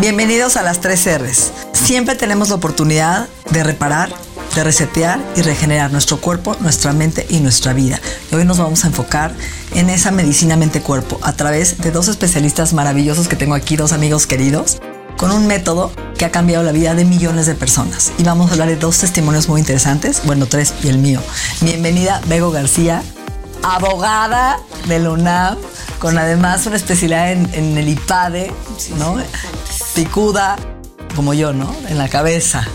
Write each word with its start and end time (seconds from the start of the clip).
Bienvenidos 0.00 0.56
a 0.56 0.62
las 0.62 0.80
3 0.80 1.20
R's. 1.20 1.52
Siempre 1.72 2.16
tenemos 2.16 2.48
la 2.48 2.56
oportunidad 2.56 3.28
de 3.52 3.62
reparar, 3.62 4.12
de 4.56 4.64
resetear 4.64 5.20
y 5.36 5.42
regenerar 5.42 5.92
nuestro 5.92 6.20
cuerpo, 6.20 6.56
nuestra 6.58 6.92
mente 6.92 7.24
y 7.30 7.38
nuestra 7.38 7.72
vida. 7.74 8.00
Y 8.32 8.34
hoy 8.34 8.44
nos 8.44 8.58
vamos 8.58 8.84
a 8.84 8.88
enfocar 8.88 9.32
en 9.72 9.90
esa 9.90 10.10
medicina 10.10 10.56
mente-cuerpo 10.56 11.20
a 11.22 11.34
través 11.34 11.78
de 11.78 11.92
dos 11.92 12.08
especialistas 12.08 12.72
maravillosos 12.72 13.28
que 13.28 13.36
tengo 13.36 13.54
aquí, 13.54 13.76
dos 13.76 13.92
amigos 13.92 14.26
queridos, 14.26 14.78
con 15.16 15.30
un 15.30 15.46
método 15.46 15.92
que 16.18 16.24
ha 16.24 16.32
cambiado 16.32 16.64
la 16.64 16.72
vida 16.72 16.96
de 16.96 17.04
millones 17.04 17.46
de 17.46 17.54
personas. 17.54 18.10
Y 18.18 18.24
vamos 18.24 18.50
a 18.50 18.54
hablar 18.54 18.68
de 18.68 18.76
dos 18.76 18.98
testimonios 18.98 19.48
muy 19.48 19.60
interesantes, 19.60 20.22
bueno, 20.24 20.46
tres 20.46 20.74
y 20.82 20.88
el 20.88 20.98
mío. 20.98 21.20
Bienvenida, 21.60 22.20
Bego 22.26 22.50
García, 22.50 23.00
abogada 23.62 24.58
de 24.88 24.98
la 24.98 25.10
UNAM, 25.10 25.56
con 26.00 26.18
además 26.18 26.66
una 26.66 26.74
especialidad 26.76 27.30
en, 27.30 27.48
en 27.54 27.78
el 27.78 27.88
IPADE, 27.88 28.52
¿no? 28.98 29.18
Picuda, 29.94 30.56
como 31.14 31.34
yo, 31.34 31.52
¿no? 31.52 31.74
En 31.88 31.98
la 31.98 32.08
cabeza, 32.08 32.66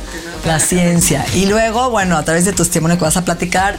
la 0.45 0.59
ciencia. 0.59 1.25
Y 1.36 1.45
luego, 1.45 1.89
bueno, 1.89 2.17
a 2.17 2.23
través 2.23 2.45
de 2.45 2.52
tu 2.53 2.64
testimonio 2.64 2.98
que 2.98 3.03
vas 3.03 3.17
a 3.17 3.25
platicar, 3.25 3.78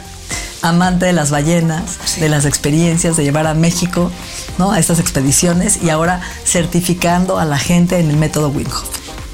amante 0.61 1.07
de 1.07 1.13
las 1.13 1.31
ballenas, 1.31 2.19
de 2.19 2.29
las 2.29 2.45
experiencias, 2.45 3.17
de 3.17 3.23
llevar 3.23 3.47
a 3.47 3.53
México, 3.55 4.11
¿no? 4.59 4.71
A 4.71 4.79
estas 4.79 4.99
expediciones 4.99 5.79
y 5.81 5.89
ahora 5.89 6.21
certificando 6.45 7.39
a 7.39 7.45
la 7.45 7.57
gente 7.57 7.97
en 7.99 8.09
el 8.11 8.17
método 8.17 8.49
Wim 8.49 8.67
Hof. 8.67 8.83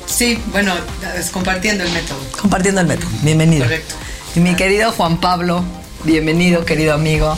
Sí, 0.06 0.40
bueno, 0.54 0.74
es 1.18 1.30
compartiendo 1.30 1.84
el 1.84 1.92
método. 1.92 2.18
Compartiendo 2.40 2.80
el 2.80 2.88
método. 2.88 3.10
Bienvenido. 3.24 3.66
Correcto. 3.66 3.96
Y 4.36 4.40
mi 4.40 4.56
querido 4.56 4.94
Juan 4.94 5.18
Pablo, 5.18 5.66
bienvenido, 6.06 6.64
querido 6.64 6.94
amigo. 6.94 7.38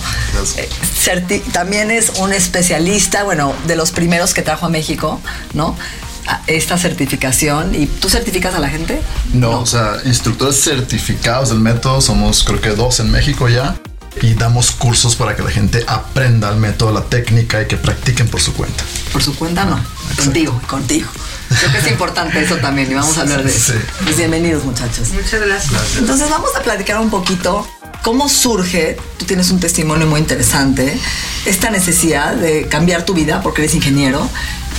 Eh, 0.57 0.69
certi- 1.03 1.41
también 1.51 1.89
es 1.89 2.11
un 2.19 2.31
especialista, 2.31 3.23
bueno, 3.23 3.53
de 3.65 3.75
los 3.75 3.89
primeros 3.89 4.35
que 4.35 4.43
trajo 4.43 4.67
a 4.67 4.69
México, 4.69 5.19
¿no? 5.53 5.75
Esta 6.47 6.77
certificación. 6.77 7.75
¿Y 7.75 7.85
tú 7.87 8.09
certificas 8.09 8.55
a 8.55 8.59
la 8.59 8.69
gente? 8.69 9.01
No, 9.33 9.59
o 9.59 9.65
sea, 9.65 9.97
instructores 10.05 10.61
certificados 10.61 11.49
del 11.49 11.59
método, 11.59 12.01
somos 12.01 12.43
creo 12.43 12.61
que 12.61 12.69
dos 12.69 12.99
en 12.99 13.11
México 13.11 13.49
ya. 13.49 13.75
Y 14.21 14.33
damos 14.33 14.71
cursos 14.71 15.15
para 15.15 15.35
que 15.35 15.43
la 15.43 15.51
gente 15.51 15.83
aprenda 15.87 16.49
el 16.49 16.57
método, 16.57 16.91
la 16.91 17.03
técnica 17.03 17.61
y 17.61 17.67
que 17.67 17.77
practiquen 17.77 18.27
por 18.27 18.41
su 18.41 18.53
cuenta. 18.53 18.83
Por 19.13 19.23
su 19.23 19.35
cuenta, 19.35 19.63
no. 19.65 19.79
Contigo, 20.17 20.59
contigo. 20.67 21.07
Creo 21.47 21.71
que 21.71 21.77
es 21.77 21.87
importante 21.87 22.41
eso 22.41 22.57
también 22.57 22.91
y 22.91 22.95
vamos 22.95 23.17
a 23.17 23.21
hablar 23.21 23.43
de 23.43 23.49
eso. 23.49 23.73
Sí. 23.73 23.79
Pues 24.03 24.17
bienvenidos, 24.17 24.65
muchachos. 24.65 25.09
Muchas 25.11 25.41
gracias. 25.41 25.97
Entonces 25.97 26.29
vamos 26.29 26.49
a 26.55 26.61
platicar 26.61 26.99
un 26.99 27.09
poquito 27.09 27.65
cómo 28.03 28.29
surge, 28.29 28.97
tú 29.17 29.25
tienes 29.25 29.49
un 29.51 29.59
testimonio 29.59 30.07
muy 30.07 30.19
interesante, 30.19 30.97
esta 31.45 31.69
necesidad 31.69 32.35
de 32.35 32.67
cambiar 32.67 33.03
tu 33.03 33.13
vida 33.13 33.41
porque 33.41 33.61
eres 33.61 33.75
ingeniero 33.75 34.27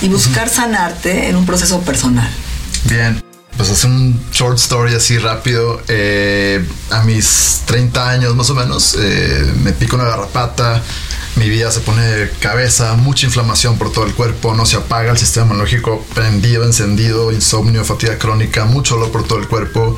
y 0.01 0.07
buscar 0.09 0.49
sanarte 0.49 1.29
en 1.29 1.35
un 1.35 1.45
proceso 1.45 1.79
personal. 1.81 2.29
Bien, 2.85 3.21
pues 3.57 3.69
hacer 3.69 3.89
un 3.89 4.19
short 4.31 4.57
story 4.57 4.95
así 4.95 5.17
rápido. 5.17 5.81
eh, 5.87 6.65
a 6.89 7.03
mis 7.03 7.61
30 7.65 8.09
años 8.09 8.35
más 8.35 8.49
o 8.49 8.55
menos, 8.55 8.97
eh, 8.99 9.53
me 9.63 9.71
pico 9.71 9.95
una 9.95 10.05
garrapata. 10.05 10.81
Mi 11.35 11.49
vida 11.49 11.71
se 11.71 11.79
pone 11.79 12.01
de 12.03 12.29
cabeza, 12.29 12.93
mucha 12.95 13.25
inflamación 13.25 13.77
por 13.77 13.91
todo 13.91 14.05
el 14.05 14.13
cuerpo, 14.13 14.53
no 14.53 14.65
se 14.65 14.75
apaga 14.75 15.11
el 15.11 15.17
sistema 15.17 15.45
inmunológico 15.45 16.05
prendido, 16.13 16.65
encendido, 16.65 17.31
insomnio, 17.31 17.85
fatiga 17.85 18.17
crónica, 18.17 18.65
mucho 18.65 18.95
dolor 18.95 19.11
por 19.11 19.23
todo 19.25 19.39
el 19.39 19.47
cuerpo. 19.47 19.97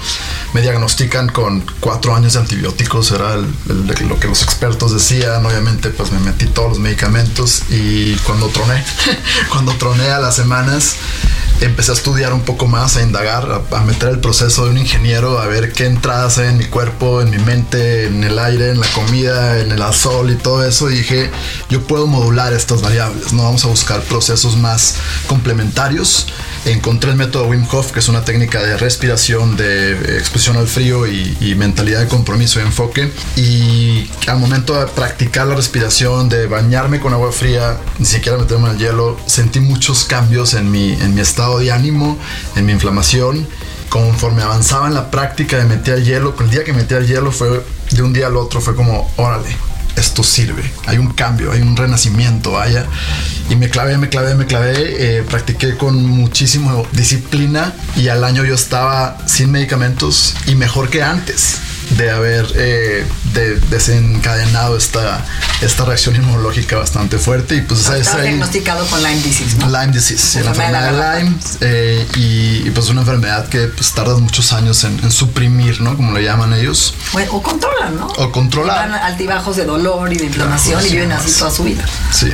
Me 0.54 0.62
diagnostican 0.62 1.30
con 1.30 1.66
cuatro 1.80 2.16
años 2.16 2.34
de 2.34 2.40
antibióticos, 2.40 3.12
era 3.12 3.38
lo 3.38 4.20
que 4.20 4.28
los 4.28 4.44
expertos 4.44 4.94
decían. 4.94 5.46
Obviamente, 5.46 5.90
pues 5.90 6.12
me 6.12 6.20
metí 6.20 6.46
todos 6.46 6.70
los 6.70 6.80
medicamentos 6.80 7.64
y 7.70 8.16
cuando 8.18 8.50
troné, 8.50 8.84
cuando 9.50 9.74
troné 9.74 10.10
a 10.10 10.20
las 10.20 10.36
semanas, 10.36 10.96
empecé 11.66 11.91
a 11.91 11.94
estudiar 11.96 12.34
un 12.34 12.41
poco 12.41 12.68
más, 12.68 12.97
a 12.97 13.01
indagar, 13.01 13.63
a, 13.72 13.79
meter 13.81 14.09
el 14.09 14.19
proceso 14.19 14.66
de 14.66 14.72
un 14.72 14.78
ingeniero, 14.78 15.40
a 15.40 15.47
ver 15.47 15.72
qué 15.72 15.85
entradas 15.85 16.38
hay 16.38 16.50
en 16.50 16.57
mi 16.57 16.66
cuerpo, 16.66 17.22
en 17.22 17.29
mi 17.29 17.38
mente, 17.38 18.06
en 18.06 18.24
el 18.24 18.38
aire, 18.38 18.69
en 18.72 18.79
la 18.79 18.88
comida, 18.88 19.59
en 19.59 19.72
el 19.72 19.81
azul 19.81 20.29
y 20.31 20.35
todo 20.35 20.66
eso. 20.66 20.90
Y 20.90 20.97
dije, 20.97 21.31
yo 21.69 21.81
puedo 21.81 22.07
modular 22.07 22.53
estas 22.53 22.81
variables, 22.81 23.34
¿no? 23.34 23.44
Vamos 23.44 23.63
a 23.66 23.69
buscar 23.69 24.01
procesos 24.01 24.57
más 24.57 24.96
complementarios. 25.28 26.28
Encontré 26.66 27.12
el 27.12 27.18
método 27.18 27.47
Wim 27.47 27.66
Hof, 27.69 27.91
que 27.91 28.00
es 28.00 28.07
una 28.07 28.24
técnica 28.24 28.62
de 28.62 28.78
respiración, 28.78 29.57
de 29.57 29.91
eh, 29.91 30.18
exposición 30.18 30.56
al 30.56 30.68
frío 30.68 31.06
y, 31.06 31.56
mentalidad 31.56 32.00
de 32.00 32.07
compromiso 32.07 32.59
y 32.59 32.63
enfoque. 32.63 33.12
Y 33.35 34.09
al 34.28 34.40
momento 34.40 34.79
de 34.79 34.88
practicar 34.88 35.47
la 35.47 35.56
respiración, 35.56 36.29
de 36.29 36.47
bañarme 36.47 37.01
con 37.01 37.13
agua 37.13 37.34
fría, 37.34 37.78
ni 38.00 38.06
siquiera 38.06 38.38
meterme 38.38 38.69
al 38.69 38.78
hielo, 38.78 39.19
sentí 39.25 39.59
muchos 39.59 40.06
cambios 40.06 40.53
en 40.53 40.72
mi, 40.72 40.94
en 40.94 41.13
mi 41.13 41.22
estado 41.22 41.59
de 41.59 41.72
ánimo, 41.72 42.18
en 42.56 42.66
mi 42.66 42.72
inflamación. 42.72 43.45
Conforme 43.90 44.41
avanzaba 44.41 44.88
en 44.88 44.94
la 44.94 45.12
práctica 45.12 45.57
de 45.57 45.66
meter 45.66 45.95
al 45.95 46.06
hielo, 46.06 46.34
el 46.40 46.50
día 46.50 46.63
que 46.63 46.72
metí 46.72 46.95
al 46.95 47.06
hielo 47.06 47.31
fue 47.31 47.62
de 47.91 48.01
un 48.01 48.13
día 48.13 48.28
al 48.28 48.38
otro, 48.38 48.62
fue 48.62 48.74
como, 48.74 49.12
órale, 49.18 49.50
esto 49.96 50.24
sirve, 50.24 50.64
hay 50.86 50.98
un 50.98 51.12
cambio, 51.14 51.52
hay 51.52 51.62
un 51.62 51.76
renacimiento, 51.76 52.54
vaya. 52.54 52.86
Y 53.50 53.56
me 53.56 53.70
clavé, 53.70 53.98
me 53.98 54.09
clavé, 54.09 54.36
me 54.36 54.46
clavé, 54.46 55.18
eh, 55.20 55.24
practiqué 55.24 55.78
con 55.78 56.04
muchísima 56.06 56.76
disciplina 56.92 57.74
y 57.96 58.08
al 58.08 58.24
año 58.24 58.44
yo 58.44 58.56
estaba 58.56 59.18
sin 59.26 59.52
medicamentos 59.52 60.36
y 60.48 60.56
mejor 60.56 60.90
que 60.90 61.04
antes 61.04 61.59
de 61.98 62.09
haber 62.12 62.46
eh, 62.56 63.06
de- 63.34 63.56
desencadenado 63.59 64.78
esta, 64.78 65.24
esta 65.62 65.86
reacción 65.86 66.16
inmunológica 66.16 66.78
bastante 66.78 67.18
fuerte 67.18 67.56
y 67.56 67.62
pues 67.62 67.88
es 67.90 68.08
ahí- 68.09 68.22
diagnosticado 68.22 68.86
con 68.88 69.02
Lyme 69.04 69.22
disease, 69.22 69.58
¿no? 69.58 69.68
Lyme 69.68 69.94
disease, 69.94 70.18
sí, 70.18 70.40
la 70.44 70.50
Enfermedad 70.52 70.81
de 70.84 70.90
enfermedad 70.90 71.00
la 71.00 71.16
de 71.16 71.24
Lyme 71.24 71.36
eh, 71.62 72.08
y, 72.16 72.68
y, 72.68 72.72
pues 72.72 72.90
una 72.90 73.02
enfermedad 73.02 73.48
que 73.50 73.68
pues 73.68 73.92
tardas 73.94 74.20
muchos 74.20 74.54
años 74.54 74.84
en, 74.84 75.00
en 75.04 75.12
suprimir, 75.12 75.81
¿no? 75.81 75.96
Como 75.96 76.12
le 76.14 76.24
llaman 76.24 76.54
ellos. 76.54 76.94
Bueno, 77.14 77.31
o 77.34 77.42
controlan, 77.44 77.96
¿no? 77.96 78.08
O 78.08 78.31
controlar. 78.31 78.90
Van 78.90 79.00
altibajos 79.02 79.56
de 79.56 79.66
dolor 79.66 80.12
y 80.12 80.18
de 80.18 80.25
inflamación 80.25 80.80
Claro, 80.80 80.88
y 80.88 80.92
viven 80.92 81.12
así 81.12 81.31
toda 81.31 81.52
su 81.52 81.64
vida. 81.64 81.86
Sí. 82.12 82.31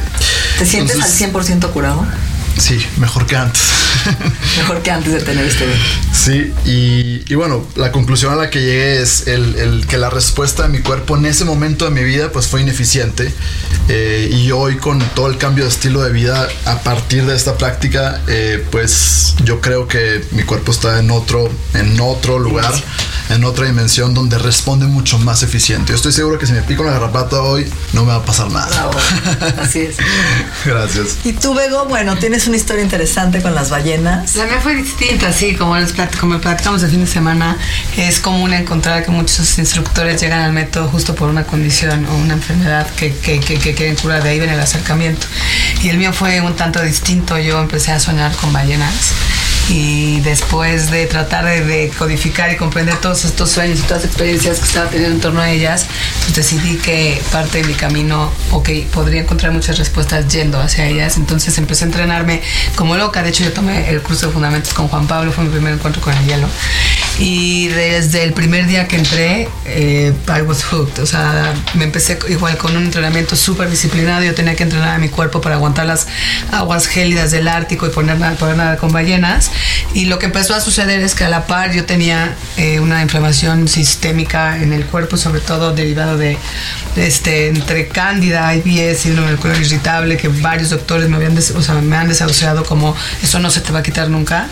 ¿Te 0.57 0.65
sientes 0.65 0.95
Entonces, 0.95 1.21
al 1.21 1.31
100% 1.33 1.71
curado? 1.71 2.05
Sí, 2.57 2.85
mejor 2.97 3.25
que 3.25 3.37
antes. 3.37 3.61
Mejor 4.57 4.81
que 4.81 4.91
antes 4.91 5.13
de 5.13 5.21
tener 5.21 5.45
este 5.45 5.65
bebé. 5.65 5.77
Sí, 6.13 6.53
y, 6.65 7.23
y 7.31 7.35
bueno, 7.35 7.65
la 7.75 7.91
conclusión 7.91 8.33
a 8.33 8.35
la 8.35 8.49
que 8.49 8.59
llegué 8.59 9.01
es 9.01 9.27
el, 9.27 9.55
el 9.55 9.87
que 9.87 9.97
la 9.97 10.09
respuesta 10.09 10.63
de 10.63 10.69
mi 10.69 10.79
cuerpo 10.79 11.15
en 11.17 11.25
ese 11.25 11.45
momento 11.45 11.85
de 11.85 11.91
mi 11.91 12.03
vida 12.03 12.31
pues 12.31 12.47
fue 12.47 12.61
ineficiente 12.61 13.33
Eh, 13.91 14.29
y 14.31 14.51
hoy 14.51 14.77
con 14.77 14.99
todo 15.15 15.27
el 15.29 15.37
cambio 15.37 15.63
de 15.63 15.71
estilo 15.71 16.01
de 16.03 16.11
vida 16.11 16.47
a 16.65 16.77
partir 16.83 17.25
de 17.25 17.35
esta 17.35 17.57
práctica 17.57 18.21
eh, 18.27 18.63
pues 18.69 19.33
yo 19.43 19.61
creo 19.61 19.87
que 19.87 20.23
mi 20.31 20.43
cuerpo 20.43 20.71
está 20.71 20.99
en 20.99 21.09
otro, 21.09 21.49
en 21.73 21.99
otro 21.99 22.37
lugar, 22.37 22.71
en 23.29 23.43
otra 23.45 23.65
dimensión 23.65 24.13
donde 24.13 24.37
responde 24.37 24.85
mucho 24.85 25.17
más 25.17 25.41
eficiente. 25.41 25.89
Yo 25.91 25.95
estoy 25.95 26.11
seguro 26.11 26.37
que 26.37 26.45
si 26.45 26.53
me 26.53 26.61
pico 26.61 26.83
una 26.83 26.91
garrapata 26.91 27.41
hoy 27.41 27.65
no 27.93 28.03
me 28.05 28.09
va 28.11 28.17
a 28.17 28.25
pasar 28.25 28.51
nada. 28.51 28.67
Bravo. 28.67 28.91
Así 29.59 29.79
es. 29.79 29.97
Gracias. 30.65 31.17
Y 31.23 31.33
tú, 31.33 31.55
Bego, 31.55 31.85
bueno, 31.85 32.15
tienes 32.17 32.45
una 32.47 32.57
historia 32.57 32.83
interesante 32.83 33.41
con 33.41 33.55
las 33.55 33.71
ballenas. 33.79 34.35
La 34.35 34.45
mía 34.45 34.59
fue 34.61 34.75
distinta, 34.75 35.31
sí, 35.31 35.55
como, 35.55 35.77
les 35.77 35.93
como 36.19 36.39
platicamos 36.39 36.83
el 36.83 36.91
fin 36.91 37.01
de 37.01 37.07
semana, 37.07 37.57
es 37.97 38.19
común 38.19 38.53
encontrar 38.53 39.05
que 39.05 39.11
muchos 39.11 39.57
instructores 39.57 40.21
llegan 40.21 40.41
al 40.41 40.51
método 40.51 40.89
justo 40.89 41.15
por 41.15 41.29
una 41.29 41.45
condición 41.45 42.05
o 42.05 42.15
una 42.15 42.33
enfermedad 42.33 42.87
que, 42.95 43.15
que, 43.15 43.39
que, 43.39 43.57
que 43.57 43.73
quieren 43.73 43.95
curar, 43.95 44.21
de 44.23 44.29
ahí 44.29 44.39
viene 44.39 44.53
el 44.53 44.59
acercamiento. 44.59 45.25
Y 45.81 45.89
el 45.89 45.97
mío 45.97 46.11
fue 46.11 46.41
un 46.41 46.55
tanto 46.55 46.81
distinto, 46.81 47.37
yo 47.39 47.59
empecé 47.61 47.91
a 47.91 47.99
soñar 47.99 48.31
con 48.33 48.51
ballenas 48.51 49.13
y 49.69 50.19
después 50.21 50.89
de 50.89 51.05
tratar 51.05 51.45
de, 51.45 51.91
codificar 51.97 52.51
y 52.51 52.57
comprender 52.57 52.97
todos 52.97 53.23
estos 53.23 53.51
sueños 53.51 53.79
y 53.79 53.81
todas 53.83 54.03
las 54.03 54.05
experiencias 54.05 54.59
que 54.59 54.65
estaba 54.65 54.89
teniendo 54.89 55.15
en 55.15 55.21
torno 55.21 55.41
a 55.41 55.51
ellas, 55.51 55.85
pues 56.21 56.35
decidí 56.35 56.77
que 56.77 57.21
parte 57.31 57.59
de 57.59 57.63
mi 57.65 57.73
camino, 57.73 58.31
ok, 58.51 58.69
podría 58.91 59.21
encontrar 59.21 59.51
muchas 59.51 59.77
respuestas 59.77 60.27
yendo 60.27 60.59
hacia 60.59 60.87
ellas. 60.87 61.17
Entonces 61.17 61.57
empecé 61.59 61.83
a 61.83 61.87
entrenarme 61.87 62.41
como 62.75 62.97
loca. 62.97 63.21
De 63.21 63.29
hecho, 63.29 63.43
yo 63.43 63.53
tomé 63.53 63.89
el 63.89 64.01
curso 64.01 64.27
de 64.27 64.33
fundamentos 64.33 64.73
con 64.73 64.87
Juan 64.87 65.07
Pablo, 65.07 65.31
fue 65.31 65.43
mi 65.43 65.51
primer 65.51 65.73
encuentro 65.73 66.01
con 66.01 66.15
el 66.15 66.25
hielo. 66.25 66.47
Y 67.21 67.67
desde 67.67 68.23
el 68.23 68.31
primer 68.31 68.65
día 68.65 68.87
que 68.87 68.95
entré, 68.95 69.49
eh, 69.65 70.13
I 70.29 70.41
was 70.43 70.63
hooked. 70.63 70.99
O 71.01 71.05
sea, 71.05 71.53
me 71.73 71.83
empecé 71.83 72.17
igual 72.29 72.57
con 72.57 72.77
un 72.77 72.85
entrenamiento 72.85 73.35
súper 73.35 73.69
disciplinado. 73.69 74.23
Yo 74.23 74.33
tenía 74.33 74.55
que 74.55 74.63
entrenar 74.63 74.95
a 74.95 74.97
mi 74.99 75.09
cuerpo 75.09 75.41
para 75.41 75.55
aguantar 75.55 75.85
las 75.85 76.07
aguas 76.53 76.87
gélidas 76.87 77.31
del 77.31 77.49
Ártico 77.49 77.85
y 77.87 77.89
poner, 77.89 78.17
poder 78.37 78.55
nadar 78.55 78.77
con 78.77 78.93
ballenas. 78.93 79.51
Y 79.93 80.05
lo 80.05 80.17
que 80.17 80.27
empezó 80.27 80.55
a 80.55 80.61
suceder 80.61 81.01
es 81.01 81.13
que 81.13 81.25
a 81.25 81.29
la 81.29 81.45
par 81.45 81.73
yo 81.73 81.83
tenía 81.85 82.35
eh, 82.55 82.79
una 82.79 83.01
inflamación 83.01 83.67
sistémica 83.67 84.57
en 84.61 84.71
el 84.71 84.85
cuerpo, 84.85 85.17
sobre 85.17 85.41
todo 85.41 85.73
derivado 85.73 86.17
de, 86.17 86.37
de 86.95 87.05
este, 87.07 87.49
entre 87.49 87.89
cándida, 87.89 88.55
IBS, 88.55 88.97
síndrome 89.01 89.27
del 89.31 89.39
colon 89.39 89.59
irritable, 89.61 90.15
que 90.15 90.29
varios 90.29 90.69
doctores 90.69 91.09
me, 91.09 91.17
habían 91.17 91.35
des- 91.35 91.51
o 91.51 91.61
sea, 91.61 91.75
me 91.75 91.97
han 91.97 92.07
desahuciado 92.07 92.63
como 92.63 92.95
eso 93.21 93.39
no 93.39 93.49
se 93.51 93.59
te 93.59 93.73
va 93.73 93.79
a 93.79 93.83
quitar 93.83 94.09
nunca. 94.09 94.47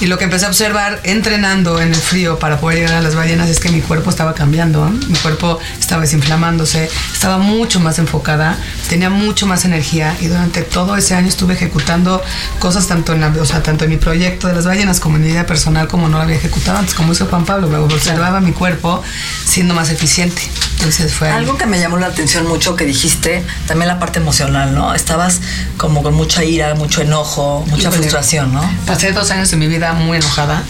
Y 0.00 0.06
lo 0.06 0.16
que 0.16 0.24
empecé 0.24 0.46
a 0.46 0.48
observar 0.48 1.00
entrenando 1.04 1.78
en 1.82 1.88
el 1.92 2.05
frío 2.06 2.38
para 2.38 2.58
poder 2.60 2.78
llegar 2.78 2.94
a 2.94 3.02
las 3.02 3.16
ballenas 3.16 3.48
es 3.50 3.58
que 3.58 3.68
mi 3.68 3.80
cuerpo 3.80 4.10
estaba 4.10 4.32
cambiando, 4.32 4.86
¿eh? 4.86 4.90
mi 5.08 5.18
cuerpo 5.18 5.58
estaba 5.78 6.02
desinflamándose, 6.02 6.88
estaba 7.12 7.38
mucho 7.38 7.80
más 7.80 7.98
enfocada, 7.98 8.56
tenía 8.88 9.10
mucho 9.10 9.46
más 9.46 9.64
energía 9.64 10.16
y 10.20 10.28
durante 10.28 10.62
todo 10.62 10.96
ese 10.96 11.14
año 11.14 11.28
estuve 11.28 11.54
ejecutando 11.54 12.22
cosas 12.60 12.86
tanto 12.86 13.12
en, 13.12 13.20
la, 13.20 13.28
o 13.28 13.44
sea, 13.44 13.62
tanto 13.62 13.84
en 13.84 13.90
mi 13.90 13.96
proyecto 13.96 14.46
de 14.46 14.54
las 14.54 14.66
ballenas 14.66 15.00
como 15.00 15.16
en 15.16 15.22
mi 15.22 15.28
vida 15.30 15.46
personal 15.46 15.88
como 15.88 16.08
no 16.08 16.18
lo 16.18 16.22
había 16.22 16.36
ejecutado 16.36 16.78
antes, 16.78 16.94
como 16.94 17.12
hizo 17.12 17.26
Juan 17.26 17.44
Pablo, 17.44 17.66
me 17.66 17.78
observaba 17.78 18.40
mi 18.40 18.52
cuerpo 18.52 19.02
siendo 19.44 19.74
más 19.74 19.90
eficiente. 19.90 20.42
Entonces 20.76 21.12
fue 21.12 21.28
ahí. 21.28 21.38
Algo 21.38 21.56
que 21.56 21.66
me 21.66 21.80
llamó 21.80 21.96
la 21.96 22.06
atención 22.06 22.46
mucho 22.46 22.76
que 22.76 22.84
dijiste, 22.84 23.42
también 23.66 23.88
la 23.88 23.98
parte 23.98 24.18
emocional, 24.20 24.74
¿no? 24.74 24.94
Estabas 24.94 25.40
como 25.76 26.02
con 26.02 26.14
mucha 26.14 26.44
ira, 26.44 26.74
mucho 26.74 27.00
enojo, 27.00 27.64
mucha 27.66 27.88
Híjole. 27.88 27.96
frustración, 27.96 28.52
¿no? 28.52 28.70
Pasé 28.86 29.12
dos 29.12 29.30
años 29.30 29.50
de 29.50 29.56
mi 29.56 29.66
vida 29.66 29.94
muy 29.94 30.18
enojada. 30.18 30.62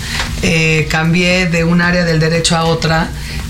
Eh, 0.49 0.87
cambié 0.89 1.47
de 1.47 1.65
un 1.65 1.83
área 1.83 2.05
del 2.05 2.21
derecho 2.21 2.57
a 2.57 2.65
otra. 2.67 3.09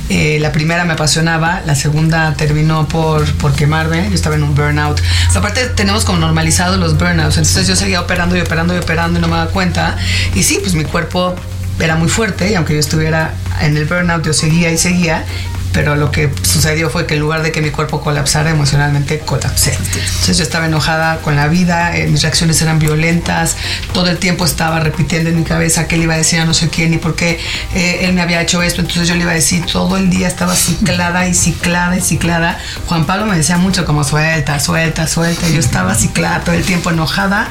Eh, 0.09 0.39
la 0.41 0.51
primera 0.51 0.87
me 0.87 0.95
apasionaba, 0.95 1.61
la 1.67 1.75
segunda 1.75 2.33
terminó 2.39 2.89
por, 2.89 3.31
por 3.35 3.55
quemarme. 3.55 4.09
Yo 4.09 4.15
estaba 4.15 4.35
en 4.37 4.45
un 4.45 4.55
burnout. 4.55 4.99
Aparte, 5.35 5.67
tenemos 5.69 6.07
como 6.07 6.19
normalizados 6.19 6.79
los 6.79 6.97
burnouts. 6.97 7.37
Entonces, 7.37 7.69
yo 7.69 7.77
seguía 7.77 8.01
operando 8.01 8.35
y 8.35 8.41
operando 8.41 8.75
y 8.75 8.79
operando 8.79 9.19
y 9.19 9.23
no 9.23 9.29
me 9.29 9.37
daba 9.37 9.51
cuenta. 9.51 9.99
Y 10.35 10.43
sí, 10.43 10.59
pues 10.63 10.73
mi 10.73 10.85
cuerpo 10.85 11.35
era 11.79 11.97
muy 11.97 12.09
fuerte 12.09 12.51
y 12.51 12.55
aunque 12.55 12.73
yo 12.73 12.81
estuviera 12.81 13.35
en 13.61 13.77
el 13.77 13.85
burnout, 13.85 14.25
yo 14.25 14.33
seguía 14.33 14.71
y 14.71 14.79
seguía. 14.79 15.27
Pero 15.77 15.95
lo 15.95 16.11
que 16.11 16.33
sucedió 16.41 16.89
fue 16.89 17.05
que 17.07 17.17
en 17.17 17.21
lugar 17.21 17.43
de 17.43 17.53
que 17.53 17.61
mi 17.61 17.69
cuerpo 17.69 18.01
colapsara 18.01 18.49
emocionalmente, 18.49 19.19
colapsé. 19.19 19.75
Entonces 19.75 20.39
yo 20.39 20.43
estaba 20.43 20.65
enojada 20.65 21.19
con 21.19 21.37
la 21.37 21.49
vida, 21.49 21.95
eh, 21.95 22.07
mis 22.07 22.23
reacciones 22.23 22.63
eran 22.63 22.79
violentas, 22.79 23.59
todo 23.93 24.09
el 24.09 24.17
tiempo 24.17 24.47
estaba 24.47 24.81
repitiendo 24.81 25.29
en 25.29 25.37
mi 25.37 25.45
cabeza 25.45 25.87
qué 25.87 25.99
le 25.99 26.05
iba 26.05 26.15
a 26.15 26.17
decir 26.17 26.41
a 26.41 26.47
no 26.47 26.55
sé 26.55 26.71
quién 26.71 26.95
y 26.95 26.97
por 26.97 27.15
qué 27.15 27.39
eh, 27.75 27.99
él 28.05 28.15
me 28.15 28.23
había 28.23 28.41
hecho 28.41 28.63
esto. 28.63 28.81
Entonces 28.81 29.07
yo 29.07 29.17
le 29.17 29.21
iba 29.21 29.33
a 29.33 29.35
decir, 29.35 29.67
todo 29.67 29.99
el 29.99 30.09
día 30.09 30.29
estaba 30.29 30.57
ciclada 30.57 31.29
y 31.29 31.35
ciclada 31.35 31.95
y 31.95 32.01
ciclada. 32.01 32.59
Juan 32.87 33.05
Pablo 33.05 33.27
me 33.27 33.37
decía 33.37 33.59
mucho 33.59 33.85
como 33.85 34.03
suelta, 34.03 34.59
suelta, 34.61 35.07
suelta. 35.07 35.47
Yo 35.51 35.61
estaba 35.61 35.95
ciclada 35.95 36.41
todo 36.41 36.55
el 36.55 36.65
tiempo 36.65 36.91
enojada 36.91 37.51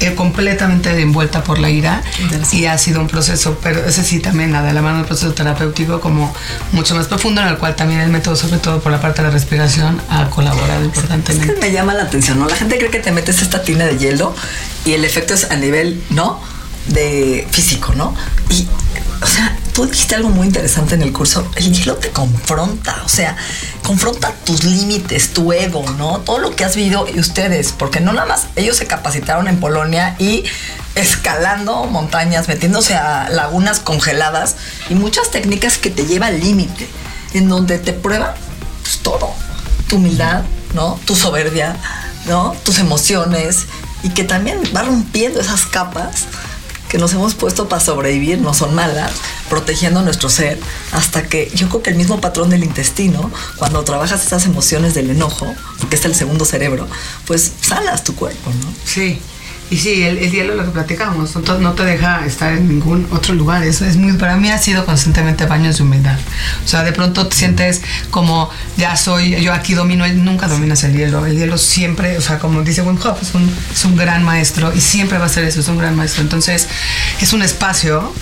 eh, 0.00 0.14
completamente 0.14 0.98
envuelta 1.00 1.44
por 1.44 1.58
la 1.58 1.70
ira 1.70 2.02
y 2.52 2.64
ha 2.66 2.76
sido 2.78 3.00
un 3.00 3.06
proceso, 3.08 3.58
pero 3.62 3.84
ese 3.84 4.02
sí 4.04 4.18
también 4.20 4.50
nada, 4.52 4.68
de 4.68 4.72
la 4.74 4.82
mano 4.82 4.98
del 4.98 5.06
proceso 5.06 5.32
terapéutico 5.34 6.00
como 6.00 6.34
mucho 6.72 6.94
más 6.94 7.06
profundo 7.06 7.40
en 7.42 7.48
el 7.48 7.58
cual 7.58 7.76
también 7.76 8.00
el 8.00 8.08
método, 8.10 8.36
sobre 8.36 8.58
todo 8.58 8.80
por 8.80 8.92
la 8.92 9.00
parte 9.00 9.22
de 9.22 9.28
la 9.28 9.34
respiración, 9.34 10.00
ha 10.08 10.28
colaborado 10.30 10.80
Es 10.80 10.86
importantemente. 10.86 11.54
que 11.54 11.60
me 11.60 11.72
llama 11.72 11.94
la 11.94 12.04
atención, 12.04 12.38
¿no? 12.38 12.48
La 12.48 12.56
gente 12.56 12.78
cree 12.78 12.90
que 12.90 13.00
te 13.00 13.12
metes 13.12 13.42
esta 13.42 13.62
tina 13.62 13.84
de 13.86 13.98
hielo 13.98 14.34
y 14.84 14.92
el 14.92 15.04
efecto 15.04 15.34
es 15.34 15.50
a 15.50 15.56
nivel, 15.56 16.02
¿no? 16.10 16.40
De 16.90 17.46
físico, 17.50 17.94
¿no? 17.94 18.14
Y, 18.50 18.66
o 19.22 19.26
sea, 19.26 19.56
tú 19.72 19.86
dijiste 19.86 20.14
algo 20.14 20.28
muy 20.28 20.46
interesante 20.46 20.94
en 20.94 21.02
el 21.02 21.12
curso. 21.12 21.48
El 21.56 21.72
hielo 21.72 21.96
te 21.96 22.10
confronta, 22.10 23.02
o 23.04 23.08
sea, 23.08 23.36
confronta 23.82 24.32
tus 24.44 24.64
límites, 24.64 25.32
tu 25.32 25.52
ego, 25.52 25.84
¿no? 25.98 26.18
Todo 26.20 26.38
lo 26.38 26.54
que 26.54 26.64
has 26.64 26.76
vivido 26.76 27.06
y 27.12 27.18
ustedes, 27.18 27.72
porque 27.72 28.00
no 28.00 28.12
nada 28.12 28.26
más 28.26 28.46
ellos 28.56 28.76
se 28.76 28.86
capacitaron 28.86 29.48
en 29.48 29.60
Polonia 29.60 30.16
y 30.18 30.44
escalando 30.94 31.84
montañas, 31.84 32.48
metiéndose 32.48 32.94
a 32.94 33.28
lagunas 33.30 33.80
congeladas 33.80 34.56
y 34.88 34.94
muchas 34.94 35.30
técnicas 35.30 35.78
que 35.78 35.90
te 35.90 36.06
llevan 36.06 36.34
al 36.34 36.40
límite, 36.40 36.88
en 37.34 37.48
donde 37.48 37.78
te 37.78 37.92
prueba 37.92 38.34
pues, 38.82 38.98
todo 38.98 39.32
tu 39.88 39.96
humildad, 39.96 40.42
¿no? 40.74 40.98
Tu 41.04 41.14
soberbia, 41.14 41.76
¿no? 42.26 42.56
Tus 42.64 42.78
emociones 42.78 43.66
y 44.02 44.10
que 44.10 44.24
también 44.24 44.58
va 44.74 44.82
rompiendo 44.82 45.40
esas 45.40 45.66
capas 45.66 46.26
que 46.90 46.98
nos 46.98 47.12
hemos 47.12 47.34
puesto 47.34 47.68
para 47.68 47.80
sobrevivir, 47.80 48.40
no 48.40 48.52
son 48.52 48.74
malas, 48.74 49.12
protegiendo 49.48 50.02
nuestro 50.02 50.28
ser, 50.28 50.58
hasta 50.90 51.22
que 51.22 51.50
yo 51.54 51.68
creo 51.68 51.82
que 51.82 51.90
el 51.90 51.96
mismo 51.96 52.20
patrón 52.20 52.50
del 52.50 52.64
intestino, 52.64 53.30
cuando 53.56 53.82
trabajas 53.84 54.26
esas 54.26 54.44
emociones 54.44 54.92
del 54.92 55.08
enojo, 55.08 55.46
porque 55.78 55.94
es 55.94 56.04
el 56.04 56.16
segundo 56.16 56.44
cerebro, 56.44 56.88
pues 57.26 57.52
sanas 57.62 58.02
tu 58.02 58.16
cuerpo, 58.16 58.50
¿no? 58.50 58.74
Sí. 58.84 59.20
Y 59.70 59.76
sí, 59.78 60.02
el, 60.02 60.18
el 60.18 60.32
hielo, 60.32 60.56
lo 60.56 60.64
que 60.64 60.70
platicamos, 60.72 61.32
te- 61.32 61.58
no 61.60 61.74
te 61.74 61.84
deja 61.84 62.26
estar 62.26 62.52
en 62.52 62.66
ningún 62.68 63.06
otro 63.12 63.34
lugar. 63.34 63.62
Eso 63.62 63.84
es 63.84 63.96
muy, 63.96 64.14
para 64.14 64.36
mí 64.36 64.50
ha 64.50 64.58
sido 64.58 64.84
constantemente 64.84 65.46
baños 65.46 65.76
de 65.78 65.84
humildad. 65.84 66.18
O 66.64 66.68
sea, 66.68 66.82
de 66.82 66.90
pronto 66.92 67.28
te 67.28 67.36
sientes 67.36 67.80
como, 68.10 68.50
ya 68.76 68.96
soy, 68.96 69.40
yo 69.40 69.52
aquí 69.52 69.74
domino, 69.74 70.06
nunca 70.08 70.48
dominas 70.48 70.82
el 70.82 70.96
hielo. 70.96 71.24
El 71.24 71.36
hielo 71.38 71.56
siempre, 71.56 72.18
o 72.18 72.20
sea, 72.20 72.40
como 72.40 72.62
dice 72.62 72.82
Wim 72.82 72.98
Hof, 73.00 73.22
es 73.22 73.32
un, 73.34 73.48
es 73.72 73.84
un 73.84 73.96
gran 73.96 74.24
maestro 74.24 74.72
y 74.74 74.80
siempre 74.80 75.18
va 75.18 75.26
a 75.26 75.28
ser 75.28 75.44
eso, 75.44 75.60
es 75.60 75.68
un 75.68 75.78
gran 75.78 75.94
maestro. 75.94 76.22
Entonces, 76.22 76.66
es 77.20 77.32
un 77.32 77.42
espacio 77.42 78.12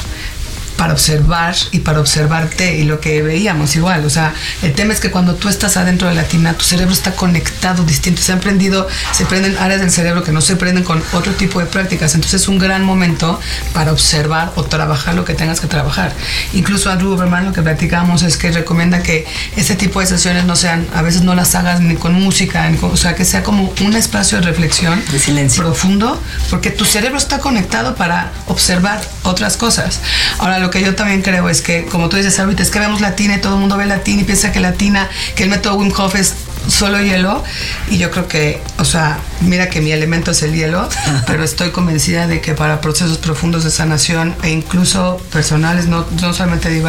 para 0.78 0.92
observar 0.94 1.54
y 1.72 1.80
para 1.80 2.00
observarte 2.00 2.76
y 2.78 2.84
lo 2.84 3.00
que 3.00 3.20
veíamos 3.22 3.76
igual. 3.76 4.06
O 4.06 4.10
sea, 4.10 4.32
el 4.62 4.72
tema 4.72 4.94
es 4.94 5.00
que 5.00 5.10
cuando 5.10 5.34
tú 5.34 5.48
estás 5.50 5.76
adentro 5.76 6.08
de 6.08 6.14
la 6.14 6.22
tina, 6.22 6.54
tu 6.54 6.64
cerebro 6.64 6.94
está 6.94 7.12
conectado 7.12 7.84
distinto. 7.84 8.22
Se 8.22 8.32
han 8.32 8.40
prendido, 8.40 8.86
se 9.12 9.26
prenden 9.26 9.58
áreas 9.58 9.80
del 9.80 9.90
cerebro 9.90 10.22
que 10.22 10.32
no 10.32 10.40
se 10.40 10.56
prenden 10.56 10.84
con 10.84 11.02
otro 11.12 11.32
tipo 11.34 11.58
de 11.60 11.66
prácticas. 11.66 12.14
Entonces 12.14 12.42
es 12.42 12.48
un 12.48 12.58
gran 12.58 12.84
momento 12.84 13.38
para 13.74 13.92
observar 13.92 14.52
o 14.54 14.62
trabajar 14.64 15.14
lo 15.16 15.24
que 15.26 15.34
tengas 15.34 15.60
que 15.60 15.66
trabajar. 15.66 16.14
Incluso 16.54 16.90
Andrew 16.90 17.12
Huberman 17.12 17.44
lo 17.44 17.52
que 17.52 17.60
platicamos 17.62 18.22
es 18.22 18.36
que 18.36 18.52
recomienda 18.52 19.02
que 19.02 19.26
ese 19.56 19.74
tipo 19.74 19.98
de 20.00 20.06
sesiones 20.06 20.44
no 20.44 20.54
sean, 20.56 20.86
a 20.94 21.02
veces 21.02 21.22
no 21.22 21.34
las 21.34 21.54
hagas 21.56 21.80
ni 21.80 21.96
con 21.96 22.12
música, 22.14 22.68
ni 22.70 22.78
con- 22.78 22.92
o 22.92 22.96
sea, 22.96 23.16
que 23.16 23.24
sea 23.24 23.42
como 23.42 23.74
un 23.84 23.96
espacio 23.96 24.38
de 24.38 24.44
reflexión 24.46 25.02
De 25.10 25.18
silencio. 25.18 25.62
profundo, 25.64 26.22
porque 26.50 26.70
tu 26.70 26.84
cerebro 26.84 27.18
está 27.18 27.40
conectado 27.40 27.96
para 27.96 28.30
observar 28.46 29.00
otras 29.24 29.56
cosas. 29.56 29.98
Ahora, 30.38 30.60
lo 30.60 30.67
que 30.70 30.82
yo 30.82 30.94
también 30.94 31.22
creo 31.22 31.48
es 31.48 31.62
que, 31.62 31.86
como 31.86 32.08
tú 32.08 32.16
dices 32.16 32.38
ahorita, 32.38 32.62
es 32.62 32.70
que 32.70 32.80
vemos 32.80 33.00
latina 33.00 33.36
y 33.36 33.40
todo 33.40 33.54
el 33.54 33.60
mundo 33.60 33.76
ve 33.76 33.86
latina 33.86 34.22
y 34.22 34.24
piensa 34.24 34.52
que 34.52 34.60
latina, 34.60 35.08
que 35.34 35.44
el 35.44 35.50
método 35.50 35.76
Wim 35.76 35.92
Hof 35.96 36.14
es 36.14 36.34
solo 36.68 37.00
hielo. 37.00 37.42
Y 37.90 37.98
yo 37.98 38.10
creo 38.10 38.28
que, 38.28 38.60
o 38.78 38.84
sea, 38.84 39.18
mira 39.40 39.68
que 39.68 39.80
mi 39.80 39.92
elemento 39.92 40.30
es 40.30 40.42
el 40.42 40.54
hielo, 40.54 40.88
pero 41.26 41.44
estoy 41.44 41.70
convencida 41.70 42.26
de 42.26 42.40
que 42.40 42.54
para 42.54 42.80
procesos 42.80 43.18
profundos 43.18 43.64
de 43.64 43.70
sanación 43.70 44.34
e 44.42 44.50
incluso 44.50 45.20
personales, 45.32 45.86
no, 45.86 46.06
no 46.20 46.32
solamente 46.32 46.70
de, 46.70 46.82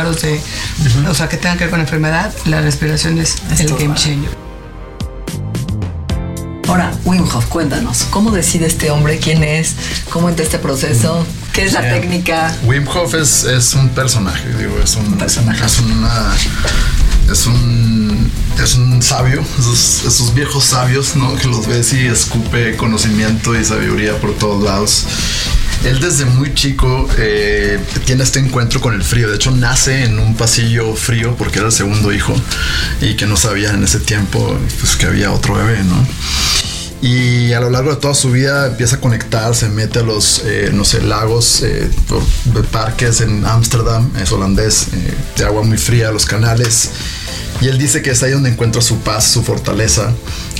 o 1.08 1.14
sea, 1.14 1.30
que 1.30 1.38
tengan 1.38 1.58
que 1.58 1.66
ver 1.66 1.72
con 1.72 1.80
enfermedad, 1.80 2.34
la 2.46 2.62
respiración 2.62 3.18
es, 3.20 3.36
Es 3.52 3.62
el 3.62 3.76
game 3.76 3.96
changer. 3.96 4.50
Ahora, 6.68 6.92
Wim 7.04 7.24
Hof, 7.24 7.48
cuéntanos, 7.48 8.04
¿cómo 8.12 8.30
decide 8.32 8.68
este 8.68 8.92
hombre 8.92 9.18
quién 9.18 9.44
es? 9.44 9.76
¿Cómo 10.12 10.30
entra 10.30 10.46
este 10.46 10.60
proceso? 10.60 11.26
¿Qué 11.54 11.66
es 11.66 11.74
la 11.74 11.82
técnica? 11.82 12.56
Wim 12.64 12.88
Hof 12.88 13.14
es, 13.16 13.44
es 13.44 13.74
un 13.74 13.90
personaje, 13.90 14.48
digo, 14.58 14.80
es 14.84 14.96
un, 14.96 15.18
personaje. 15.18 15.66
Es 15.66 15.80
una. 15.80 16.36
Es 17.32 17.46
un. 17.46 18.32
Es 18.62 18.76
un 18.76 19.02
sabio, 19.02 19.42
esos, 19.58 20.04
esos 20.06 20.34
viejos 20.34 20.66
sabios, 20.66 21.16
¿no? 21.16 21.34
Que 21.36 21.48
los 21.48 21.66
ves 21.66 21.94
y 21.94 22.06
escupe 22.08 22.76
conocimiento 22.76 23.58
y 23.58 23.64
sabiduría 23.64 24.20
por 24.20 24.38
todos 24.38 24.62
lados. 24.64 25.06
Él 25.86 26.02
desde 26.02 26.26
muy 26.26 26.54
chico 26.54 27.08
eh, 27.18 27.80
tiene 28.06 28.24
este 28.24 28.40
encuentro 28.40 28.82
con 28.82 28.94
el 28.94 29.02
frío. 29.02 29.30
De 29.30 29.36
hecho, 29.36 29.52
nace 29.52 30.04
en 30.04 30.20
un 30.20 30.36
pasillo 30.36 30.94
frío 30.94 31.36
porque 31.38 31.60
era 31.60 31.68
el 31.68 31.74
segundo 31.74 32.12
hijo 32.12 32.36
y 33.02 33.16
que 33.16 33.26
no 33.26 33.38
sabía 33.38 33.70
en 33.70 33.84
ese 33.84 34.00
tiempo 34.00 34.58
pues, 34.80 34.98
que 34.98 35.06
había 35.06 35.32
otro 35.32 35.56
bebé, 35.56 35.84
¿no? 35.84 36.06
Y 37.02 37.54
a 37.54 37.62
lo 37.62 37.70
largo 37.70 37.92
de 37.92 37.96
toda 37.96 38.14
su 38.14 38.30
vida 38.32 38.68
empieza 38.68 38.98
a 38.98 39.00
conectar, 39.00 39.56
se 39.56 39.70
mete 39.70 40.00
a 40.00 40.04
los, 40.04 40.42
eh, 40.46 40.70
no 40.74 40.84
sé, 40.84 41.02
lagos, 41.02 41.62
eh, 41.64 41.90
parques 42.72 43.22
en 43.22 43.46
Ámsterdam, 43.46 44.12
es 44.22 44.32
holandés, 44.34 44.88
eh, 44.94 45.14
de 45.38 45.46
agua 45.46 45.64
muy 45.64 45.78
fría, 45.78 46.12
los 46.12 46.26
canales. 46.26 46.90
Y 47.62 47.68
él 47.68 47.78
dice 47.78 48.02
que 48.02 48.12
es 48.12 48.22
ahí 48.22 48.32
donde 48.32 48.50
encuentra 48.50 48.82
su 48.82 49.00
paz, 49.00 49.26
su 49.26 49.44
fortaleza 49.44 50.14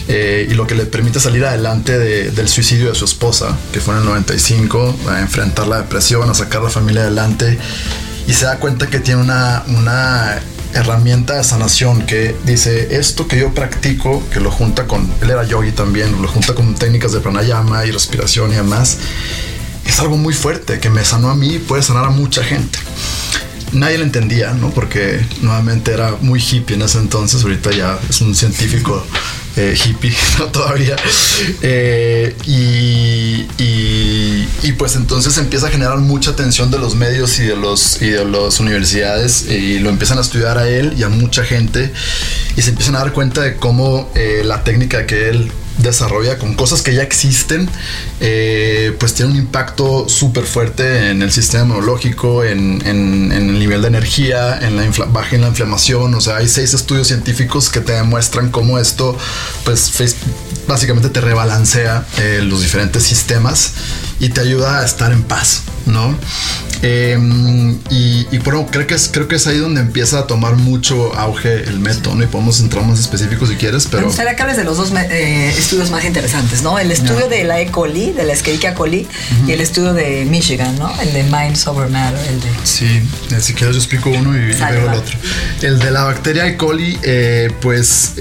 y 0.10 0.56
lo 0.56 0.66
que 0.66 0.74
le 0.74 0.88
permite 0.88 1.20
salir 1.20 1.46
adelante 1.46 2.00
del 2.00 2.50
suicidio 2.50 2.90
de 2.90 2.96
su 2.96 3.06
esposa, 3.06 3.56
que 3.72 3.80
fue 3.80 3.94
en 3.94 4.00
el 4.00 4.06
95, 4.08 4.98
a 5.08 5.20
enfrentar 5.20 5.68
la 5.68 5.78
depresión, 5.78 6.28
a 6.28 6.34
sacar 6.34 6.64
la 6.64 6.72
familia 6.72 7.04
adelante. 7.04 7.60
Y 8.26 8.34
se 8.34 8.46
da 8.46 8.58
cuenta 8.58 8.88
que 8.88 9.00
tiene 9.00 9.22
una, 9.22 9.64
una 9.68 10.42
herramienta 10.74 11.36
de 11.36 11.44
sanación 11.44 12.06
que 12.06 12.36
dice 12.46 12.96
esto 13.00 13.28
que 13.28 13.40
yo 13.40 13.54
practico, 13.54 14.24
que 14.32 14.40
lo 14.40 14.52
junta 14.52 14.86
con, 14.86 15.12
él 15.22 15.30
era 15.30 15.44
yogi 15.44 15.72
también, 15.72 16.22
lo 16.22 16.28
junta 16.28 16.54
con 16.54 16.76
técnicas 16.76 17.12
de 17.12 17.20
pranayama 17.20 17.86
y 17.86 17.92
respiración 17.92 18.52
y 18.52 18.56
demás, 18.56 18.98
es 19.86 20.00
algo 20.00 20.18
muy 20.18 20.34
fuerte 20.34 20.80
que 20.80 20.90
me 20.90 21.04
sanó 21.04 21.30
a 21.30 21.36
mí 21.36 21.56
y 21.56 21.60
puede 21.60 21.82
sanar 21.82 22.06
a 22.06 22.10
mucha 22.10 22.44
gente. 22.44 22.78
Nadie 23.72 23.98
lo 23.98 24.04
entendía, 24.04 24.54
¿no? 24.54 24.72
Porque 24.72 25.24
nuevamente 25.42 25.92
era 25.92 26.16
muy 26.22 26.40
hippie 26.40 26.76
en 26.76 26.82
ese 26.82 27.00
entonces, 27.00 27.44
ahorita 27.44 27.72
ya 27.72 28.00
es 28.10 28.22
un 28.22 28.36
científico 28.36 29.04
eh, 29.56 29.76
hippie, 29.76 30.14
¿no? 30.40 30.46
Todavía. 30.46 30.96
Eh, 31.62 32.36
y, 32.46 33.48
y, 33.58 34.72
pues 34.74 34.96
entonces 34.96 35.38
empieza 35.38 35.68
a 35.68 35.70
generar 35.70 35.98
mucha 35.98 36.32
atención 36.32 36.72
de 36.72 36.78
los 36.78 36.96
medios 36.96 37.38
y 37.40 37.44
de, 37.44 37.56
los, 37.56 38.02
y 38.02 38.10
de 38.12 38.24
las 38.24 38.60
universidades 38.60 39.46
y 39.50 39.80
lo 39.80 39.90
empiezan 39.90 40.20
a 40.20 40.22
estudiar 40.22 40.58
a 40.58 40.70
él 40.70 40.94
y 40.98 41.04
a 41.04 41.10
mucha 41.10 41.44
gente 41.44 41.92
y 42.56 42.62
se 42.62 42.70
empiezan 42.70 42.96
a 42.96 43.00
dar 43.00 43.12
cuenta 43.12 43.42
de 43.42 43.58
cómo 43.58 44.10
eh, 44.16 44.44
la 44.46 44.64
técnica 44.64 45.06
que 45.06 45.30
él 45.30 45.52
desarrolla 45.80 46.38
con 46.38 46.54
cosas 46.54 46.82
que 46.82 46.94
ya 46.94 47.04
existen, 47.04 47.70
eh, 48.20 48.96
pues 49.00 49.14
tiene 49.14 49.32
un 49.32 49.38
impacto 49.38 50.08
súper 50.08 50.46
fuerte 50.46 51.10
en 51.10 51.22
el 51.22 51.32
sistema 51.32 51.64
inmunológico, 51.64 52.44
en, 52.44 52.82
el 52.86 53.60
nivel 53.60 53.82
de 53.82 53.88
energía, 53.88 54.58
en 54.60 54.76
la 54.76 54.84
baja 55.08 55.36
en 55.36 55.42
la 55.42 55.48
inflamación. 55.48 56.14
O 56.14 56.22
sea, 56.22 56.38
hay 56.38 56.48
seis 56.48 56.74
estudios 56.74 57.08
científicos 57.08 57.70
que 57.70 57.82
te 57.82 57.94
demuestran 57.94 58.50
cómo 58.50 58.80
esto, 58.80 59.18
pues 59.64 59.92
básicamente 60.68 61.10
te 61.10 61.22
rebalancea 61.22 62.06
eh, 62.18 62.42
los 62.44 62.62
diferentes 62.62 63.04
sistemas 63.04 63.74
y 64.20 64.30
te 64.30 64.42
ayuda 64.42 64.82
a 64.82 64.86
estar 64.86 65.12
en 65.12 65.24
paz, 65.24 65.64
¿no? 65.86 66.16
Em, 66.82 67.78
y, 67.90 68.38
bueno, 68.40 68.66
creo 68.72 68.88
que, 68.88 68.96
es, 68.96 69.10
creo 69.12 69.28
que 69.28 69.36
es 69.36 69.48
ahí 69.48 69.58
donde 69.58 69.82
empieza 69.82 70.20
a 70.20 70.28
tomar 70.28 70.56
mucho 70.56 71.14
auge 71.16 71.64
el 71.64 71.80
método, 71.80 72.16
¿no? 72.16 72.24
Y 72.24 72.28
podemos 72.28 72.60
entrar 72.62 72.86
más 72.86 73.00
específicos 73.00 73.50
si 73.50 73.56
quieres, 73.56 73.86
pero... 73.86 74.02
Me 74.02 74.08
gustaría 74.08 74.36
que 74.36 74.42
hables 74.44 74.58
de 74.58 74.64
los 74.64 74.78
dos 74.78 74.92
eh, 74.94 75.54
estudios 75.58 75.92
más 75.92 76.06
interesantes, 76.06 76.62
¿no? 76.62 76.80
El 76.80 76.92
estudio 76.92 77.28
de 77.28 77.44
la 77.44 77.60
E. 77.60 77.70
coli, 77.70 78.12
de 78.12 78.24
la 78.24 78.34
Escherichia 78.34 78.76
coli, 78.76 79.08
y 79.46 79.52
el 79.52 79.60
estudio 79.60 79.94
de 79.94 80.26
Michigan, 80.26 80.78
¿no? 80.80 80.90
El 81.02 81.12
de 81.12 81.24
Minds 81.24 81.68
Over 81.68 81.90
Matter, 81.90 82.20
el 82.30 82.40
de... 82.40 82.50
Sí, 82.64 83.02
eh, 83.32 83.42
si 83.42 83.54
quieres 83.54 83.76
yo 83.76 83.82
explico 83.82 84.10
uno 84.10 84.36
y, 84.38 84.54
veo 84.54 84.90
el 84.90 84.94
otro. 84.94 85.18
El 85.62 85.80
de 85.80 85.92
la 85.92 86.04
bacteria 86.04 86.48
E. 86.48 86.56
coli, 86.56 86.98
eh, 87.04 87.52
pues 87.62 88.14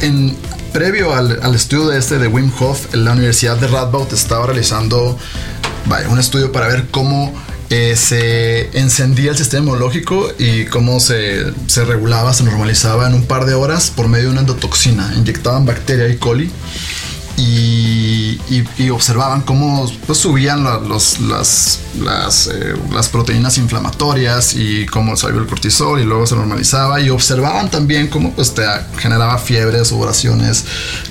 en, 0.00 0.36
previo 0.72 1.14
al, 1.14 1.38
al, 1.42 1.54
estudio 1.54 1.88
de 1.88 1.98
este 1.98 2.18
de 2.18 2.26
Wim 2.26 2.50
Hof, 2.58 2.92
la 2.92 3.12
Universidad 3.12 3.56
de 3.56 3.68
Radboud 3.68 4.12
estaba 4.12 4.46
realizando 4.46 5.16
vaya, 5.86 6.08
un 6.08 6.18
estudio 6.18 6.52
para 6.52 6.68
ver 6.68 6.86
cómo 6.90 7.34
eh, 7.70 7.94
se 7.96 8.76
encendía 8.78 9.30
el 9.30 9.36
sistema 9.36 9.62
inmunológico 9.62 10.28
y 10.38 10.64
cómo 10.64 10.98
se, 10.98 11.52
se, 11.68 11.84
regulaba, 11.84 12.34
se 12.34 12.42
normalizaba 12.42 13.06
en 13.06 13.14
un 13.14 13.24
par 13.24 13.46
de 13.46 13.54
horas 13.54 13.90
por 13.90 14.08
medio 14.08 14.26
de 14.26 14.32
una 14.32 14.40
endotoxina. 14.40 15.12
Inyectaban 15.16 15.66
bacteria 15.66 16.08
y 16.08 16.16
coli 16.16 16.50
y, 17.36 18.38
y, 18.76 18.90
observaban 18.90 19.42
cómo 19.42 19.90
pues, 20.06 20.18
subían 20.18 20.64
los, 20.88 21.20
las, 21.20 21.78
las, 22.00 22.48
eh, 22.48 22.74
las, 22.92 23.08
proteínas 23.08 23.56
inflamatorias 23.56 24.54
y 24.54 24.84
cómo 24.86 25.16
salió 25.16 25.40
el 25.40 25.46
cortisol 25.46 26.00
y 26.00 26.04
luego 26.04 26.26
se 26.26 26.34
normalizaba 26.34 27.00
y 27.00 27.08
observaban 27.08 27.70
también 27.70 28.08
cómo 28.08 28.32
pues, 28.32 28.52
te 28.52 28.64
generaba 28.98 29.38
fiebres, 29.38 29.88
sudoraciones, 29.88 30.64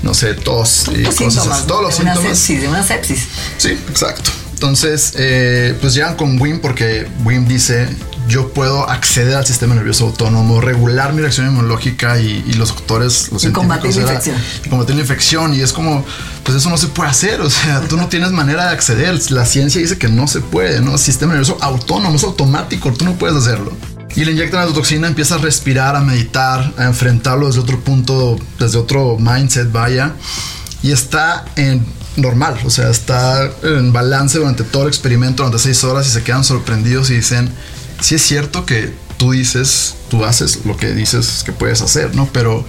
no 0.04 0.14
sé, 0.14 0.34
tos 0.36 0.90
y 0.94 1.04
cosas 1.04 1.66
Todos 1.66 1.84
los 1.84 1.96
síntomas. 1.96 2.48
de 2.48 2.68
una 2.68 2.84
sepsis. 2.84 3.28
Sí, 3.58 3.70
exacto. 3.70 4.30
Entonces, 4.60 5.14
eh, 5.16 5.74
pues 5.80 5.94
llegan 5.94 6.18
con 6.18 6.38
WIM 6.38 6.60
porque 6.60 7.08
WIM 7.24 7.48
dice, 7.48 7.88
yo 8.28 8.50
puedo 8.52 8.90
acceder 8.90 9.38
al 9.38 9.46
sistema 9.46 9.74
nervioso 9.74 10.08
autónomo, 10.08 10.60
regular 10.60 11.14
mi 11.14 11.22
reacción 11.22 11.48
inmunológica 11.48 12.20
y, 12.20 12.44
los 12.58 12.68
doctores, 12.68 13.32
los 13.32 13.46
y 13.46 13.52
combatir 13.54 13.96
la 13.96 14.02
infección. 14.02 14.36
Y 14.66 14.68
combatir 14.68 14.96
la 14.96 15.02
infección. 15.02 15.54
Y 15.54 15.62
es 15.62 15.72
como, 15.72 16.04
pues 16.44 16.58
eso 16.58 16.70
no 16.70 16.76
se 16.76 16.88
puede 16.88 17.10
hacer. 17.10 17.40
O 17.40 17.50
sea, 17.50 17.80
tú 17.88 17.96
no 17.96 18.10
tienes 18.10 18.32
manera 18.32 18.66
de 18.66 18.72
acceder. 18.72 19.18
La 19.32 19.46
ciencia 19.46 19.80
dice 19.80 19.98
que 19.98 20.10
no 20.10 20.28
se 20.28 20.42
puede, 20.42 20.82
¿no? 20.82 20.98
sistema 20.98 21.32
nervioso 21.36 21.58
autónomo, 21.62 22.18
es 22.18 22.24
automático, 22.26 22.92
tú 22.92 23.06
no 23.06 23.14
puedes 23.14 23.38
hacerlo. 23.38 23.72
Y 24.14 24.26
le 24.26 24.34
inyectan 24.34 24.68
la 24.68 24.74
toxina, 24.74 25.08
empieza 25.08 25.36
a 25.36 25.38
respirar, 25.38 25.96
a 25.96 26.02
meditar, 26.02 26.74
a 26.78 26.84
enfrentarlo 26.84 27.48
desde 27.48 27.62
otro 27.62 27.80
punto, 27.80 28.38
desde 28.60 28.78
otro 28.78 29.16
mindset, 29.18 29.72
vaya. 29.72 30.16
Y 30.84 30.92
está 30.92 31.46
en 31.56 31.86
normal, 32.16 32.60
o 32.66 32.70
sea, 32.70 32.90
está 32.90 33.50
en 33.64 33.94
balance 33.94 34.38
durante 34.38 34.64
todo 34.64 34.84
el 34.84 34.90
experimento, 34.90 35.44
durante 35.44 35.60
seis 35.60 35.84
horas 35.84 36.08
y 36.08 36.12
se 36.12 36.24
quedan 36.24 36.44
sorprendidos 36.44 37.10
y 37.10 37.16
dicen, 37.16 37.50
sí 38.02 38.16
es 38.16 38.22
cierto 38.22 38.66
que 38.66 38.94
tú 39.18 39.32
dices, 39.32 39.96
tú 40.10 40.26
haces 40.26 40.66
lo 40.66 40.78
que 40.78 40.94
dices 40.94 41.44
que 41.46 41.52
puedes 41.52 41.82
hacer, 41.82 42.16
¿no? 42.16 42.28
Pero 42.32 42.66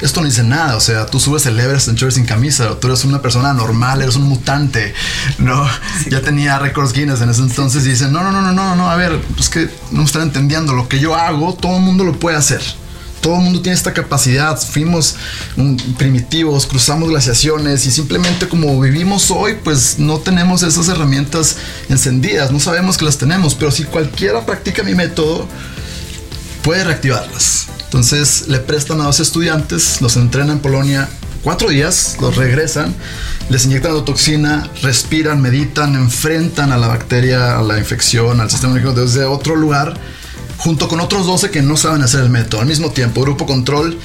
esto 0.00 0.20
no 0.20 0.26
dice 0.26 0.42
nada, 0.42 0.76
o 0.76 0.80
sea, 0.80 1.06
tú 1.06 1.18
subes 1.18 1.46
el 1.46 1.58
Everest 1.58 1.88
en 1.88 2.10
sin 2.10 2.26
camisa, 2.26 2.78
tú 2.78 2.88
eres 2.88 3.04
una 3.04 3.22
persona 3.22 3.54
normal, 3.54 4.02
eres 4.02 4.16
un 4.16 4.24
mutante, 4.24 4.92
¿no? 5.38 5.66
Ya 6.10 6.20
tenía 6.20 6.58
récords 6.58 6.92
Guinness 6.92 7.22
en 7.22 7.30
ese 7.30 7.42
entonces 7.42 7.86
y 7.86 7.90
dicen, 7.90 8.12
no, 8.12 8.22
no, 8.22 8.30
no, 8.30 8.42
no, 8.42 8.52
no, 8.52 8.76
no, 8.76 8.90
a 8.90 8.96
ver, 8.96 9.18
es 9.38 9.48
que 9.48 9.70
no 9.92 10.04
están 10.04 10.22
entendiendo, 10.22 10.74
lo 10.74 10.88
que 10.88 10.98
yo 10.98 11.14
hago, 11.14 11.54
todo 11.54 11.76
el 11.76 11.82
mundo 11.82 12.04
lo 12.04 12.18
puede 12.18 12.36
hacer 12.36 12.62
todo 13.26 13.38
el 13.38 13.42
mundo 13.42 13.60
tiene 13.60 13.74
esta 13.74 13.92
capacidad. 13.92 14.56
Fuimos 14.56 15.16
primitivos, 15.98 16.64
cruzamos 16.64 17.08
glaciaciones 17.08 17.84
y 17.84 17.90
simplemente 17.90 18.46
como 18.46 18.80
vivimos 18.80 19.32
hoy, 19.32 19.56
pues 19.64 19.98
no 19.98 20.18
tenemos 20.18 20.62
esas 20.62 20.86
herramientas 20.86 21.56
encendidas, 21.88 22.52
no 22.52 22.60
sabemos 22.60 22.96
que 22.96 23.04
las 23.04 23.18
tenemos, 23.18 23.56
pero 23.56 23.72
si 23.72 23.82
cualquiera 23.82 24.46
practica 24.46 24.84
mi 24.84 24.94
método, 24.94 25.48
puede 26.62 26.84
reactivarlas. 26.84 27.66
Entonces 27.86 28.46
le 28.46 28.60
prestan 28.60 29.00
a 29.00 29.06
dos 29.06 29.18
estudiantes, 29.18 30.00
los 30.00 30.16
entrenan 30.16 30.50
en 30.50 30.58
Polonia 30.60 31.08
cuatro 31.42 31.70
días, 31.70 32.18
los 32.20 32.36
regresan, 32.36 32.94
les 33.48 33.64
inyectan 33.64 33.96
la 33.96 34.04
toxina, 34.04 34.70
respiran, 34.82 35.42
meditan, 35.42 35.96
enfrentan 35.96 36.70
a 36.70 36.76
la 36.76 36.86
bacteria, 36.86 37.58
a 37.58 37.62
la 37.62 37.76
infección, 37.76 38.40
al 38.40 38.52
sistema 38.52 38.74
nervioso 38.74 39.00
desde 39.00 39.24
otro 39.24 39.56
lugar 39.56 39.98
junto 40.58 40.88
con 40.88 41.00
otros 41.00 41.26
12 41.26 41.50
que 41.50 41.62
no 41.62 41.76
saben 41.76 42.02
hacer 42.02 42.20
el 42.20 42.30
método 42.30 42.60
al 42.60 42.66
mismo 42.66 42.90
tiempo, 42.90 43.22
grupo 43.22 43.46
control. 43.46 43.98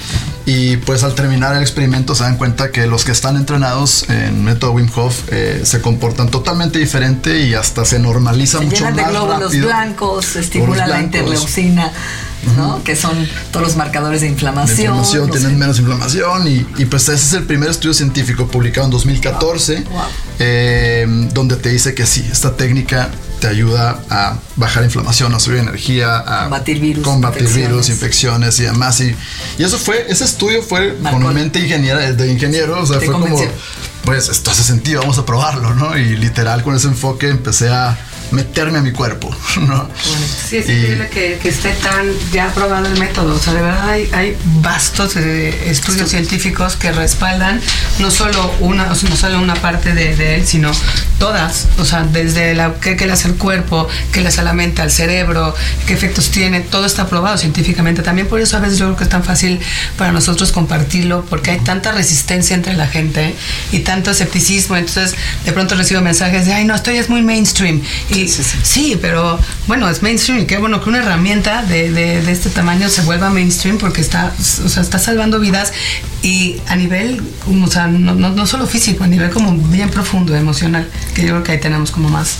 Y 0.44 0.76
pues 0.78 1.04
al 1.04 1.14
terminar 1.14 1.54
el 1.54 1.62
experimento 1.62 2.16
se 2.16 2.24
dan 2.24 2.36
cuenta 2.36 2.72
que 2.72 2.88
los 2.88 3.04
que 3.04 3.12
están 3.12 3.36
entrenados 3.36 4.08
en 4.08 4.42
método 4.42 4.72
Wim 4.72 4.90
Hof 4.96 5.28
eh, 5.30 5.62
se 5.64 5.80
comportan 5.80 6.30
totalmente 6.30 6.80
diferente 6.80 7.46
y 7.46 7.54
hasta 7.54 7.84
se 7.84 8.00
normaliza 8.00 8.58
se 8.58 8.64
mucho 8.64 8.84
más 8.84 8.96
de 8.96 9.04
glóbulos 9.04 9.56
blancos, 9.56 10.36
estimula 10.36 10.86
la 10.86 11.00
interleucina. 11.00 11.92
¿no? 12.56 12.82
Que 12.82 12.96
son 12.96 13.12
todos 13.52 13.64
los 13.64 13.76
marcadores 13.76 14.22
de 14.22 14.26
inflamación. 14.26 14.96
inflamación 14.96 15.30
tienen 15.30 15.58
menos 15.60 15.78
inflamación 15.78 16.48
y, 16.48 16.66
y, 16.76 16.86
pues 16.86 17.04
ese 17.04 17.14
es 17.14 17.32
el 17.34 17.44
primer 17.44 17.70
estudio 17.70 17.94
científico 17.94 18.48
publicado 18.48 18.86
en 18.86 18.90
2014 18.90 19.84
eh, 20.40 21.06
donde 21.32 21.54
te 21.56 21.68
dice 21.68 21.94
que 21.94 22.04
sí, 22.04 22.28
esta 22.32 22.56
técnica 22.56 23.10
te 23.42 23.48
ayuda 23.48 24.00
a 24.08 24.36
bajar 24.54 24.84
inflamación, 24.84 25.34
a 25.34 25.40
subir 25.40 25.58
energía, 25.58 26.16
a 26.18 26.42
combatir 26.44 26.78
virus, 26.78 27.02
combatir 27.02 27.42
infecciones. 27.42 27.70
virus, 27.70 27.88
infecciones 27.88 28.60
y 28.60 28.62
demás. 28.62 29.00
Y, 29.00 29.16
y, 29.58 29.64
eso 29.64 29.78
fue, 29.78 30.06
ese 30.08 30.22
estudio 30.22 30.62
fue 30.62 30.96
con 31.10 31.34
mente 31.34 31.58
ingeniera, 31.58 32.12
de 32.12 32.32
ingeniero, 32.32 32.80
o 32.80 32.86
sea, 32.86 33.00
fue 33.00 33.10
como, 33.10 33.36
pues 34.04 34.28
esto 34.28 34.52
hace 34.52 34.62
sentido, 34.62 35.00
vamos 35.00 35.18
a 35.18 35.26
probarlo, 35.26 35.74
¿no? 35.74 35.98
Y 35.98 36.16
literal 36.16 36.62
con 36.62 36.76
ese 36.76 36.86
enfoque 36.86 37.30
empecé 37.30 37.68
a 37.68 37.98
meterme 38.32 38.78
a 38.78 38.82
mi 38.82 38.92
cuerpo, 38.92 39.34
¿no? 39.60 39.88
sí, 40.48 40.56
es 40.56 40.68
increíble 40.68 41.08
que, 41.08 41.38
que, 41.40 41.48
esté 41.48 41.72
tan 41.74 42.06
ya 42.32 42.52
probado 42.54 42.86
el 42.86 42.98
método. 42.98 43.34
O 43.34 43.38
sea, 43.38 43.52
de 43.52 43.62
verdad 43.62 43.88
hay, 43.88 44.08
hay 44.12 44.36
vastos 44.60 45.16
eh, 45.16 45.70
estudios 45.70 46.10
científicos 46.10 46.76
que 46.76 46.92
respaldan 46.92 47.60
no 47.98 48.10
solo 48.10 48.54
una, 48.60 48.86
no 48.86 49.16
solo 49.16 49.40
una 49.40 49.54
parte 49.54 49.94
de, 49.94 50.16
de, 50.16 50.36
él, 50.36 50.46
sino 50.46 50.70
todas. 51.18 51.68
O 51.78 51.84
sea, 51.84 52.04
desde 52.04 52.54
la, 52.54 52.74
qué, 52.80 52.96
le 52.96 53.12
hace 53.12 53.28
el 53.28 53.34
cuerpo, 53.34 53.88
qué 54.12 54.20
le 54.20 54.28
hace 54.28 54.42
la 54.42 54.52
mente 54.52 54.82
al 54.82 54.90
cerebro, 54.90 55.54
qué 55.86 55.92
efectos 55.92 56.30
tiene, 56.30 56.60
todo 56.60 56.86
está 56.86 57.06
probado 57.06 57.38
científicamente. 57.38 58.02
También 58.02 58.28
por 58.28 58.40
eso 58.40 58.56
a 58.56 58.60
veces 58.60 58.78
yo 58.78 58.86
creo 58.86 58.96
que 58.96 59.04
es 59.04 59.10
tan 59.10 59.24
fácil 59.24 59.60
para 59.96 60.12
nosotros 60.12 60.52
compartirlo, 60.52 61.24
porque 61.28 61.50
hay 61.50 61.60
tanta 61.60 61.92
resistencia 61.92 62.56
entre 62.56 62.74
la 62.74 62.86
gente 62.86 63.34
y 63.70 63.80
tanto 63.80 64.10
escepticismo. 64.10 64.76
Entonces, 64.76 65.14
de 65.44 65.52
pronto 65.52 65.74
recibo 65.74 66.00
mensajes 66.00 66.46
de, 66.46 66.54
ay, 66.54 66.64
no, 66.64 66.74
esto 66.74 66.90
ya 66.90 67.00
es 67.00 67.08
muy 67.08 67.22
mainstream. 67.22 67.82
Y 68.10 68.21
sí, 68.28 68.98
pero 69.00 69.38
bueno, 69.66 69.88
es 69.88 70.02
mainstream 70.02 70.40
y 70.40 70.46
qué 70.46 70.58
bueno 70.58 70.80
que 70.82 70.88
una 70.88 70.98
herramienta 70.98 71.62
de, 71.62 71.90
de, 71.90 72.30
este 72.30 72.50
tamaño 72.50 72.88
se 72.88 73.02
vuelva 73.02 73.30
mainstream 73.30 73.78
porque 73.78 74.00
está, 74.00 74.32
o 74.64 74.68
sea, 74.68 74.82
está 74.82 74.98
salvando 74.98 75.40
vidas 75.40 75.72
y 76.22 76.60
a 76.68 76.76
nivel, 76.76 77.22
o 77.46 77.66
sea, 77.66 77.86
no, 77.86 78.14
no, 78.14 78.30
no, 78.30 78.46
solo 78.46 78.66
físico, 78.66 79.04
a 79.04 79.06
nivel 79.06 79.30
como 79.30 79.52
bien 79.68 79.90
profundo, 79.90 80.34
emocional, 80.36 80.88
que 81.14 81.22
yo 81.22 81.28
creo 81.28 81.42
que 81.42 81.52
ahí 81.52 81.60
tenemos 81.60 81.90
como 81.90 82.08
más, 82.08 82.36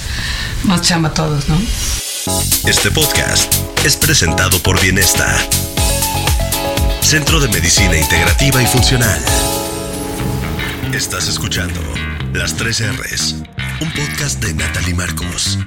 más 0.64 0.82
chamba 0.82 1.12
todos, 1.12 1.48
¿no? 1.48 1.60
Este 2.66 2.90
podcast 2.92 3.52
es 3.84 3.96
presentado 3.96 4.62
por 4.62 4.80
Bienesta, 4.80 5.36
Centro 7.00 7.40
de 7.40 7.48
Medicina 7.48 7.96
Integrativa 7.96 8.62
y 8.62 8.66
Funcional. 8.66 9.20
Estás 10.94 11.26
escuchando 11.26 11.80
Las 12.32 12.54
3 12.54 12.92
R's, 12.96 13.41
un 13.82 13.90
podcast 13.90 14.40
de 14.40 14.54
Natalie 14.54 14.94
Marcos. 14.94 15.58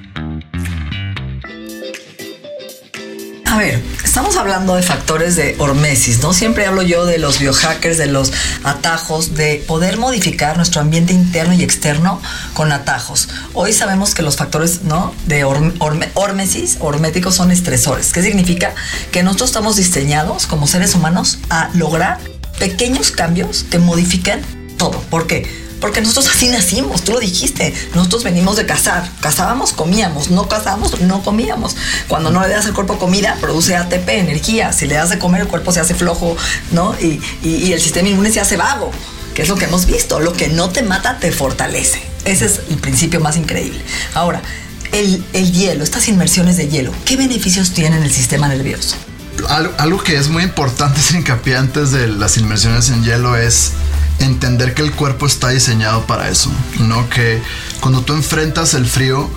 A 3.46 3.58
ver, 3.58 3.84
estamos 4.06 4.38
hablando 4.38 4.76
de 4.76 4.84
factores 4.84 5.36
de 5.36 5.56
hormesis, 5.60 6.22
¿no? 6.22 6.32
Siempre 6.32 6.66
hablo 6.66 6.82
yo 6.82 7.06
de 7.06 7.18
los 7.18 7.40
biohackers, 7.40 7.98
de 7.98 8.06
los 8.06 8.32
atajos, 8.64 9.36
de 9.36 9.62
poder 9.68 9.98
modificar 9.98 10.56
nuestro 10.56 10.80
ambiente 10.80 11.12
interno 11.12 11.56
y 11.56 11.64
externo 11.64 12.22
con 12.54 12.72
atajos. 12.72 13.28
Hoy 13.54 13.74
sabemos 13.74 14.14
que 14.14 14.22
los 14.22 14.38
factores, 14.38 14.84
¿no? 14.84 15.14
De 15.26 15.44
hormesis, 15.44 16.78
horméticos, 16.80 17.36
son 17.36 17.52
estresores. 17.52 18.14
¿Qué 18.14 18.22
significa? 18.22 18.74
Que 19.12 19.24
nosotros 19.24 19.50
estamos 19.50 19.76
diseñados 19.76 20.48
como 20.48 20.68
seres 20.68 20.96
humanos 20.96 21.40
a 21.50 21.70
lograr 21.74 22.20
pequeños 22.60 23.12
cambios 23.12 23.66
que 23.70 23.78
modifiquen 23.78 24.40
todo. 24.78 25.02
¿Por 25.10 25.28
qué? 25.28 25.65
Porque 25.80 26.02
nosotros 26.02 26.28
así 26.34 26.48
nacimos, 26.48 27.04
tú 27.04 27.14
lo 27.14 27.20
dijiste. 27.20 27.74
Nosotros 27.94 28.24
venimos 28.24 28.56
de 28.56 28.66
cazar. 28.66 29.10
Cazábamos, 29.20 29.74
comíamos. 29.74 30.30
No 30.30 30.48
cazábamos, 30.48 31.00
no 31.02 31.22
comíamos. 31.24 31.76
Cuando 32.08 32.32
no 32.32 32.42
le 32.42 32.50
das 32.50 32.66
al 32.66 32.74
cuerpo 32.74 32.98
comida, 32.98 33.38
produce 33.42 33.76
ATP, 33.76 34.10
energía. 34.10 34.72
Si 34.74 34.88
le 34.88 34.96
das 34.96 35.10
de 35.10 35.20
comer, 35.20 35.42
el 35.42 35.48
cuerpo 35.48 35.72
se 35.72 35.80
hace 35.80 35.96
flojo, 35.96 36.36
¿no? 36.72 36.96
Y, 37.00 37.22
y 37.44 37.74
el 37.74 37.82
sistema 37.82 38.10
inmune 38.10 38.32
se 38.32 38.40
hace 38.40 38.58
vago, 38.58 38.92
que 39.34 39.44
es 39.44 39.50
lo 39.50 39.56
que 39.56 39.66
hemos 39.66 39.86
visto. 39.86 40.20
Lo 40.20 40.34
que 40.34 40.48
no 40.48 40.70
te 40.70 40.82
mata, 40.82 41.20
te 41.20 41.32
fortalece. 41.32 42.02
Ese 42.26 42.46
es 42.46 42.62
el 42.70 42.78
principio 42.78 43.20
más 43.20 43.38
increíble. 43.38 43.80
Ahora, 44.14 44.42
el, 44.92 45.24
el 45.34 45.52
hielo, 45.52 45.84
estas 45.84 46.08
inmersiones 46.08 46.58
de 46.58 46.68
hielo, 46.68 46.92
¿qué 47.06 47.18
beneficios 47.18 47.72
tienen 47.72 48.00
en 48.00 48.04
el 48.04 48.12
sistema 48.12 48.48
nervioso? 48.48 48.96
Algo, 49.50 49.74
algo 49.78 50.04
que 50.04 50.18
es 50.18 50.30
muy 50.30 50.44
importante 50.44 51.02
sin 51.02 51.18
hincapié 51.18 51.58
antes 51.58 51.92
de 51.92 52.08
las 52.08 52.38
inmersiones 52.38 52.90
en 52.90 53.04
hielo 53.04 53.36
es 53.36 53.74
entender 54.20 54.74
que 54.74 54.82
el 54.82 54.92
cuerpo 54.92 55.26
está 55.26 55.50
diseñado 55.50 56.06
para 56.06 56.30
eso, 56.30 56.52
¿no? 56.80 57.10
Que 57.10 57.42
cuando 57.80 58.02
tú 58.02 58.14
enfrentas 58.14 58.74
el 58.74 58.86
frío, 58.86 59.30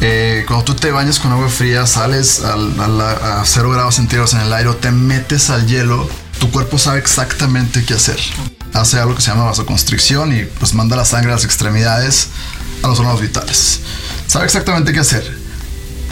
eh, 0.00 0.44
cuando 0.46 0.64
tú 0.64 0.74
te 0.74 0.90
bañas 0.90 1.20
con 1.20 1.32
agua 1.32 1.48
fría, 1.48 1.86
sales 1.86 2.42
a 2.44 3.42
0 3.44 3.70
grados 3.70 3.96
centígrados 3.96 4.34
en 4.34 4.40
el 4.40 4.52
aire, 4.52 4.72
te 4.74 4.90
metes 4.90 5.50
al 5.50 5.66
hielo, 5.66 6.08
tu 6.40 6.50
cuerpo 6.50 6.78
sabe 6.78 6.98
exactamente 6.98 7.84
qué 7.84 7.94
hacer. 7.94 8.18
Hace 8.72 8.98
algo 8.98 9.14
que 9.14 9.20
se 9.20 9.30
llama 9.30 9.44
vasoconstricción 9.44 10.36
y 10.36 10.44
pues 10.44 10.74
manda 10.74 10.96
la 10.96 11.04
sangre 11.04 11.30
a 11.30 11.34
las 11.34 11.44
extremidades, 11.44 12.28
a 12.82 12.88
los 12.88 12.98
órganos 12.98 13.20
vitales. 13.20 13.80
Sabe 14.26 14.46
exactamente 14.46 14.92
qué 14.92 15.00
hacer. 15.00 15.38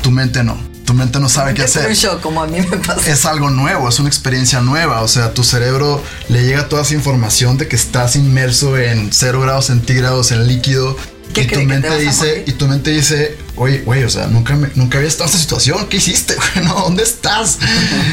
Tu 0.02 0.10
mente 0.10 0.44
no 0.44 0.69
tu 0.90 0.94
mente 0.94 1.20
no 1.20 1.28
sabe 1.28 1.54
qué 1.54 1.62
hacer. 1.62 1.88
Es 1.88 2.04
como 2.20 2.42
a 2.42 2.48
mí 2.48 2.58
me 2.68 2.76
pasa. 2.78 3.08
Es 3.08 3.24
algo 3.24 3.48
nuevo, 3.48 3.88
es 3.88 4.00
una 4.00 4.08
experiencia 4.08 4.60
nueva. 4.60 5.02
O 5.02 5.08
sea, 5.08 5.32
tu 5.32 5.44
cerebro 5.44 6.02
le 6.28 6.42
llega 6.42 6.68
toda 6.68 6.82
esa 6.82 6.94
información 6.94 7.58
de 7.58 7.68
que 7.68 7.76
estás 7.76 8.16
inmerso 8.16 8.76
en 8.76 9.12
0 9.12 9.40
grados 9.40 9.66
centígrados 9.66 10.32
en 10.32 10.48
líquido. 10.48 10.96
y 11.36 11.46
tu 11.46 11.60
mente 11.60 11.96
dice, 11.96 12.42
y 12.44 12.52
tu 12.54 12.66
mente 12.66 12.90
dice, 12.90 13.38
oye, 13.54 13.82
güey, 13.82 14.02
o 14.02 14.10
sea, 14.10 14.26
nunca, 14.26 14.58
nunca 14.74 14.98
había 14.98 15.06
estado 15.06 15.30
en 15.30 15.36
esta 15.36 15.40
situación. 15.40 15.86
¿Qué 15.86 15.98
hiciste? 15.98 16.34
Bueno, 16.56 16.74
¿dónde 16.84 17.04
estás? 17.04 17.60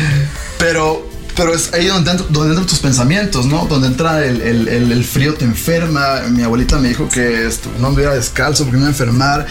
Pero 0.60 1.04
pero 1.38 1.54
es 1.54 1.72
ahí 1.74 1.86
donde, 1.86 2.12
entran 2.12 2.66
tus 2.66 2.80
pensamientos, 2.80 3.46
¿no? 3.46 3.68
Donde 3.68 3.88
entra 3.88 4.26
el, 4.26 4.42
el, 4.42 4.68
el, 4.68 5.04
frío 5.06 5.36
te 5.36 5.46
enferma. 5.46 6.22
Mi 6.32 6.42
abuelita 6.42 6.80
me 6.80 6.90
dijo 6.90 7.08
que 7.08 7.48
no 7.80 7.88
anduviera 7.88 8.16
descalzo 8.16 8.64
porque 8.64 8.78
me 8.78 8.82
iba 8.82 8.88
a 8.88 8.92
enfermar. 8.92 9.46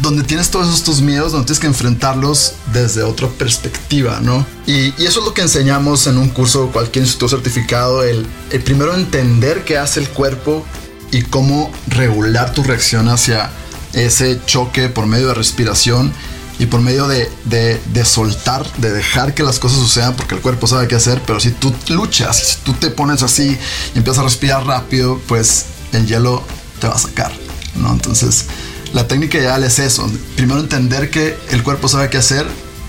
Donde, 0.00 0.22
tienes 0.22 0.50
todos 0.50 0.72
estos 0.72 1.02
miedos, 1.02 1.32
donde 1.32 1.46
tienes 1.46 1.58
que 1.58 1.66
enfrentarlos 1.66 2.54
desde 2.72 3.02
otra 3.02 3.28
perspectiva, 3.28 4.20
¿no? 4.22 4.46
Y, 4.66 4.94
y 5.02 5.06
eso 5.06 5.18
es 5.18 5.26
lo 5.26 5.34
que 5.34 5.42
enseñamos 5.42 6.06
en 6.06 6.16
un 6.16 6.28
curso, 6.28 6.70
cualquier 6.72 7.04
instituto 7.04 7.36
certificado, 7.36 8.04
el, 8.04 8.24
el 8.50 8.62
primero 8.62 8.94
entender 8.94 9.64
qué 9.64 9.78
hace 9.78 9.98
el 9.98 10.08
cuerpo 10.08 10.64
y 11.10 11.22
cómo 11.22 11.72
regular 11.88 12.54
tu 12.54 12.62
reacción 12.62 13.08
hacia 13.08 13.50
ese 13.94 14.38
choque 14.46 14.88
por 14.88 15.06
medio 15.06 15.28
de 15.28 15.34
respiración 15.34 16.12
y 16.58 16.66
por 16.66 16.80
medio 16.80 17.06
de, 17.06 17.30
de, 17.44 18.04
soltar, 18.04 18.70
de 18.78 18.90
dejar 18.90 19.34
que 19.34 19.42
las 19.42 19.58
cosas 19.58 19.78
sucedan, 19.78 20.14
porque 20.16 20.34
el 20.34 20.40
cuerpo 20.40 20.66
sabe 20.66 20.88
qué 20.88 20.94
hacer, 20.94 21.20
pero 21.26 21.40
si 21.40 21.50
tú 21.50 21.74
luchas, 21.88 22.36
si 22.36 22.56
tú 22.64 22.72
te 22.72 22.90
pones 22.90 23.22
así 23.22 23.58
y 23.94 23.98
empiezas 23.98 24.20
a 24.20 24.24
respirar 24.24 24.64
rápido, 24.66 25.20
pues 25.26 25.66
el 25.92 26.06
hielo 26.06 26.42
te 26.80 26.88
va 26.88 26.94
a 26.94 26.98
sacar, 26.98 27.32
¿no? 27.74 27.92
Entonces, 27.92 28.46
la 28.92 29.06
técnica 29.06 29.38
ideal 29.38 29.62
es 29.64 29.78
eso, 29.78 30.10
primero 30.36 30.60
entender 30.60 31.10
que 31.10 31.36
el 31.50 31.62
cuerpo 31.62 31.88
sabe 31.88 32.08
qué 32.08 32.18
hacer, 32.18 32.46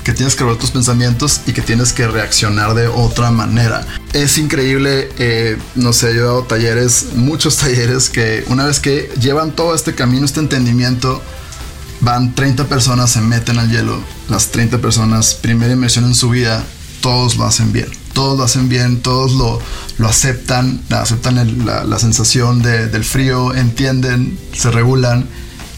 que 0.08 0.14
tienes 0.14 0.36
que 0.36 0.46
ver 0.46 0.56
tus 0.56 0.72
pensamientos 0.72 1.42
y 1.48 1.52
que 1.52 1.62
tienes 1.62 1.92
que 1.92 2.08
reaccionar 2.08 2.74
de 2.76 2.88
otra 2.88 3.30
manera. 3.30 3.86
Es 4.14 4.38
increíble, 4.38 5.10
eh, 5.18 5.58
no 5.76 5.92
sé, 5.92 6.16
yo 6.16 6.22
he 6.22 6.24
dado 6.24 6.44
talleres, 6.44 7.08
muchos 7.16 7.58
talleres 7.58 8.10
que 8.10 8.46
una 8.48 8.66
vez 8.66 8.80
que 8.80 9.12
llevan 9.20 9.52
todo 9.52 9.76
este 9.76 9.96
camino, 9.96 10.26
este 10.26 10.40
entendimiento, 10.40 11.22
van 12.02 12.36
30 12.36 12.66
personas, 12.66 13.12
se 13.12 13.22
meten 13.22 13.60
al 13.60 13.70
hielo, 13.70 14.02
las 14.30 14.52
30 14.52 14.80
personas, 14.80 15.34
primera 15.36 15.74
inmersión 15.74 16.06
en 16.06 16.16
su 16.16 16.30
vida, 16.30 16.64
todos 17.02 17.38
lo 17.38 17.46
hacen 17.46 17.72
bien. 17.72 17.88
Todos 18.14 18.38
lo 18.38 18.44
hacen 18.44 18.68
bien, 18.68 19.02
todos 19.02 19.34
lo, 19.34 19.62
lo 20.00 20.08
aceptan, 20.08 20.82
aceptan 20.90 21.66
la, 21.66 22.00
sensación 22.00 22.64
del 22.64 23.04
frío, 23.04 23.54
entienden, 23.54 24.40
se 24.54 24.72
regulan 24.72 25.28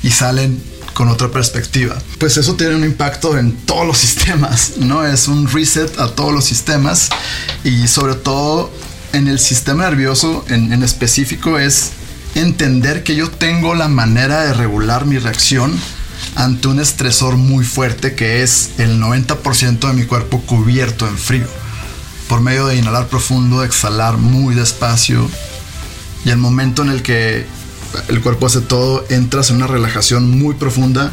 y 0.03 0.11
salen 0.11 0.61
con 0.93 1.09
otra 1.09 1.27
perspectiva. 1.29 1.97
Pues 2.17 2.37
eso 2.37 2.55
tiene 2.55 2.75
un 2.75 2.85
impacto 2.85 3.37
en 3.37 3.51
todos 3.65 3.85
los 3.85 3.97
sistemas, 4.05 4.73
¿no? 4.77 5.05
Es 5.05 5.27
un 5.27 5.49
reset 5.49 5.99
a 5.99 6.15
todos 6.15 6.33
los 6.33 6.45
sistemas 6.45 7.09
y 7.65 7.87
sobre 7.89 8.15
todo 8.15 8.71
en 9.11 9.27
el 9.27 9.39
sistema 9.39 9.89
nervioso 9.89 10.45
en, 10.47 10.71
en 10.71 10.81
específico 10.81 11.59
es 11.59 11.91
entender 12.35 13.03
que 13.03 13.15
yo 13.15 13.29
tengo 13.29 13.75
la 13.75 13.89
manera 13.89 14.43
de 14.43 14.53
regular 14.53 15.05
mi 15.05 15.17
reacción 15.17 15.77
ante 16.35 16.67
un 16.67 16.79
estresor 16.79 17.37
muy 17.37 17.65
fuerte 17.65 18.15
que 18.15 18.43
es 18.43 18.71
el 18.77 19.01
90% 19.01 19.87
de 19.87 19.93
mi 19.93 20.05
cuerpo 20.05 20.41
cubierto 20.41 21.07
en 21.07 21.17
frío. 21.17 21.47
Por 22.27 22.41
medio 22.41 22.67
de 22.67 22.75
inhalar 22.75 23.07
profundo, 23.07 23.63
exhalar 23.63 24.17
muy 24.17 24.55
despacio 24.55 25.29
y 26.25 26.29
el 26.29 26.37
momento 26.37 26.83
en 26.83 26.89
el 26.89 27.01
que 27.01 27.45
el 28.07 28.21
cuerpo 28.21 28.45
hace 28.45 28.61
todo, 28.61 29.05
entras 29.09 29.49
en 29.49 29.57
una 29.57 29.67
relajación 29.67 30.29
muy 30.29 30.55
profunda, 30.55 31.11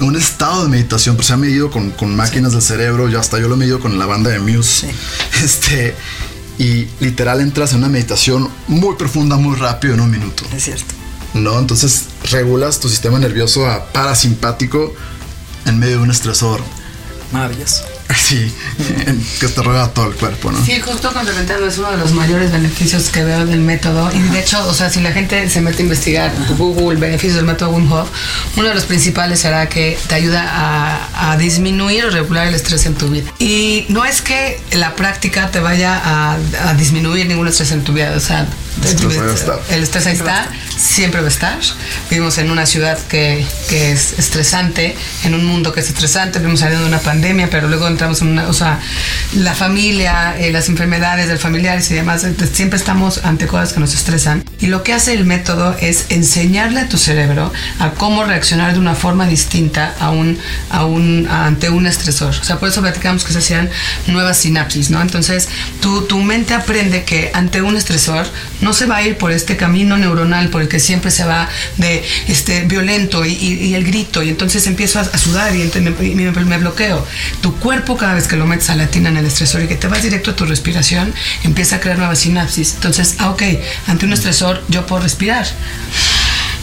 en 0.00 0.06
un 0.06 0.16
estado 0.16 0.64
de 0.64 0.68
meditación, 0.68 1.16
pero 1.16 1.26
se 1.26 1.32
ha 1.32 1.36
medido 1.36 1.70
con, 1.70 2.16
máquinas 2.16 2.52
del 2.52 2.62
cerebro, 2.62 3.08
yo 3.08 3.18
hasta 3.18 3.38
yo 3.38 3.48
lo 3.48 3.54
he 3.54 3.58
medido 3.58 3.80
con 3.80 3.98
la 3.98 4.06
banda 4.06 4.30
de 4.30 4.38
Muse. 4.40 4.90
Este, 5.42 5.94
y 6.58 6.88
literal 7.00 7.40
entras 7.40 7.72
en 7.72 7.78
una 7.78 7.88
meditación 7.88 8.48
muy 8.66 8.96
profunda, 8.96 9.36
muy 9.36 9.56
rápido 9.56 9.94
en 9.94 10.00
un 10.00 10.10
minuto. 10.10 10.44
Es 10.52 10.64
cierto. 10.64 10.97
¿No? 11.34 11.58
Entonces 11.58 12.06
regulas 12.30 12.80
tu 12.80 12.88
sistema 12.88 13.18
nervioso 13.18 13.66
a 13.66 13.86
parasimpático 13.92 14.94
en 15.66 15.78
medio 15.78 15.96
de 15.96 16.02
un 16.02 16.10
estresor. 16.10 16.62
Maravilloso. 17.32 17.84
Sí, 18.16 18.52
que 19.40 19.48
te 19.48 19.62
rueda 19.62 19.88
todo 19.88 20.08
el 20.08 20.14
cuerpo, 20.14 20.50
¿no? 20.50 20.62
Sí, 20.64 20.80
justo 20.80 21.12
complementando, 21.12 21.66
es 21.66 21.78
uno 21.78 21.90
de 21.90 21.96
los 21.96 22.12
mayores 22.12 22.50
beneficios 22.50 23.08
que 23.10 23.24
veo 23.24 23.46
del 23.46 23.60
método. 23.60 24.10
Y 24.12 24.18
de 24.18 24.40
hecho, 24.40 24.66
o 24.66 24.74
sea, 24.74 24.90
si 24.90 25.00
la 25.00 25.12
gente 25.12 25.48
se 25.48 25.60
mete 25.60 25.78
a 25.78 25.82
investigar 25.82 26.32
Google 26.58 26.98
beneficios 26.98 27.36
del 27.36 27.44
método 27.44 27.70
Wim 27.70 27.90
Hof, 27.90 28.08
uno 28.56 28.68
de 28.68 28.74
los 28.74 28.84
principales 28.84 29.40
será 29.40 29.68
que 29.68 29.98
te 30.08 30.14
ayuda 30.14 30.44
a, 31.14 31.36
disminuir 31.38 32.06
o 32.06 32.10
regular 32.10 32.48
el 32.48 32.54
estrés 32.54 32.84
en 32.86 32.94
tu 32.94 33.08
vida. 33.08 33.32
Y 33.38 33.86
no 33.88 34.04
es 34.04 34.20
que 34.20 34.60
la 34.72 34.94
práctica 34.96 35.50
te 35.50 35.60
vaya 35.60 36.00
a, 36.02 36.36
a 36.66 36.74
disminuir 36.74 37.26
ningún 37.26 37.48
estrés 37.48 37.72
en 37.72 37.84
tu 37.84 37.92
vida, 37.92 38.14
o 38.16 38.20
sea, 38.20 38.46
el 39.70 39.82
estrés 39.82 40.06
ahí 40.06 40.14
está, 40.14 40.48
siempre 40.76 41.20
va 41.20 41.26
a 41.26 41.30
estar. 41.30 41.58
Vivimos 42.10 42.38
en 42.38 42.50
una 42.50 42.66
ciudad 42.66 42.98
que, 43.08 43.44
que, 43.68 43.92
es 43.92 44.18
estresante, 44.18 44.96
en 45.24 45.34
un 45.34 45.44
mundo 45.44 45.72
que 45.72 45.80
es 45.80 45.88
estresante, 45.88 46.38
vivimos 46.38 46.60
saliendo 46.60 46.84
de 46.84 46.88
una 46.88 47.00
pandemia, 47.00 47.48
pero 47.50 47.68
luego 47.68 47.86
entramos 47.88 48.22
en 48.22 48.28
una, 48.28 48.48
o 48.48 48.52
sea, 48.52 48.80
la 49.34 49.54
familia, 49.54 50.38
eh, 50.38 50.52
las 50.52 50.68
enfermedades 50.68 51.28
del 51.28 51.38
familiares 51.38 51.90
y 51.90 51.94
demás, 51.94 52.26
siempre 52.52 52.78
estamos 52.78 53.24
ante 53.24 53.46
cosas 53.46 53.72
que 53.72 53.80
nos 53.80 53.94
estresan. 53.94 54.44
Y 54.60 54.66
lo 54.66 54.82
que 54.82 54.92
hace 54.92 55.12
el 55.12 55.24
método 55.24 55.76
es 55.80 56.06
enseñarle 56.08 56.80
a 56.80 56.88
tu 56.88 56.98
cerebro 56.98 57.52
a 57.78 57.90
cómo 57.90 58.24
reaccionar 58.24 58.72
de 58.72 58.78
una 58.78 58.94
forma 58.94 59.26
distinta 59.26 59.94
a 60.00 60.10
un, 60.10 60.38
a 60.70 60.84
un, 60.84 61.28
ante 61.28 61.70
un 61.70 61.86
estresor. 61.86 62.34
O 62.40 62.44
sea, 62.44 62.58
por 62.58 62.68
eso 62.68 62.80
platicamos 62.80 63.24
que 63.24 63.32
se 63.32 63.38
hacían 63.38 63.70
nuevas 64.06 64.38
sinapsis, 64.38 64.90
¿no? 64.90 65.00
Entonces, 65.00 65.48
tu, 65.80 66.02
tu 66.02 66.18
mente 66.18 66.54
aprende 66.54 67.04
que 67.04 67.30
ante 67.34 67.62
un 67.62 67.76
estresor, 67.76 68.26
no 68.60 68.67
no 68.68 68.74
se 68.74 68.84
va 68.84 68.96
a 68.96 69.02
ir 69.02 69.16
por 69.16 69.32
este 69.32 69.56
camino 69.56 69.96
neuronal 69.96 70.50
por 70.50 70.60
el 70.60 70.68
que 70.68 70.78
siempre 70.78 71.10
se 71.10 71.24
va 71.24 71.48
de 71.78 72.04
este 72.28 72.64
violento 72.66 73.24
y, 73.24 73.72
el 73.74 73.82
grito 73.82 74.22
y 74.22 74.28
entonces 74.28 74.66
empiezo 74.66 75.00
a, 75.00 75.04
sudar 75.16 75.56
y, 75.56 75.62
y 75.62 76.14
me- 76.14 76.30
me 76.32 76.58
bloqueo. 76.58 77.02
Tu 77.40 77.56
cuerpo 77.56 77.96
cada 77.96 78.12
vez 78.12 78.28
que 78.28 78.36
lo 78.36 78.44
metes 78.46 78.68
a 78.68 78.74
la 78.76 78.88
tina 78.88 79.08
en 79.08 79.16
el 79.16 79.24
estresor 79.24 79.62
y 79.62 79.68
que 79.68 79.76
te 79.76 79.88
vas 79.88 80.02
directo 80.02 80.32
a 80.32 80.36
tu 80.36 80.44
respiración, 80.44 81.14
empieza 81.44 81.76
a 81.76 81.80
crear 81.80 81.96
nuevas 81.96 82.18
sinapsis. 82.18 82.74
Entonces, 82.74 83.14
ah, 83.20 83.30
ok, 83.30 83.42
ante 83.86 84.04
un 84.04 84.12
estresor 84.12 84.62
yo 84.68 84.84
puedo 84.84 85.00
respirar. 85.02 85.46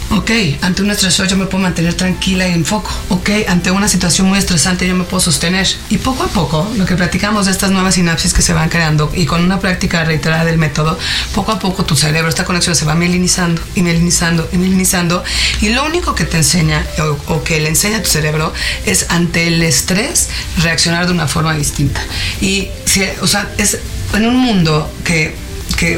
Ok, 0.08 0.30
ante 0.62 0.82
un 0.82 0.90
estresor 0.90 1.26
yo 1.26 1.36
me 1.36 1.46
puedo 1.46 1.64
mantener 1.64 1.94
tranquila 1.94 2.46
y 2.48 2.52
en 2.52 2.64
foco. 2.64 2.90
Ok, 3.08 3.28
ante 3.48 3.72
una 3.72 3.88
situación 3.88 4.28
muy 4.28 4.38
estresante 4.38 4.86
yo 4.86 4.94
me 4.94 5.02
puedo 5.02 5.20
sostener. 5.20 5.66
Y 5.90 5.98
poco 5.98 6.22
a 6.22 6.28
poco, 6.28 6.70
lo 6.76 6.86
que 6.86 6.94
platicamos 6.94 7.46
de 7.46 7.52
estas 7.52 7.72
nuevas 7.72 7.96
sinapsis 7.96 8.32
que 8.32 8.40
se 8.40 8.52
van 8.52 8.68
creando 8.68 9.10
y 9.14 9.26
con 9.26 9.42
una 9.42 9.58
práctica 9.58 10.04
reiterada 10.04 10.44
del 10.44 10.58
método, 10.58 10.96
poco 11.34 11.52
a 11.52 11.58
poco 11.58 11.84
tu 11.84 11.96
cerebro, 11.96 12.28
esta 12.28 12.44
conexión 12.44 12.76
se 12.76 12.84
va 12.84 12.94
mielinizando 12.94 13.60
y 13.74 13.82
mielinizando 13.82 14.48
y 14.52 14.58
mielinizando. 14.58 15.24
Y 15.60 15.70
lo 15.70 15.84
único 15.84 16.14
que 16.14 16.24
te 16.24 16.36
enseña 16.36 16.86
o, 17.00 17.34
o 17.34 17.42
que 17.42 17.60
le 17.60 17.68
enseña 17.68 17.98
a 17.98 18.02
tu 18.02 18.10
cerebro 18.10 18.52
es 18.84 19.06
ante 19.08 19.48
el 19.48 19.60
estrés 19.62 20.28
reaccionar 20.58 21.06
de 21.06 21.12
una 21.12 21.26
forma 21.26 21.52
distinta. 21.54 22.00
Y, 22.40 22.68
si, 22.84 23.02
o 23.20 23.26
sea, 23.26 23.50
es 23.58 23.78
en 24.14 24.26
un 24.26 24.36
mundo 24.36 24.90
que 25.04 25.45
que 25.76 25.94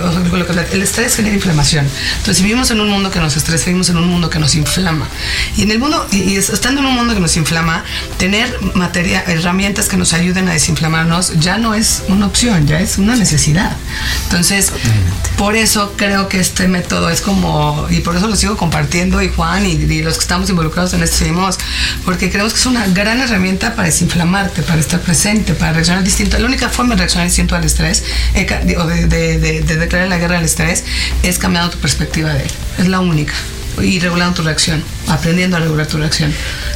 el 0.72 0.82
estrés 0.82 1.16
genera 1.16 1.34
inflamación. 1.34 1.86
Entonces, 2.18 2.42
vivimos 2.42 2.70
en 2.70 2.80
un 2.80 2.88
mundo 2.88 3.10
que 3.10 3.20
nos 3.20 3.36
estresa, 3.36 3.66
vivimos 3.66 3.88
en 3.90 3.96
un 3.96 4.08
mundo 4.08 4.28
que 4.30 4.38
nos 4.38 4.54
inflama. 4.54 5.08
Y 5.56 5.62
en 5.62 5.70
el 5.70 5.78
mundo, 5.78 6.06
y, 6.12 6.36
estando 6.36 6.80
en 6.80 6.86
un 6.86 6.94
mundo 6.94 7.14
que 7.14 7.20
nos 7.20 7.36
inflama, 7.36 7.84
tener 8.18 8.54
materia, 8.74 9.22
herramientas 9.26 9.88
que 9.88 9.96
nos 9.96 10.12
ayuden 10.12 10.48
a 10.48 10.52
desinflamarnos 10.52 11.38
ya 11.40 11.58
no 11.58 11.74
es 11.74 12.02
una 12.08 12.26
opción, 12.26 12.66
ya 12.66 12.80
es 12.80 12.98
una 12.98 13.16
necesidad. 13.16 13.76
Entonces, 14.24 14.72
por 15.36 15.56
eso 15.56 15.94
creo 15.96 16.28
que 16.28 16.40
este 16.40 16.68
método 16.68 17.10
es 17.10 17.20
como, 17.20 17.86
y 17.90 18.00
por 18.00 18.16
eso 18.16 18.26
lo 18.28 18.36
sigo 18.36 18.56
compartiendo, 18.56 19.22
y 19.22 19.28
Juan 19.28 19.64
y, 19.66 19.70
y 19.72 20.02
los 20.02 20.14
que 20.14 20.20
estamos 20.22 20.50
involucrados 20.50 20.92
en 20.94 21.02
esto 21.02 21.16
seguimos, 21.18 21.58
porque 22.04 22.30
creemos 22.30 22.52
que 22.52 22.60
es 22.60 22.66
una 22.66 22.86
gran 22.88 23.20
herramienta 23.20 23.74
para 23.74 23.86
desinflamarte, 23.88 24.62
para 24.62 24.80
estar 24.80 25.00
presente, 25.00 25.54
para 25.54 25.72
reaccionar 25.72 26.02
distinto. 26.04 26.38
La 26.38 26.46
única 26.46 26.68
forma 26.68 26.94
de 26.94 26.98
reaccionar 26.98 27.28
distinto 27.28 27.54
al 27.54 27.64
estrés, 27.64 28.02
eh, 28.34 28.46
o 28.78 28.86
de, 28.86 29.06
de- 29.06 29.38
de- 29.38 29.60
de 29.68 29.76
declarar 29.76 30.08
la 30.08 30.18
guerra 30.18 30.38
al 30.38 30.44
estrés, 30.44 30.84
es 31.22 31.38
cambiando 31.38 31.70
tu 31.70 31.78
perspectiva 31.78 32.32
de 32.34 32.42
él. 32.42 32.50
Es 32.78 32.88
la 32.88 33.00
única. 33.00 33.34
Y 33.80 34.00
regulando 34.00 34.34
tu 34.36 34.42
reacción, 34.42 34.82
aprendiendo 35.06 35.56
a 35.56 35.60
regular 35.60 35.86
tu 35.86 35.98
reacción. 35.98 36.32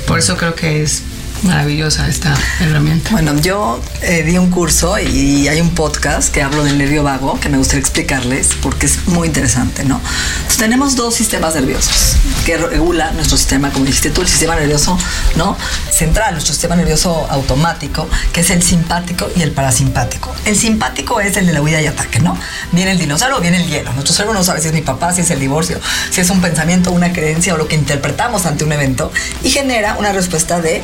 Por 0.07 0.19
eso 0.19 0.37
creo 0.37 0.55
que 0.55 0.83
es 0.83 1.03
maravillosa 1.43 2.09
esta 2.09 2.35
herramienta. 2.61 3.11
Bueno, 3.11 3.39
yo 3.41 3.81
eh, 4.03 4.23
di 4.23 4.39
un 4.39 4.51
curso 4.51 4.99
y 4.99 5.49
hay 5.49 5.61
un 5.61 5.71
podcast 5.71 6.33
que 6.33 6.43
hablo 6.43 6.65
del 6.65 6.79
nervio 6.79 7.03
vago 7.03 7.39
que 7.41 7.49
me 7.49 7.59
gustaría 7.59 7.81
explicarles 7.81 8.51
porque 8.63 8.87
es 8.87 9.07
muy 9.09 9.29
interesante, 9.29 9.85
¿no? 9.85 10.01
Entonces, 10.37 10.59
tenemos 10.59 10.97
dos 10.97 11.15
sistemas 11.15 11.55
nerviosos 11.55 12.17
que 12.45 12.57
regula 12.57 13.13
nuestro 13.13 13.37
sistema, 13.37 13.71
como 13.71 13.85
dijiste 13.85 14.11
tú, 14.11 14.23
el 14.23 14.29
sistema 14.29 14.57
nervioso, 14.57 14.97
¿no? 15.37 15.57
Central, 15.91 16.33
nuestro 16.33 16.53
sistema 16.53 16.77
nervioso 16.77 17.27
automático, 17.31 18.09
que 18.33 18.41
es 18.41 18.51
el 18.51 18.63
simpático 18.63 19.29
y 19.37 19.43
el 19.43 19.53
parasimpático. 19.53 20.35
El 20.45 20.57
simpático 20.57 21.21
es 21.21 21.37
el 21.37 21.47
de 21.47 21.53
la 21.53 21.63
huida 21.63 21.81
y 21.81 21.87
ataque, 21.87 22.21
¿no? 22.21 22.39
Viene 22.73 22.93
el 22.93 22.99
dinosaurio 22.99 23.41
viene 23.41 23.59
el 23.59 23.69
hielo. 23.69 23.93
Nuestro 23.93 24.15
cerebro 24.15 24.35
no 24.35 24.45
sabe 24.45 24.61
si 24.61 24.69
es 24.69 24.75
mi 24.75 24.83
papá, 24.83 25.13
si 25.13 25.23
es 25.23 25.31
el 25.31 25.41
divorcio, 25.41 25.81
si 26.11 26.21
es 26.21 26.31
un 26.31 26.41
pensamiento, 26.41 26.93
una 26.93 27.13
creencia 27.13 27.55
o 27.55 27.57
lo 27.57 27.69
que 27.69 27.77
interpretamos 27.77 28.47
ante 28.47 28.65
un 28.65 28.73
evento 28.73 29.13
y 29.43 29.51
genera 29.51 29.97
una 29.99 30.13
respuesta 30.13 30.61
de 30.61 30.83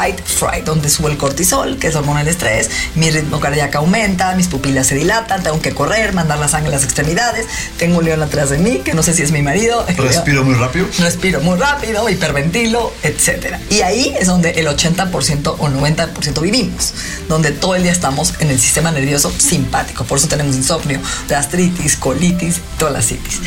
fight, 0.00 0.18
fright, 0.24 0.64
donde 0.64 0.88
sube 0.88 1.10
el 1.10 1.18
cortisol, 1.18 1.76
que 1.76 1.88
es 1.88 1.94
hormona 1.94 2.20
del 2.20 2.28
estrés, 2.28 2.70
mi 2.94 3.10
ritmo 3.10 3.38
cardíaco 3.38 3.78
aumenta, 3.78 4.34
mis 4.34 4.46
pupilas 4.46 4.86
se 4.86 4.94
dilatan, 4.94 5.42
tengo 5.42 5.60
que 5.60 5.72
correr, 5.72 6.14
mandar 6.14 6.38
la 6.38 6.48
sangre 6.48 6.68
a 6.68 6.76
las 6.76 6.84
extremidades, 6.84 7.46
tengo 7.76 7.98
un 7.98 8.06
león 8.06 8.22
atrás 8.22 8.48
de 8.48 8.56
mí, 8.56 8.78
que 8.78 8.94
no 8.94 9.02
sé 9.02 9.12
si 9.12 9.22
es 9.22 9.30
mi 9.30 9.42
marido. 9.42 9.84
Respiro 9.98 10.42
muy 10.42 10.54
rápido. 10.54 10.86
Respiro 11.00 11.42
muy 11.42 11.58
rápido, 11.58 12.08
hiperventilo, 12.08 12.94
etc. 13.02 13.56
Y 13.68 13.82
ahí 13.82 14.14
es 14.18 14.26
donde 14.26 14.52
el 14.52 14.68
80% 14.68 15.56
o 15.58 15.68
90% 15.68 16.40
vivimos, 16.40 16.94
donde 17.28 17.50
todo 17.50 17.74
el 17.74 17.82
día 17.82 17.92
estamos 17.92 18.32
en 18.40 18.48
el 18.50 18.58
sistema 18.58 18.90
nervioso 18.92 19.30
simpático. 19.36 20.04
Por 20.04 20.16
eso 20.16 20.28
tenemos 20.28 20.56
insomnio, 20.56 20.98
gastritis, 21.28 21.96
colitis, 21.96 22.56
toda 22.78 22.92
la 22.92 23.02
citis. 23.02 23.38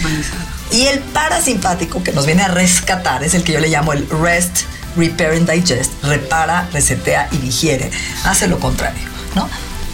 Y 0.72 0.86
el 0.86 1.00
parasimpático 1.00 2.04
que 2.04 2.12
nos 2.12 2.28
viene 2.28 2.44
a 2.44 2.48
rescatar 2.48 3.24
es 3.24 3.34
el 3.34 3.44
que 3.44 3.54
yo 3.54 3.60
le 3.60 3.70
llamo 3.70 3.94
el 3.94 4.08
rest, 4.10 4.62
repair 4.96 5.34
and 5.34 5.50
digest. 5.50 5.92
Repara, 6.04 6.70
resetea 6.72 7.28
y 7.32 7.38
digiere. 7.38 7.92
Hace 8.24 8.48
lo 8.48 8.60
contrario, 8.60 9.04
¿no? 9.36 9.50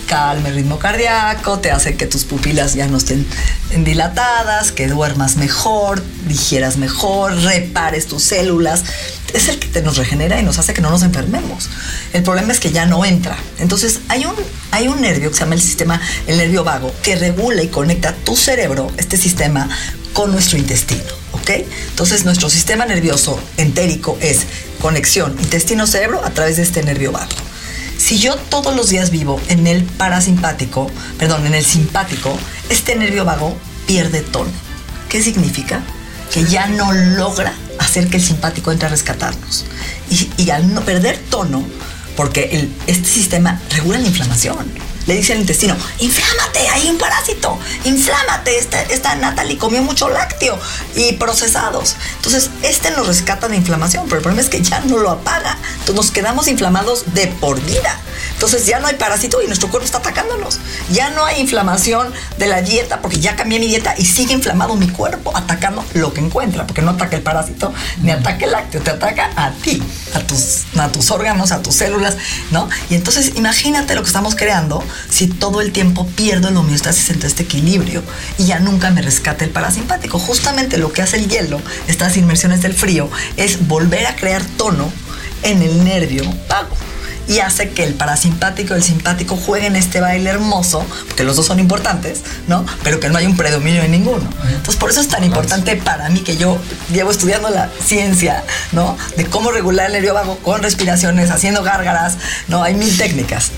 Calma 0.07 0.49
el 0.49 0.55
ritmo 0.55 0.79
cardíaco, 0.79 1.59
te 1.59 1.69
hace 1.69 1.95
que 1.95 2.07
tus 2.07 2.23
pupilas 2.23 2.73
ya 2.73 2.87
no 2.87 2.97
estén 2.97 3.27
dilatadas, 3.77 4.71
que 4.71 4.87
duermas 4.87 5.37
mejor, 5.37 6.03
digieras 6.25 6.77
mejor, 6.77 7.35
repares 7.35 8.07
tus 8.07 8.23
células. 8.23 8.83
Es 9.33 9.49
el 9.49 9.59
que 9.59 9.67
te 9.67 9.83
nos 9.83 9.97
regenera 9.97 10.39
y 10.39 10.43
nos 10.43 10.57
hace 10.57 10.73
que 10.73 10.81
no 10.81 10.89
nos 10.89 11.03
enfermemos. 11.03 11.69
El 12.13 12.23
problema 12.23 12.51
es 12.51 12.59
que 12.59 12.71
ya 12.71 12.87
no 12.87 13.05
entra. 13.05 13.37
Entonces 13.59 13.99
hay 14.07 14.25
un, 14.25 14.33
hay 14.71 14.87
un 14.87 14.99
nervio 14.99 15.29
que 15.29 15.35
se 15.35 15.41
llama 15.41 15.53
el 15.53 15.61
sistema, 15.61 16.01
el 16.25 16.37
nervio 16.37 16.63
vago, 16.63 16.91
que 17.03 17.15
regula 17.15 17.61
y 17.61 17.67
conecta 17.67 18.15
tu 18.15 18.35
cerebro, 18.35 18.91
este 18.97 19.15
sistema, 19.15 19.69
con 20.13 20.31
nuestro 20.31 20.57
intestino. 20.57 21.19
¿ok? 21.33 21.51
Entonces 21.89 22.25
nuestro 22.25 22.49
sistema 22.49 22.85
nervioso 22.85 23.39
entérico 23.57 24.17
es 24.21 24.45
conexión 24.79 25.35
intestino-cerebro 25.39 26.23
a 26.23 26.31
través 26.31 26.57
de 26.57 26.63
este 26.63 26.83
nervio 26.83 27.11
vago. 27.11 27.29
Si 27.97 28.17
yo 28.17 28.35
todos 28.35 28.75
los 28.75 28.89
días 28.89 29.11
vivo 29.11 29.39
en 29.49 29.67
el 29.67 29.83
parasimpático, 29.83 30.89
perdón, 31.17 31.45
en 31.45 31.53
el 31.53 31.65
simpático, 31.65 32.35
este 32.69 32.95
nervio 32.95 33.25
vago 33.25 33.57
pierde 33.85 34.21
tono. 34.21 34.51
¿Qué 35.09 35.21
significa? 35.21 35.83
Que 36.33 36.45
ya 36.45 36.67
no 36.67 36.93
logra 36.93 37.53
hacer 37.77 38.07
que 38.07 38.17
el 38.17 38.23
simpático 38.23 38.71
entre 38.71 38.87
a 38.87 38.91
rescatarnos. 38.91 39.65
Y, 40.37 40.49
al 40.49 40.73
no 40.73 40.81
perder 40.81 41.17
tono, 41.29 41.63
porque 42.15 42.69
este 42.87 43.07
sistema 43.07 43.61
regula 43.69 43.99
la 43.99 44.07
inflamación. 44.07 44.71
Le 45.09 45.15
dice 45.15 45.33
al 45.33 45.39
intestino, 45.39 45.75
inflámate, 45.97 46.69
hay 46.69 46.87
un 46.87 46.99
parásito, 46.99 47.57
inflámate, 47.83 48.59
esta, 48.59 48.79
esta 48.83 49.15
Natalie 49.15 49.57
comió 49.57 49.81
mucho 49.81 50.07
lácteo 50.07 50.55
y 50.95 51.13
procesados. 51.13 51.95
Entonces, 52.17 52.51
este 52.61 52.91
nos 52.91 53.07
rescata 53.07 53.47
de 53.47 53.55
inflamación, 53.55 54.03
pero 54.05 54.17
el 54.17 54.21
problema 54.21 54.43
es 54.43 54.49
que 54.49 54.61
ya 54.61 54.81
no 54.81 54.97
lo 54.97 55.09
apaga. 55.09 55.57
Entonces 55.79 55.95
nos 55.95 56.11
quedamos 56.11 56.47
inflamados 56.47 57.15
de 57.15 57.25
por 57.25 57.59
vida. 57.59 57.99
Entonces 58.33 58.67
ya 58.67 58.79
no 58.79 58.87
hay 58.87 58.97
parásito 58.97 59.41
y 59.41 59.47
nuestro 59.47 59.69
cuerpo 59.69 59.85
está 59.85 59.97
atacándonos. 59.97 60.59
Ya 60.91 61.09
no 61.09 61.25
hay 61.25 61.41
inflamación 61.41 62.13
de 62.37 62.45
la 62.45 62.61
dieta 62.61 63.01
porque 63.01 63.19
ya 63.19 63.35
cambié 63.35 63.59
mi 63.59 63.67
dieta 63.67 63.95
y 63.97 64.05
sigue 64.05 64.33
inflamado 64.33 64.75
mi 64.75 64.89
cuerpo 64.89 65.35
atacando 65.35 65.83
lo 65.93 66.13
que 66.13 66.21
encuentra, 66.21 66.67
porque 66.67 66.81
no 66.81 66.91
ataca 66.91 67.15
el 67.15 67.23
parásito 67.23 67.73
ni 68.03 68.11
ataca 68.11 68.45
el 68.45 68.51
lácteo, 68.51 68.81
te 68.81 68.91
ataca 68.91 69.31
a 69.35 69.51
ti, 69.51 69.81
a 70.13 70.19
tus, 70.19 70.65
a 70.77 70.87
tus 70.89 71.09
órganos, 71.09 71.51
a 71.51 71.61
tus 71.61 71.75
células, 71.75 72.15
¿no? 72.51 72.69
Y 72.89 72.95
entonces 72.95 73.33
imagínate 73.35 73.95
lo 73.95 74.01
que 74.03 74.07
estamos 74.07 74.35
creando 74.35 74.83
si 75.09 75.27
todo 75.27 75.61
el 75.61 75.71
tiempo 75.71 76.07
pierdo 76.15 76.49
el 76.49 76.57
homeostasis 76.57 77.09
entre 77.11 77.27
este 77.27 77.43
equilibrio 77.43 78.03
y 78.37 78.45
ya 78.45 78.59
nunca 78.59 78.91
me 78.91 79.01
rescate 79.01 79.45
el 79.45 79.51
parasimpático. 79.51 80.19
Justamente 80.19 80.77
lo 80.77 80.91
que 80.91 81.01
hace 81.01 81.17
el 81.17 81.27
hielo, 81.27 81.61
estas 81.87 82.17
inmersiones 82.17 82.61
del 82.61 82.73
frío, 82.73 83.09
es 83.37 83.67
volver 83.67 84.05
a 84.07 84.15
crear 84.15 84.43
tono 84.57 84.91
en 85.43 85.61
el 85.61 85.83
nervio 85.83 86.23
vago 86.47 86.75
y 87.29 87.39
hace 87.39 87.69
que 87.69 87.83
el 87.83 87.93
parasimpático 87.93 88.73
y 88.73 88.77
el 88.77 88.83
simpático 88.83 89.37
jueguen 89.37 89.75
este 89.75 90.01
baile 90.01 90.31
hermoso, 90.31 90.83
porque 91.07 91.23
los 91.23 91.35
dos 91.35 91.45
son 91.45 91.59
importantes, 91.59 92.23
¿no? 92.47 92.65
Pero 92.83 92.99
que 92.99 93.07
no 93.07 93.19
hay 93.19 93.27
un 93.27 93.37
predominio 93.37 93.83
en 93.83 93.91
ninguno. 93.91 94.27
Entonces, 94.47 94.75
por 94.77 94.89
eso 94.89 94.99
es 94.99 95.07
tan 95.09 95.23
importante 95.23 95.75
para 95.75 96.09
mí 96.09 96.21
que 96.21 96.37
yo 96.37 96.57
llevo 96.91 97.11
estudiando 97.11 97.51
la 97.51 97.69
ciencia, 97.85 98.43
¿no? 98.71 98.97
De 99.15 99.25
cómo 99.25 99.51
regular 99.51 99.85
el 99.85 99.93
nervio 99.93 100.15
vago 100.15 100.39
con 100.39 100.63
respiraciones, 100.63 101.29
haciendo 101.29 101.61
gárgaras, 101.61 102.17
¿no? 102.47 102.63
Hay 102.63 102.73
mil 102.73 102.97
técnicas 102.97 103.51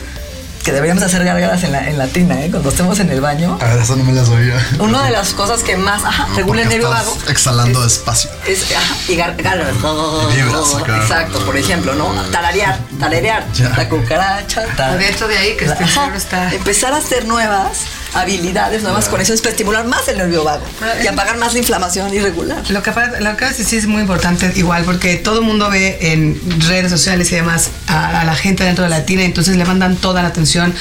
que 0.64 0.72
deberíamos 0.72 1.04
hacer 1.04 1.24
gárgaras 1.24 1.64
en 1.64 1.72
la, 1.72 1.88
en 1.90 1.98
la 1.98 2.08
tina, 2.08 2.44
¿eh? 2.44 2.50
Cuando 2.52 2.70
estemos 2.70 3.00
en 3.00 3.10
el 3.10 3.20
baño. 3.22 3.58
A 3.62 3.66
ver, 3.66 3.80
eso 3.82 3.96
no 3.96 4.04
me 4.04 4.14
las 4.14 4.30
oía. 4.30 4.56
Una 4.80 5.04
de 5.04 5.12
las 5.12 5.34
cosas 5.34 5.64
que 5.64 5.76
más 5.78 6.04
ajá, 6.04 6.28
regula 6.36 6.62
el 6.62 6.68
Porque 6.68 6.80
nervio 6.80 6.94
estás 6.96 7.06
vago 7.08 7.18
Exhalando 7.30 7.84
despacio. 7.84 8.30
es, 8.48 8.64
ajá, 8.76 8.96
y 9.08 9.16
gar- 9.16 9.36
gárgaras. 9.42 9.76
Y 9.76 10.36
vibras 10.42 10.76
acá. 10.76 10.98
Exacto, 10.98 11.46
por 11.46 11.58
ejemplo, 11.58 11.94
¿no? 11.96 12.14
Tararear, 12.32 12.78
tararear. 13.00 13.52
Ya. 13.54 13.70
La 13.70 13.90
cucaracha. 13.90 14.66
ta- 14.78 14.88
Adentro 14.92 15.28
de 15.28 15.38
ahí 15.38 15.58
que 15.58 15.66
este 15.66 15.84
ajá, 15.84 16.12
está- 16.16 16.54
Empezar 16.54 16.94
a 16.94 16.98
hacer 16.98 17.26
nuevas 17.26 17.80
habilidades, 18.14 18.84
nuevas 18.84 19.08
conexiones 19.10 19.42
para 19.42 19.52
estimular 19.52 19.86
más 19.86 20.08
el 20.08 20.18
nervio 20.18 20.44
vago 20.44 20.64
y 21.04 21.08
apagar 21.08 21.38
más 21.38 21.54
la 21.54 21.60
inflamación 21.60 22.14
irregular. 22.14 22.62
Lo 22.70 22.84
que, 22.84 22.92
lo 23.20 23.38
que 23.38 23.46
decir 23.46 23.80
es 23.80 23.88
muy 23.88 24.02
importante, 24.02 24.52
igual, 24.56 24.84
porque 24.84 25.16
todo 25.18 25.40
el 25.40 25.46
mundo 25.46 25.70
ve 25.70 25.98
en 26.02 26.40
redes 26.68 26.92
sociales 26.92 27.32
y 27.32 27.36
demás 27.36 27.70
a, 27.88 28.22
a 28.22 28.26
la 28.26 28.36
gente 28.36 28.64
dentro 28.64 28.84
de 28.84 28.90
la 28.90 29.06
tina, 29.06 29.24
entonces 29.24 29.56
le 29.56 29.66
mandan 29.66 29.96
toda 29.96 30.22
la 30.22 30.30
atención 30.30 30.74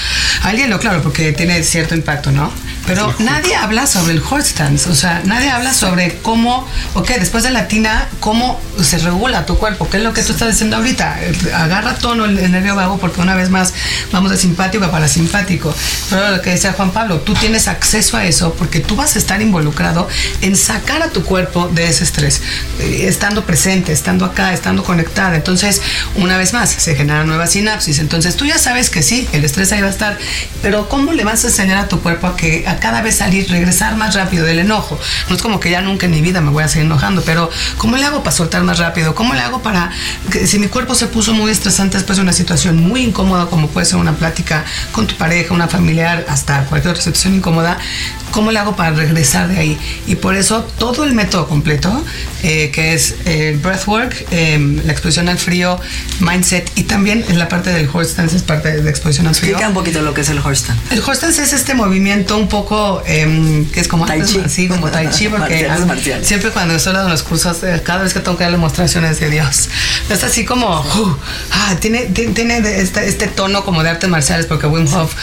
al 0.42 0.56
hielo, 0.56 0.78
claro, 0.78 1.02
porque 1.02 1.32
tiene 1.32 1.62
cierto 1.62 1.94
impacto, 1.94 2.32
¿no? 2.32 2.52
Pero 2.86 3.14
nadie 3.18 3.54
habla 3.54 3.86
sobre 3.86 4.14
el 4.14 4.22
horse 4.28 4.50
stance, 4.50 4.88
o 4.88 4.94
sea, 4.94 5.22
nadie 5.24 5.50
habla 5.50 5.72
sobre 5.74 6.18
cómo, 6.18 6.66
ok, 6.94 7.08
después 7.18 7.44
de 7.44 7.50
la 7.50 7.68
tina, 7.68 8.08
cómo 8.20 8.60
se 8.82 8.98
regula 8.98 9.46
tu 9.46 9.58
cuerpo, 9.58 9.88
qué 9.88 9.98
es 9.98 10.02
lo 10.02 10.12
que 10.12 10.22
tú 10.22 10.32
estás 10.32 10.48
diciendo 10.48 10.76
ahorita. 10.76 11.18
Agarra 11.54 11.94
tono 11.94 12.24
el, 12.24 12.38
el 12.38 12.50
nervio 12.50 12.74
vago 12.74 12.98
porque 12.98 13.20
una 13.20 13.34
vez 13.34 13.50
más 13.50 13.72
vamos 14.12 14.30
de 14.30 14.36
simpático 14.36 14.84
a 14.84 14.90
parasimpático. 14.90 15.74
Pero 16.08 16.30
lo 16.30 16.42
que 16.42 16.50
decía 16.50 16.72
Juan 16.72 16.90
Pablo, 16.90 17.20
tú 17.20 17.34
tienes 17.34 17.68
acceso 17.68 18.16
a 18.16 18.24
eso 18.24 18.54
porque 18.54 18.80
tú 18.80 18.96
vas 18.96 19.16
a 19.16 19.18
estar 19.18 19.40
involucrado 19.40 20.08
en 20.40 20.56
sacar 20.56 21.02
a 21.02 21.10
tu 21.10 21.24
cuerpo 21.24 21.68
de 21.68 21.88
ese 21.88 22.04
estrés, 22.04 22.40
eh, 22.80 23.06
estando 23.06 23.44
presente, 23.44 23.92
estando 23.92 24.24
acá, 24.24 24.52
estando 24.52 24.82
conectada. 24.82 25.36
Entonces, 25.36 25.80
una 26.16 26.36
vez 26.36 26.52
más, 26.52 26.70
se 26.70 26.94
generan 26.94 27.26
nuevas 27.26 27.50
sinapsis. 27.52 27.98
Entonces, 27.98 28.36
tú 28.36 28.46
ya 28.46 28.58
sabes 28.58 28.90
que 28.90 29.02
sí, 29.02 29.28
el 29.32 29.44
estrés 29.44 29.72
ahí 29.72 29.80
va 29.80 29.88
a 29.88 29.90
estar, 29.90 30.18
pero 30.62 30.88
¿cómo 30.88 31.12
le 31.12 31.24
vas 31.24 31.44
a 31.44 31.48
enseñar 31.48 31.78
a 31.78 31.88
tu 31.88 32.00
cuerpo 32.00 32.26
a 32.26 32.36
que 32.36 32.64
a 32.66 32.76
cada 32.80 33.02
vez 33.02 33.16
salir, 33.16 33.48
regresar 33.50 33.96
más 33.96 34.14
rápido 34.14 34.44
del 34.44 34.58
enojo? 34.58 34.98
No 35.28 35.36
es 35.36 35.42
como 35.42 35.60
que 35.60 35.70
ya 35.70 35.80
nunca 35.82 36.06
en 36.06 36.12
mi 36.12 36.20
vida 36.20 36.40
me 36.40 36.50
voy 36.50 36.64
a 36.64 36.68
seguir 36.68 36.86
enojando, 36.86 37.22
pero 37.22 37.50
¿cómo 37.76 37.96
le 37.96 38.04
hago 38.04 38.22
para 38.22 38.34
soltar 38.34 38.62
más 38.62 38.78
rápido? 38.78 39.14
¿Cómo 39.14 39.34
le 39.34 39.40
hago 39.40 39.62
para 39.62 39.90
que 40.30 40.46
si 40.46 40.58
mi 40.58 40.68
cuerpo 40.68 40.94
se 40.94 41.06
puso 41.06 41.32
muy 41.32 41.50
estresante 41.50 41.96
después 41.96 42.16
de 42.16 42.22
una 42.22 42.32
situación 42.32 42.76
muy 42.76 43.02
incómoda, 43.02 43.46
como 43.46 43.68
puede 43.68 43.86
ser 43.86 43.96
una 43.96 44.14
plática 44.14 44.64
con 44.92 45.06
tu 45.06 45.14
pareja, 45.16 45.54
una 45.54 45.68
familiar, 45.68 46.24
hasta 46.28 46.64
cualquier 46.64 46.92
otra 46.92 47.02
situación 47.02 47.34
incómoda, 47.34 47.78
¿cómo 48.30 48.52
le 48.52 48.58
hago 48.58 48.76
para 48.76 48.92
regresar 48.92 49.48
de 49.48 49.58
ahí? 49.58 49.78
Y 50.06 50.16
por 50.16 50.36
eso 50.36 50.64
todo 50.78 51.04
el 51.04 51.14
método 51.14 51.48
completo, 51.48 52.04
eh, 52.42 52.70
que 52.72 52.94
es 52.94 53.14
el 53.24 53.58
breathwork, 53.58 54.26
eh, 54.30 54.80
la 54.84 54.92
exposición 54.92 55.28
al 55.28 55.38
frío, 55.38 55.78
mindset 56.20 56.70
y 56.76 56.84
también 56.84 57.24
en 57.28 57.38
la 57.38 57.48
parte 57.48 57.70
del 57.70 57.88
horse 57.92 58.12
stance 58.12 58.36
es 58.36 58.42
parte 58.42 58.72
de 58.72 58.82
la 58.82 58.90
exposición 58.90 59.26
al 59.26 59.34
frío. 59.34 59.52
Explica 59.52 59.68
un 59.68 59.74
poquito 59.74 60.02
lo 60.02 60.14
que 60.14 60.22
es 60.22 60.28
el 60.28 60.38
horse 60.38 60.64
stance. 60.64 60.94
El 60.94 61.00
horse 61.00 61.16
stance 61.16 61.42
es 61.42 61.52
este 61.52 61.74
movimiento 61.74 62.36
un 62.36 62.48
poco 62.48 63.02
eh, 63.06 63.66
que 63.72 63.80
es 63.80 63.88
como 63.88 64.06
Tai 64.06 64.22
chi. 64.24 64.40
Sí, 64.48 64.68
como 64.68 64.88
tai 64.90 65.10
chi, 65.10 65.28
porque 65.28 65.66
Marciales, 65.66 65.86
marciales. 65.86 66.26
siempre 66.28 66.50
cuando 66.50 66.74
estoy 66.74 66.92
dando 66.92 67.10
los 67.10 67.22
cursos, 67.22 67.62
eh, 67.62 67.82
cada 67.84 68.02
vez 68.02 68.14
que 68.14 68.20
tengo 68.20 68.36
que 68.36 68.44
dar 68.44 68.52
demostraciones 68.52 69.20
de 69.20 69.30
Dios, 69.30 69.68
es 70.10 70.24
así 70.24 70.44
como, 70.44 70.80
uh, 70.80 71.16
ah, 71.52 71.76
tiene, 71.80 72.06
tiene, 72.06 72.58
este, 72.80 73.08
este 73.08 73.26
tono 73.26 73.64
como 73.64 73.82
de 73.82 73.90
artes 73.90 74.08
marciales, 74.08 74.46
porque 74.46 74.66
Wim 74.66 74.92
Hof 74.92 75.14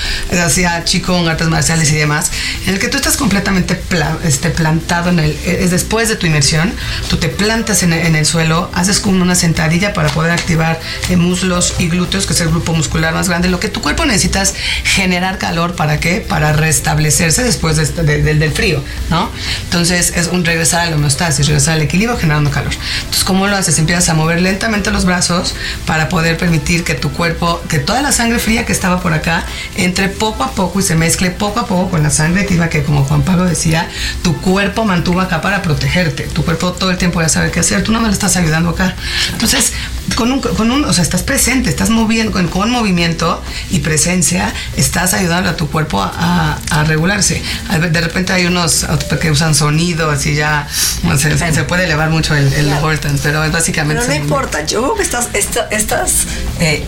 hacía 0.43 0.83
chico 0.83 1.17
en 1.17 1.27
artes 1.27 1.47
marciales 1.47 1.91
y 1.91 1.95
demás, 1.95 2.31
en 2.65 2.73
el 2.73 2.79
que 2.79 2.87
tú 2.87 2.96
estás 2.97 3.17
completamente 3.17 3.75
pla- 3.75 4.17
este, 4.23 4.49
plantado 4.49 5.09
en 5.09 5.19
el, 5.19 5.31
es 5.45 5.71
después 5.71 6.09
de 6.09 6.15
tu 6.15 6.25
inmersión, 6.27 6.73
tú 7.09 7.17
te 7.17 7.29
plantas 7.29 7.83
en 7.83 7.93
en 7.93 8.15
el 8.15 8.25
suelo, 8.25 8.69
haces 8.73 8.99
como 8.99 9.21
una 9.21 9.35
sentadilla 9.35 9.93
para 9.93 10.09
poder 10.09 10.31
activar 10.31 10.79
eh, 11.09 11.15
muslos 11.15 11.73
y 11.79 11.87
glúteos, 11.87 12.25
que 12.25 12.33
es 12.33 12.41
el 12.41 12.49
grupo 12.49 12.73
muscular 12.73 13.13
más 13.13 13.29
grande. 13.29 13.47
Lo 13.47 13.59
que 13.59 13.69
tu 13.69 13.81
cuerpo 13.81 14.05
necesita 14.05 14.41
es 14.41 14.53
generar 14.83 15.37
calor, 15.37 15.75
¿para 15.75 15.99
qué? 15.99 16.19
Para 16.27 16.53
restablecerse 16.53 17.43
después 17.43 17.77
de 17.77 17.83
este- 17.83 18.03
de- 18.03 18.21
del- 18.23 18.51
frío, 18.51 18.81
¿no? 19.09 19.29
Entonces 19.65 20.13
es 20.15 20.27
un 20.27 20.43
regresar 20.45 20.81
a 20.81 20.89
la 20.89 20.95
homeostasis, 20.95 21.47
regresar 21.47 21.73
al 21.75 21.81
equilibrio 21.81 22.17
generando 22.17 22.49
calor. 22.49 22.73
Entonces, 22.99 23.23
¿cómo 23.23 23.47
lo 23.47 23.55
haces? 23.57 23.77
Empiezas 23.77 24.07
a 24.09 24.13
mover 24.13 24.41
lentamente 24.41 24.89
los 24.91 25.05
brazos 25.05 25.53
para 25.85 26.07
poder 26.09 26.37
permitir 26.37 26.83
que 26.83 26.93
tu 26.93 27.11
cuerpo, 27.11 27.61
que 27.69 27.79
toda 27.79 28.01
la 28.01 28.11
sangre 28.11 28.39
fría 28.39 28.65
que 28.65 28.71
estaba 28.71 29.01
por 29.01 29.13
acá, 29.13 29.45
entre 29.75 30.07
poco 30.07 30.43
a 30.43 30.51
poco 30.51 30.79
y 30.79 30.83
se 30.83 30.95
mezcle 30.95 31.29
poco 31.31 31.59
a 31.59 31.67
poco 31.67 31.89
con 31.91 32.03
la 32.03 32.09
sangre 32.09 32.43
tibia 32.43 32.69
que, 32.69 32.83
como 32.87 33.03
Juan 33.03 33.21
Pablo 33.21 33.43
decía, 33.45 33.87
tu 34.23 34.35
cuerpo 34.41 34.85
mantuvo 34.85 35.21
acá 35.21 35.41
para 35.41 35.61
protegerte. 35.61 36.23
Tu 36.23 36.43
cuerpo 36.43 36.71
todo 36.71 36.89
el 36.89 36.97
tiempo 36.97 37.21
ya 37.21 37.29
sabe 37.29 37.51
qué 37.51 37.59
hacer, 37.59 37.83
tú 37.83 37.91
no 37.91 37.99
me 37.99 38.07
lo 38.07 38.13
estás 38.13 38.35
ayudando 38.37 38.69
acá. 38.69 38.95
Entonces, 39.33 39.73
con 40.15 40.31
un, 40.31 40.39
con 40.39 40.71
un, 40.71 40.85
o 40.85 40.93
sea, 40.93 41.03
estás 41.03 41.21
presente, 41.21 41.69
estás 41.69 41.89
moviendo, 41.89 42.31
con, 42.31 42.47
con 42.47 42.71
movimiento 42.71 43.43
y 43.69 43.79
presencia, 43.79 44.53
estás 44.77 45.13
ayudando 45.13 45.49
a 45.49 45.55
tu 45.57 45.69
cuerpo 45.69 46.01
a, 46.01 46.57
a- 46.71 46.79
a 46.79 46.83
regularse. 46.85 47.43
De 47.91 48.01
repente 48.01 48.31
hay 48.33 48.45
unos 48.45 48.85
que 49.21 49.29
usan 49.31 49.53
sonido, 49.53 50.09
así 50.09 50.33
ya, 50.33 50.67
se, 51.17 51.37
se 51.37 51.63
puede 51.65 51.83
elevar 51.83 52.09
mucho 52.09 52.33
el, 52.35 52.51
el 52.53 52.65
Claro. 52.67 52.81
pero 53.21 53.43
es 53.43 53.51
básicamente... 53.51 54.01
Pero 54.05 54.15
no 54.17 54.23
importa, 54.23 54.65
yo 54.65 54.81
creo 54.81 54.95
que 54.95 55.03
estas, 55.03 55.27
esta- 55.33 55.67
estas 55.71 56.25
eh, 56.61 56.85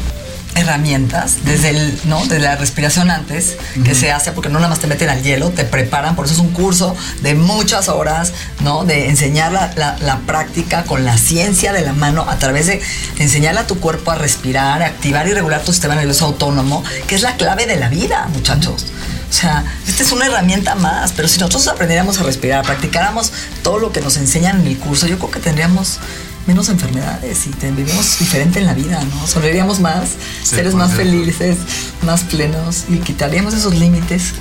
herramientas, 0.59 1.37
desde 1.45 1.69
el, 1.69 1.99
¿no? 2.05 2.25
de 2.27 2.39
la 2.39 2.55
respiración 2.55 3.09
antes, 3.11 3.57
que 3.83 3.95
se 3.95 4.11
hace, 4.11 4.31
porque 4.31 4.49
no 4.49 4.59
nada 4.59 4.69
más 4.69 4.79
te 4.79 4.87
meten 4.87 5.09
al 5.09 5.21
hielo, 5.23 5.49
te 5.49 5.63
preparan, 5.65 6.15
por 6.15 6.25
eso 6.25 6.33
es 6.35 6.39
un 6.39 6.51
curso 6.51 6.95
de 7.21 7.33
muchas 7.35 7.87
horas, 7.89 8.33
¿no? 8.61 8.83
De 8.85 9.07
enseñar 9.09 9.51
la, 9.51 9.71
la- 9.75 9.97
la 9.99 10.19
práctica 10.19 10.83
con 10.83 11.05
la 11.05 11.17
ciencia 11.17 11.73
de 11.73 11.81
la 11.81 11.93
mano, 11.93 12.25
a 12.29 12.37
través 12.37 12.67
de 12.67 12.81
enseñarle 13.17 13.61
a 13.61 13.67
tu 13.67 13.79
cuerpo 13.79 14.11
a 14.11 14.15
respirar, 14.15 14.81
a 14.83 14.87
activar 14.87 15.27
y 15.27 15.33
regular 15.33 15.61
tu 15.61 15.71
sistema 15.71 15.95
nervioso 15.95 16.25
autónomo, 16.25 16.83
que 17.07 17.15
es 17.15 17.21
la 17.21 17.35
clave 17.37 17.65
de 17.65 17.75
la 17.77 17.89
vida, 17.89 18.27
muchachos. 18.33 18.85
O 19.29 19.31
sea, 19.33 19.63
esta 19.87 20.01
es 20.01 20.11
una 20.11 20.25
herramienta 20.25 20.73
más, 20.75 21.11
pero 21.15 21.27
si 21.27 21.39
nosotros 21.39 21.67
aprendiéramos 21.67 22.17
a 22.19 22.23
respirar, 22.23 22.65
practicáramos 22.65 23.31
todo 23.61 23.77
lo 23.77 23.91
que 23.91 24.01
nos 24.01 24.17
enseñan 24.17 24.61
en 24.61 24.67
el 24.67 24.77
curso, 24.79 25.05
yo 25.05 25.17
creo 25.19 25.29
que 25.29 25.39
tendríamos 25.39 25.99
menos 26.49 26.67
enfermedades 26.69 27.45
y 27.47 27.49
viviríamos 27.67 28.17
diferente 28.19 28.59
en 28.59 28.65
la 28.65 28.73
vida, 28.73 29.03
¿no? 29.03 29.27
Sonreiríamos 29.27 29.79
más, 29.79 30.09
Sí, 30.43 30.55
seres 30.55 30.73
más 30.73 30.89
cierto. 30.91 31.03
felices, 31.11 31.57
más 32.01 32.21
plenos 32.23 32.85
y 32.89 32.97
quitaríamos 32.97 33.53
esos 33.53 33.75
límites 33.75 34.33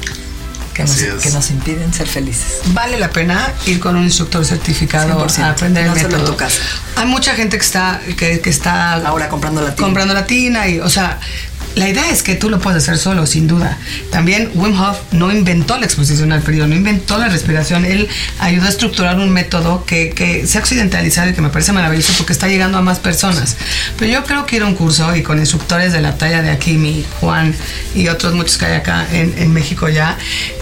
que 0.73 0.85
nos, 0.85 0.97
que 1.25 1.31
nos 1.33 1.51
impiden 1.51 1.93
ser 1.93 2.07
felices. 2.07 2.61
Vale 2.73 2.99
la 2.99 3.11
pena 3.11 3.53
ir 3.67 3.79
con 3.81 3.97
un 3.97 4.05
instructor 4.05 4.45
certificado 4.45 5.27
100%. 5.27 5.43
a 5.43 5.51
aprender 5.51 5.83
el 5.85 5.91
No 5.91 5.97
hacerlo 5.97 6.17
en 6.17 6.23
método. 6.23 6.33
tu 6.37 6.39
casa. 6.39 6.61
Hay 6.97 7.07
mucha 7.07 7.35
gente 7.35 7.59
que 7.59 7.65
está, 7.65 8.01
que, 8.17 8.41
que 8.41 8.51
está 8.51 8.95
Ahora 8.95 9.29
comprando 9.29 9.61
la 9.61 9.75
tina. 9.75 9.85
comprando 9.87 10.15
la 10.15 10.25
tina 10.27 10.69
y, 10.69 10.79
o 10.81 10.89
sea, 10.89 11.19
la 11.75 11.89
idea 11.89 12.11
es 12.11 12.23
que 12.23 12.35
tú 12.35 12.51
lo 12.51 12.59
puedes 12.59 12.83
hacer 12.83 12.99
solo, 12.99 13.27
sin 13.27 13.47
duda. 13.47 13.79
También 14.11 14.51
Wim 14.55 14.79
Hof 14.81 14.99
no 15.13 15.31
inventó 15.33 15.79
la 15.79 15.87
exposición 15.87 16.33
al 16.33 16.43
frío, 16.43 16.67
no 16.67 16.75
inventó 16.75 17.19
la 17.19 17.29
respiración. 17.29 17.85
Él 17.85 18.09
ayudó 18.39 18.67
a 18.67 18.69
estructurar 18.69 19.19
un 19.19 19.31
método 19.31 19.85
que, 19.85 20.11
que 20.11 20.47
se 20.47 20.59
ha 20.59 20.61
occidentalizado 20.61 21.31
y 21.31 21.35
que 21.35 21.41
me 21.41 21.51
parece 21.51 21.73
maravilloso 21.73 22.13
porque 22.17 22.33
está 22.33 22.49
llegando 22.49 22.79
a 22.79 22.83
más 22.83 22.99
personas. 22.99 23.57
Pero 23.99 24.13
yo 24.13 24.25
creo 24.25 24.47
que 24.47 24.57
ir 24.57 24.63
a 24.63 24.67
un 24.67 24.75
curso 24.75 25.15
y 25.15 25.23
con 25.23 25.39
instructores 25.39 25.93
de 25.93 26.01
la 26.01 26.17
talla 26.17 26.43
de 26.43 26.51
Akimi, 26.51 27.05
Juan 27.21 27.55
y 27.95 28.09
otros 28.09 28.35
muchos 28.35 28.59
que 28.59 28.67
hay 28.67 28.75
acá 28.75 29.07
en, 29.13 29.35
en 29.39 29.53
México 29.53 29.89
ya, 29.89 30.19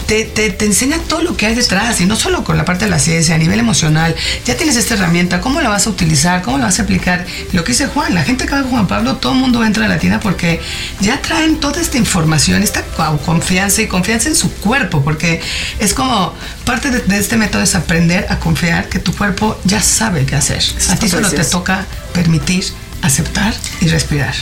te, 0.07 0.25
te, 0.25 0.51
te 0.51 0.64
enseña 0.64 0.99
todo 1.09 1.23
lo 1.23 1.37
que 1.37 1.47
hay 1.47 1.55
detrás 1.55 2.01
y 2.01 2.07
no 2.07 2.16
solo 2.16 2.45
con 2.45 2.57
la 2.57 2.64
parte 2.64 2.85
de 2.85 2.90
la 2.90 2.99
ciencia, 2.99 3.35
a 3.35 3.38
nivel 3.38 3.59
emocional. 3.59 4.14
Ya 4.45 4.57
tienes 4.57 4.77
esta 4.77 4.95
herramienta, 4.95 5.40
¿cómo 5.40 5.61
la 5.61 5.69
vas 5.69 5.87
a 5.87 5.90
utilizar? 5.90 6.42
¿Cómo 6.42 6.59
la 6.59 6.66
vas 6.66 6.79
a 6.79 6.83
aplicar? 6.83 7.27
Lo 7.53 7.64
que 7.64 7.73
dice 7.73 7.87
Juan, 7.87 8.14
la 8.14 8.23
gente 8.23 8.47
que 8.47 8.53
va 8.53 8.62
con 8.62 8.71
Juan 8.71 8.87
Pablo, 8.87 9.16
todo 9.16 9.33
el 9.33 9.38
mundo 9.38 9.64
entra 9.64 9.87
a 9.87 9.88
la 9.88 9.99
tienda 9.99 10.21
porque 10.21 10.61
ya 11.01 11.21
traen 11.21 11.59
toda 11.59 11.81
esta 11.81 11.99
información, 11.99 12.62
esta 12.62 12.83
confianza 13.25 13.83
y 13.83 13.88
confianza 13.88 14.29
en 14.29 14.37
su 14.37 14.53
cuerpo, 14.53 15.03
porque 15.03 15.40
es 15.79 15.95
como 15.95 16.35
parte 16.64 16.90
de, 16.90 17.01
de 17.01 17.19
este 17.19 17.37
método 17.37 17.62
es 17.62 17.75
aprender 17.75 18.27
a 18.31 18.38
confiar 18.38 18.88
que 18.88 18.99
tu 18.99 19.14
cuerpo 19.14 19.59
ya 19.64 19.83
sabe 19.83 20.25
qué 20.25 20.37
hacer. 20.37 20.59
Eso 20.59 20.92
A 20.92 20.97
ti 20.97 21.09
solo 21.09 21.31
te 21.31 21.45
toca 21.45 21.85
permitir, 22.12 22.64
aceptar 23.03 23.55
y 23.81 23.88
respirar. 23.88 24.35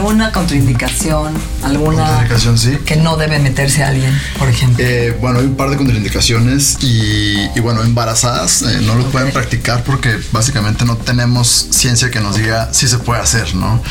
¿Alguna 0.00 0.32
contraindicación? 0.32 1.34
¿Alguna 1.62 2.04
Contraindicación, 2.06 2.56
sí. 2.56 2.78
que 2.86 2.96
no 2.96 3.18
debe 3.18 3.38
meterse 3.38 3.84
alguien, 3.84 4.18
por 4.38 4.48
ejemplo? 4.48 4.82
Eh, 4.82 5.14
bueno, 5.20 5.40
hay 5.40 5.44
un 5.44 5.56
par 5.56 5.68
de 5.68 5.76
contraindicaciones 5.76 6.78
y, 6.80 7.50
y 7.54 7.60
bueno, 7.60 7.82
embarazadas 7.82 8.62
eh, 8.62 8.78
no 8.80 8.94
lo 8.94 9.04
pueden 9.10 9.30
practicar 9.30 9.84
porque 9.84 10.18
básicamente 10.32 10.86
no 10.86 10.96
tenemos 10.96 11.66
ciencia 11.70 12.10
que 12.10 12.18
nos 12.20 12.36
diga 12.38 12.72
si 12.72 12.88
se 12.88 12.96
puede 12.96 13.20
hacer, 13.20 13.54
¿no? 13.54 13.82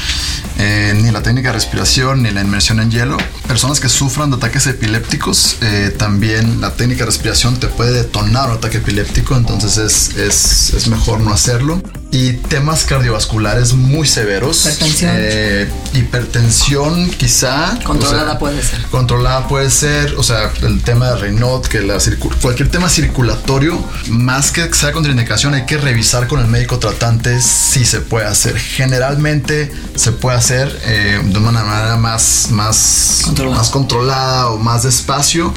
Eh, 0.57 0.97
ni 0.99 1.11
la 1.11 1.21
técnica 1.21 1.49
de 1.49 1.53
respiración 1.53 2.23
ni 2.23 2.31
la 2.31 2.41
inmersión 2.41 2.79
en 2.79 2.89
hielo. 2.89 3.17
Personas 3.47 3.79
que 3.79 3.87
sufran 3.87 4.31
de 4.31 4.37
ataques 4.37 4.65
epilépticos, 4.65 5.57
eh, 5.61 5.93
también 5.95 6.59
la 6.59 6.71
técnica 6.71 7.01
de 7.01 7.11
respiración 7.11 7.59
te 7.59 7.67
puede 7.67 7.91
detonar 7.91 8.49
un 8.49 8.55
ataque 8.55 8.77
epiléptico, 8.77 9.37
entonces 9.37 9.77
es, 9.77 10.15
es, 10.17 10.73
es 10.73 10.87
mejor 10.87 11.21
no 11.21 11.31
hacerlo. 11.31 11.79
Y 12.11 12.33
temas 12.33 12.85
cardiovasculares 12.85 13.73
muy 13.73 14.07
severos. 14.07 14.65
Hipertensión. 14.65 15.11
eh, 15.15 15.69
hipertensión 15.93 17.09
quizá. 17.11 17.77
Controlada 17.83 18.39
puede 18.39 18.63
ser. 18.63 18.81
Controlada 18.87 19.47
puede 19.47 19.69
ser, 19.69 20.15
o 20.15 20.23
sea, 20.23 20.51
el 20.63 20.81
tema 20.81 21.11
de 21.11 21.17
Raynaud, 21.17 21.61
que 21.67 21.81
la 21.81 21.97
cualquier 22.41 22.69
tema 22.71 22.89
circulatorio, 22.89 23.79
más 24.07 24.49
que 24.51 24.73
sea 24.73 24.91
contraindicación, 24.91 25.53
hay 25.53 25.65
que 25.67 25.77
revisar 25.77 26.27
con 26.27 26.39
el 26.39 26.47
médico 26.47 26.79
tratante 26.79 27.39
si 27.41 27.85
se 27.85 28.01
puede 28.01 28.25
hacer. 28.25 28.57
Generalmente 28.57 29.71
se 29.95 30.11
puede 30.11 30.37
hacer 30.37 30.79
eh, 30.85 31.21
de 31.23 31.37
una 31.37 31.63
manera 31.63 31.97
más, 31.97 32.47
más, 32.49 33.21
Controlada. 33.23 33.57
más 33.57 33.69
controlada 33.69 34.47
o 34.49 34.57
más 34.57 34.81
despacio. 34.81 35.53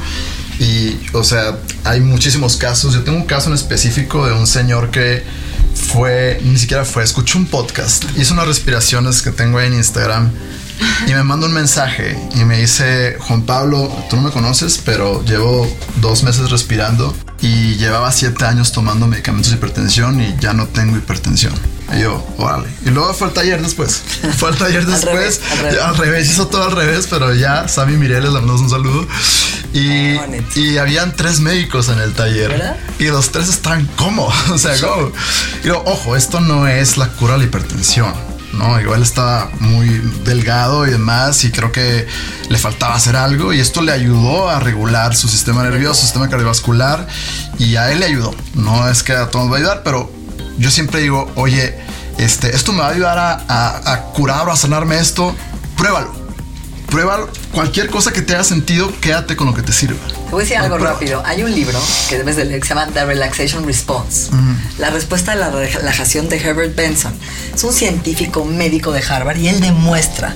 Y, 0.59 0.99
o 1.13 1.23
sea, 1.23 1.57
hay 1.83 1.99
muchísimos 1.99 2.57
casos. 2.57 2.93
Yo 2.93 3.03
tengo 3.03 3.17
un 3.17 3.25
caso 3.25 3.49
en 3.49 3.55
específico 3.55 4.27
de 4.27 4.33
un 4.33 4.45
señor 4.45 4.91
que 4.91 5.23
fue, 5.93 6.39
ni 6.43 6.57
siquiera 6.57 6.85
fue, 6.85 7.03
escuchó 7.03 7.37
un 7.37 7.45
podcast, 7.45 8.03
hizo 8.17 8.33
unas 8.33 8.47
respiraciones 8.47 9.21
que 9.21 9.31
tengo 9.31 9.59
ahí 9.59 9.67
en 9.67 9.75
Instagram 9.75 10.31
y 11.07 11.13
me 11.13 11.23
manda 11.23 11.45
un 11.45 11.53
mensaje 11.53 12.17
y 12.35 12.43
me 12.45 12.57
dice, 12.59 13.15
Juan 13.19 13.43
Pablo, 13.43 13.95
tú 14.09 14.15
no 14.15 14.23
me 14.23 14.31
conoces, 14.31 14.81
pero 14.83 15.23
llevo 15.23 15.71
dos 16.01 16.23
meses 16.23 16.49
respirando 16.49 17.15
y 17.41 17.75
llevaba 17.75 18.11
siete 18.11 18.43
años 18.45 18.71
tomando 18.71 19.05
medicamentos 19.05 19.51
de 19.51 19.57
hipertensión 19.57 20.19
y 20.19 20.35
ya 20.39 20.53
no 20.53 20.65
tengo 20.67 20.97
hipertensión. 20.97 21.53
Y 21.95 22.01
yo, 22.01 22.25
órale. 22.37 22.69
Y 22.85 22.89
luego 22.89 23.13
fue 23.13 23.27
el 23.27 23.33
taller 23.33 23.61
después. 23.61 24.01
Fue 24.37 24.49
el 24.49 24.55
taller 24.57 24.81
Al 24.85 24.87
después. 24.91 25.13
revés, 25.13 25.41
al 25.51 25.57
revés. 25.59 25.75
Ya, 25.75 25.89
al 25.89 25.97
revés, 25.97 26.29
hizo 26.29 26.47
todo 26.47 26.63
al 26.63 26.71
revés, 26.71 27.05
pero 27.07 27.35
ya, 27.35 27.67
Sammy 27.67 27.97
Mireles, 27.97 28.31
le 28.33 28.39
mandamos 28.39 28.61
un 28.61 28.69
saludo. 28.69 29.05
Y, 29.73 30.15
Bonito. 30.17 30.59
y 30.59 30.77
habían 30.77 31.15
tres 31.15 31.39
médicos 31.39 31.89
en 31.89 31.99
el 31.99 32.13
taller. 32.13 32.49
¿Verdad? 32.49 32.77
Y 32.99 33.05
los 33.05 33.31
tres 33.31 33.49
estaban 33.49 33.87
como, 33.95 34.25
o 34.51 34.57
sea, 34.57 34.79
como. 34.79 35.11
Y 35.63 35.67
yo, 35.67 35.81
ojo, 35.85 36.15
esto 36.15 36.39
no 36.39 36.67
es 36.67 36.97
la 36.97 37.07
cura 37.09 37.33
de 37.33 37.39
la 37.39 37.43
hipertensión. 37.45 38.13
No, 38.53 38.79
igual 38.79 39.01
estaba 39.01 39.49
muy 39.59 39.87
delgado 40.25 40.85
y 40.85 40.91
demás, 40.91 41.43
y 41.43 41.49
creo 41.49 41.71
que 41.71 42.07
le 42.49 42.57
faltaba 42.59 42.93
hacer 42.93 43.15
algo. 43.15 43.51
Y 43.51 43.59
esto 43.59 43.81
le 43.81 43.91
ayudó 43.91 44.47
a 44.47 44.59
regular 44.59 45.15
su 45.15 45.27
sistema 45.27 45.63
nervioso, 45.63 45.95
su 45.95 46.01
sistema 46.05 46.29
cardiovascular, 46.29 47.07
y 47.57 47.75
a 47.77 47.91
él 47.91 48.01
le 48.01 48.05
ayudó. 48.05 48.35
No 48.53 48.87
es 48.87 49.01
que 49.01 49.13
a 49.13 49.31
todos 49.31 49.49
va 49.51 49.55
a 49.55 49.57
ayudar, 49.57 49.81
pero 49.83 50.11
yo 50.59 50.69
siempre 50.69 51.01
digo, 51.01 51.31
oye, 51.33 51.75
este, 52.19 52.55
esto 52.55 52.73
me 52.73 52.81
va 52.81 52.89
a 52.89 52.91
ayudar 52.91 53.17
a, 53.17 53.31
a- 53.47 53.91
a 53.93 54.01
curar 54.11 54.47
o 54.47 54.51
a 54.51 54.55
sanarme 54.55 54.99
esto. 54.99 55.35
Pruébalo. 55.75 56.13
Pruébalo. 56.93 57.27
Cualquier 57.51 57.89
cosa 57.89 58.13
que 58.13 58.21
te 58.21 58.35
haga 58.35 58.43
sentido, 58.43 58.93
quédate 59.01 59.35
con 59.35 59.47
lo 59.47 59.55
que 59.55 59.63
te 59.63 59.73
sirva. 59.73 59.97
Te 60.05 60.29
voy 60.29 60.41
a 60.41 60.43
decir 60.43 60.57
algo 60.57 60.75
Prueba. 60.75 60.93
rápido. 60.93 61.23
Hay 61.25 61.41
un 61.41 61.51
libro 61.51 61.81
que 62.07 62.19
debes 62.19 62.35
de 62.35 62.45
leer 62.45 62.59
que 62.61 62.67
se 62.67 62.75
llama 62.75 62.85
The 62.93 63.03
Relaxation 63.05 63.65
Response. 63.65 64.29
La 64.77 64.91
respuesta 64.91 65.31
a 65.31 65.35
la 65.35 65.49
relajación 65.49 66.29
de 66.29 66.37
Herbert 66.37 66.75
Benson. 66.75 67.11
Es 67.51 67.63
un 67.63 67.73
científico 67.73 68.45
médico 68.45 68.91
de 68.91 69.01
Harvard 69.01 69.37
y 69.37 69.47
él 69.47 69.59
demuestra 69.59 70.35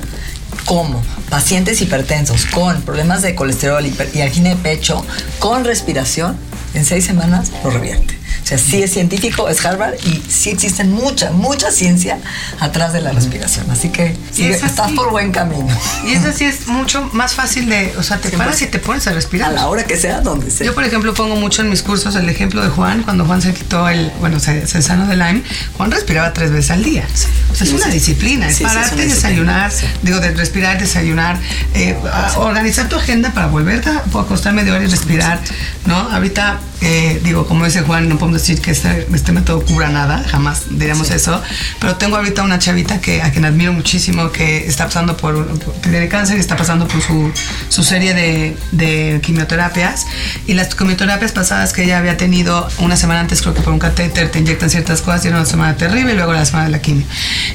cómo 0.66 1.04
pacientes 1.30 1.80
hipertensos 1.80 2.48
con 2.48 2.82
problemas 2.82 3.22
de 3.22 3.36
colesterol 3.36 3.86
y 3.86 4.22
angina 4.22 4.50
de 4.50 4.56
pecho 4.56 5.06
con 5.38 5.64
respiración 5.64 6.38
en 6.74 6.86
seis 6.86 7.06
semanas 7.06 7.52
lo 7.64 7.70
revierte. 7.70 8.17
O 8.48 8.50
sea, 8.50 8.58
sí 8.58 8.82
es 8.82 8.94
científico, 8.94 9.50
es 9.50 9.66
Harvard 9.66 9.96
y 10.06 10.24
sí 10.32 10.52
existe 10.52 10.86
mucha, 10.86 11.32
mucha 11.32 11.70
ciencia 11.70 12.18
atrás 12.62 12.94
de 12.94 13.02
la 13.02 13.12
respiración. 13.12 13.70
Así 13.70 13.90
que 13.90 14.16
sigue- 14.32 14.52
es 14.56 14.64
estás 14.64 14.94
por 14.94 15.12
buen 15.12 15.34
camino. 15.34 15.68
Y 16.06 16.14
eso 16.14 16.32
sí 16.34 16.46
es 16.46 16.66
mucho 16.68 17.10
más 17.12 17.34
fácil 17.36 17.68
de, 17.68 17.94
o 17.98 18.04
sea, 18.04 18.18
te 18.20 18.30
Siempre. 18.30 18.46
paras 18.48 18.62
y 18.62 18.68
te 18.68 18.80
pones 18.80 19.06
a 19.08 19.12
respirar. 19.12 19.50
A 19.50 19.52
la 19.54 19.68
hora 19.68 19.84
que 19.84 19.98
sea, 19.98 20.22
donde 20.22 20.50
sea. 20.50 20.66
Yo, 20.66 20.74
por 20.74 20.86
ejemplo, 20.86 21.14
pongo 21.14 21.36
mucho 21.36 21.62
en 21.62 21.70
mis 21.70 21.82
cursos 21.84 22.16
el 22.16 22.30
ejemplo 22.30 22.62
de 22.64 22.70
Juan, 22.70 23.04
cuando 23.04 23.26
Juan 23.26 23.42
se 23.42 23.54
quitó 23.54 23.90
el, 23.90 24.12
bueno, 24.22 24.40
se, 24.40 24.66
se 24.66 24.82
sanó 24.82 25.08
de 25.08 25.18
Lyme, 25.18 25.44
Juan 25.76 25.92
respiraba 25.92 26.32
tres 26.32 26.50
veces 26.52 26.72
al 26.72 26.84
día. 26.86 27.04
O 27.52 27.56
sea, 27.56 27.68
Sí, 27.68 27.74
es 27.76 27.82
una 27.82 27.86
sí. 27.88 27.92
disciplina, 27.92 28.48
es 28.48 28.54
Sí, 28.56 28.60
sí, 28.60 28.64
es 28.64 28.72
pararte 28.72 28.96
y 28.96 29.06
disciplina, 29.08 29.16
desayunar, 29.30 29.72
sí. 29.74 29.86
digo, 30.04 30.20
de 30.22 30.32
respirar, 30.32 30.80
desayunar, 30.80 31.38
eh, 31.74 31.98
organizar 32.38 32.88
tu 32.88 32.96
agenda 32.96 33.32
para 33.34 33.48
volver 33.48 33.84
a 33.90 33.98
acostar 34.20 34.54
media 34.54 34.74
hora 34.74 34.84
y 34.86 34.88
respirar, 34.88 35.42
¿no? 35.86 35.96
Ahorita, 35.98 36.60
eh, 36.82 37.20
digo, 37.24 37.48
como 37.48 37.66
dice 37.66 37.82
Juan, 37.82 38.08
no 38.08 38.18
podemos 38.18 38.42
decir 38.42 38.62
que 38.62 38.72
este, 38.72 39.08
este 39.14 39.32
método 39.32 39.62
cubra 39.66 39.90
nada, 39.90 40.24
jamás 40.30 40.64
diríamos 40.70 41.10
eso, 41.12 41.42
pero 41.80 41.96
tengo 41.96 42.18
ahorita 42.18 42.44
una 42.44 42.60
chavita 42.60 43.02
que, 43.02 43.22
a 43.22 43.32
quien 43.32 43.46
admiro 43.46 43.74
muchísimo, 43.74 44.32
que 44.32 44.68
está 44.68 44.86
pasando 44.86 45.18
por, 45.18 45.48
que 45.82 45.90
tiene 45.90 46.08
cáncer 46.08 46.38
y 46.38 46.40
está 46.40 46.56
pasando 46.56 46.88
por 46.88 47.02
su, 47.02 47.32
su 47.70 47.84
serie 47.84 48.14
de, 48.14 48.56
de 48.72 49.20
quimioterapias, 49.24 50.06
y 50.46 50.54
las 50.54 50.76
quimioterapias 50.76 51.32
pasadas 51.32 51.74
que 51.74 51.84
ella 51.84 51.98
había 51.98 52.18
tenido 52.18 52.68
una 52.78 52.96
semana 52.96 53.22
antes, 53.22 53.42
creo 53.42 53.54
que 53.54 53.62
por 53.62 53.74
un 53.74 53.80
catéter, 53.80 54.30
te 54.30 54.40
inyectan 54.40 54.70
ciertas 54.70 55.02
cosas, 55.02 55.26
y 55.26 55.30
era 55.30 55.38
una 55.38 55.46
semana 55.46 55.76
terrible, 55.78 56.14
y 56.14 56.16
luego 56.16 56.34
la 56.34 56.46
semana 56.46 56.66
de 56.66 56.72
la 56.72 56.80
quimio. 56.80 57.06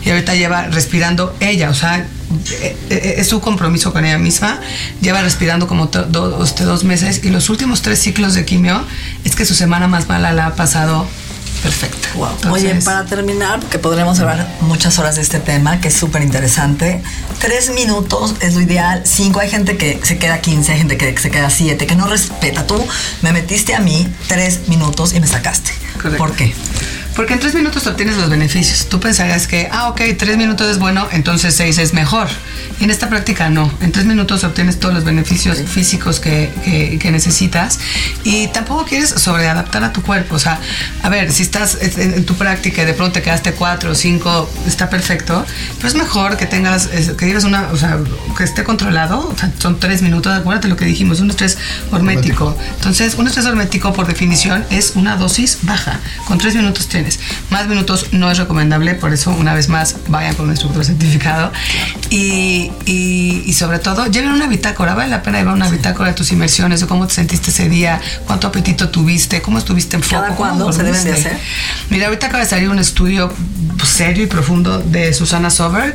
Y 0.05 0.11
ahorita 0.11 0.35
lleva 0.35 0.67
respirando 0.67 1.35
ella, 1.41 1.71
o 1.71 1.75
sea, 1.75 2.07
es 2.90 3.29
su 3.29 3.40
compromiso 3.40 3.92
con 3.92 4.05
ella 4.05 4.18
misma. 4.18 4.61
Lleva 5.01 5.23
respirando 5.23 5.66
como 5.68 5.88
to- 5.88 6.05
do- 6.05 6.42
este, 6.45 6.64
dos 6.64 6.85
meses 6.85 7.21
y 7.25 7.31
los 7.31 7.49
últimos 7.51 7.83
tres 7.83 7.99
ciclos 8.01 8.35
de 8.35 8.45
quimio 8.45 8.85
es 9.25 9.35
que 9.37 9.45
su 9.45 9.55
semana 9.55 9.88
más 9.88 10.09
mala 10.09 10.33
la 10.33 10.47
ha 10.49 10.55
pasado 10.55 11.07
perfecta. 11.62 12.09
Wow. 12.16 12.29
Entonces, 12.35 12.71
Oye, 12.73 12.81
para 12.83 13.05
terminar, 13.07 13.61
porque 13.61 13.79
podremos 13.79 14.18
hablar 14.18 14.49
muchas 14.62 14.99
horas 14.99 15.14
de 15.14 15.23
este 15.23 15.38
tema, 15.38 15.81
que 15.81 15.88
es 15.88 15.95
súper 15.95 16.23
interesante, 16.23 17.01
tres 17.38 17.71
minutos 17.73 18.35
es 18.40 18.55
lo 18.55 18.61
ideal, 18.62 19.03
cinco, 19.05 19.38
hay 19.38 19.49
gente 19.49 19.77
que 19.77 20.01
se 20.03 20.18
queda 20.18 20.40
15, 20.40 20.73
hay 20.73 20.79
gente 20.79 20.97
que 20.97 21.16
se 21.18 21.31
queda 21.31 21.51
siete, 21.51 21.87
que 21.87 21.95
no 21.95 22.07
respeta. 22.09 22.66
Tú 22.66 22.85
me 23.23 23.33
metiste 23.33 23.75
a 23.77 23.81
mí 23.81 24.12
tres 24.27 24.66
minutos 24.68 25.12
y 25.14 25.21
me 25.21 25.27
sacaste. 25.29 25.71
Correcto. 26.03 26.18
¿Por 26.18 26.35
qué? 26.35 26.53
Porque 27.14 27.35
en 27.35 27.40
tres 27.40 27.55
minutos 27.55 27.87
obtienes 27.87 28.16
los 28.16 28.31
beneficios. 28.31 28.88
Tú 28.88 28.98
pensarías 28.98 29.46
que, 29.46 29.68
ah, 29.70 29.88
ok, 29.90 30.01
tres 30.18 30.38
minutos 30.38 30.70
es 30.70 30.79
bueno, 30.79 31.07
entonces 31.12 31.55
seis 31.55 31.77
es 31.77 31.92
mejor. 31.92 32.27
Y 32.81 32.85
en 32.85 32.90
esta 32.90 33.11
práctica 33.11 33.51
no. 33.51 33.70
En 33.83 33.92
tres 33.92 34.07
minutos 34.07 34.44
obtienes 34.44 34.81
todos 34.81 34.94
los 34.94 35.05
beneficios 35.05 35.59
físicos 35.66 36.20
que, 36.20 36.51
que- 36.64 36.98
que 36.98 37.11
necesitas 37.11 37.79
y 38.25 38.48
tampoco 38.48 38.87
quieres 38.87 39.11
sobreadaptar 39.11 39.85
a 39.85 39.92
tu 39.92 40.03
cuerpo. 40.03 40.37
O 40.37 40.38
sea, 40.38 40.59
a 41.03 41.09
ver, 41.11 41.31
si 41.33 41.42
estás 41.42 41.77
en, 41.83 42.14
en 42.14 42.25
tu 42.25 42.35
práctica 42.35 42.83
y 42.83 42.87
de 42.87 42.94
pronto 42.94 43.12
te 43.12 43.22
quedaste 43.22 43.53
cuatro 43.53 43.90
o 43.92 43.94
cinco, 43.94 44.51
está 44.66 44.88
perfecto, 44.88 45.44
pero 45.77 45.88
es 45.88 45.94
mejor 45.94 46.38
que 46.38 46.46
tengas, 46.46 46.87
que 46.87 47.27
lleves 47.27 47.44
una, 47.44 47.68
o 47.72 47.77
sea, 47.77 47.98
que 48.38 48.44
esté 48.44 48.64
controlado. 48.64 49.29
O 49.29 49.37
sea, 49.38 49.53
son 49.59 49.79
tres 49.79 50.01
minutos, 50.01 50.33
acuérdate 50.33 50.68
lo 50.68 50.77
que 50.77 50.87
dijimos, 50.87 51.20
un 51.20 51.29
estrés 51.31 51.59
hormético. 51.90 52.57
Entonces, 52.77 53.14
un 53.16 53.27
estrés 53.27 53.44
hormético, 53.46 53.92
por 53.92 54.07
definición, 54.07 54.64
es 54.70 54.92
una 54.94 55.16
dosis 55.16 55.59
baja. 55.62 56.01
Con 56.27 56.38
tres 56.38 56.55
minutos 56.55 56.88
tienes. 56.88 57.02
Más 57.51 57.67
minutos 57.69 58.07
no 58.12 58.31
es 58.31 58.38
recomendable, 58.38 58.95
por 58.95 59.12
eso, 59.12 59.31
una 59.31 59.55
vez 59.55 59.69
más, 59.69 59.97
vayan 60.09 60.35
con 60.35 60.47
un 60.47 60.53
instructor 60.53 60.85
certificado. 60.85 61.53
Y, 62.11 62.71
y- 62.87 63.43
y 63.47 63.53
sobre 63.55 63.79
todo, 63.79 64.07
lleven 64.07 64.31
una 64.33 64.47
bitácora. 64.47 64.95
Vale 64.95 65.11
la 65.11 65.23
pena 65.23 65.38
llevar 65.38 65.55
una 65.55 65.69
bitácora 65.69 66.11
de 66.11 66.15
tus 66.15 66.33
inmersiones, 66.33 66.81
de 66.81 66.87
cómo 66.87 67.07
te 67.07 67.15
sentiste 67.15 67.51
ese 67.51 67.69
día, 67.69 68.01
cuánto 68.27 68.47
apetito 68.49 68.88
tuviste, 68.91 69.41
cómo 69.43 69.59
estuviste 69.59 69.97
en 69.97 70.03
foco. 70.03 70.23
¿Cada 70.23 70.37
cuándo 70.37 70.73
se 70.73 70.83
deben 70.83 71.05
de 71.05 71.12
hacer? 71.12 71.38
Mira, 71.91 72.07
ahorita 72.07 72.27
acaba 72.27 72.43
de 72.45 72.49
salir 72.51 72.69
un 72.69 72.79
estudio 72.79 73.33
serio 73.85 74.23
y 74.25 74.27
profundo 74.27 74.79
de 74.81 75.12
Susana 75.15 75.51
Soberg, 75.51 75.95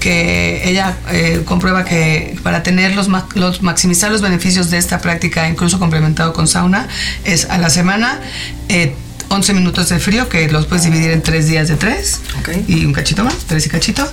que 0.00 0.68
ella 0.68 0.96
eh, 1.10 1.42
comprueba 1.44 1.84
que 1.84 2.38
para 2.42 2.62
tener 2.62 2.94
los, 2.94 3.08
los 3.34 3.62
maximizar 3.62 4.10
los 4.10 4.20
beneficios 4.22 4.70
de 4.70 4.78
esta 4.78 5.00
práctica, 5.00 5.48
incluso 5.48 5.78
complementado 5.78 6.32
con 6.32 6.46
sauna, 6.48 6.88
es 7.24 7.46
a 7.50 7.58
la 7.58 7.70
semana. 7.70 8.20
eh, 8.68 8.94
11 9.28 9.54
minutos 9.54 9.88
de 9.88 9.98
frío 9.98 10.28
que 10.28 10.48
los 10.48 10.66
puedes 10.66 10.84
dividir 10.84 11.10
en 11.10 11.22
tres 11.22 11.46
días 11.48 11.68
de 11.68 11.76
tres 11.76 12.20
Ok. 12.38 12.50
y 12.68 12.84
un 12.84 12.92
cachito 12.92 13.24
más, 13.24 13.34
tres 13.46 13.66
y 13.66 13.68
cachito 13.68 14.06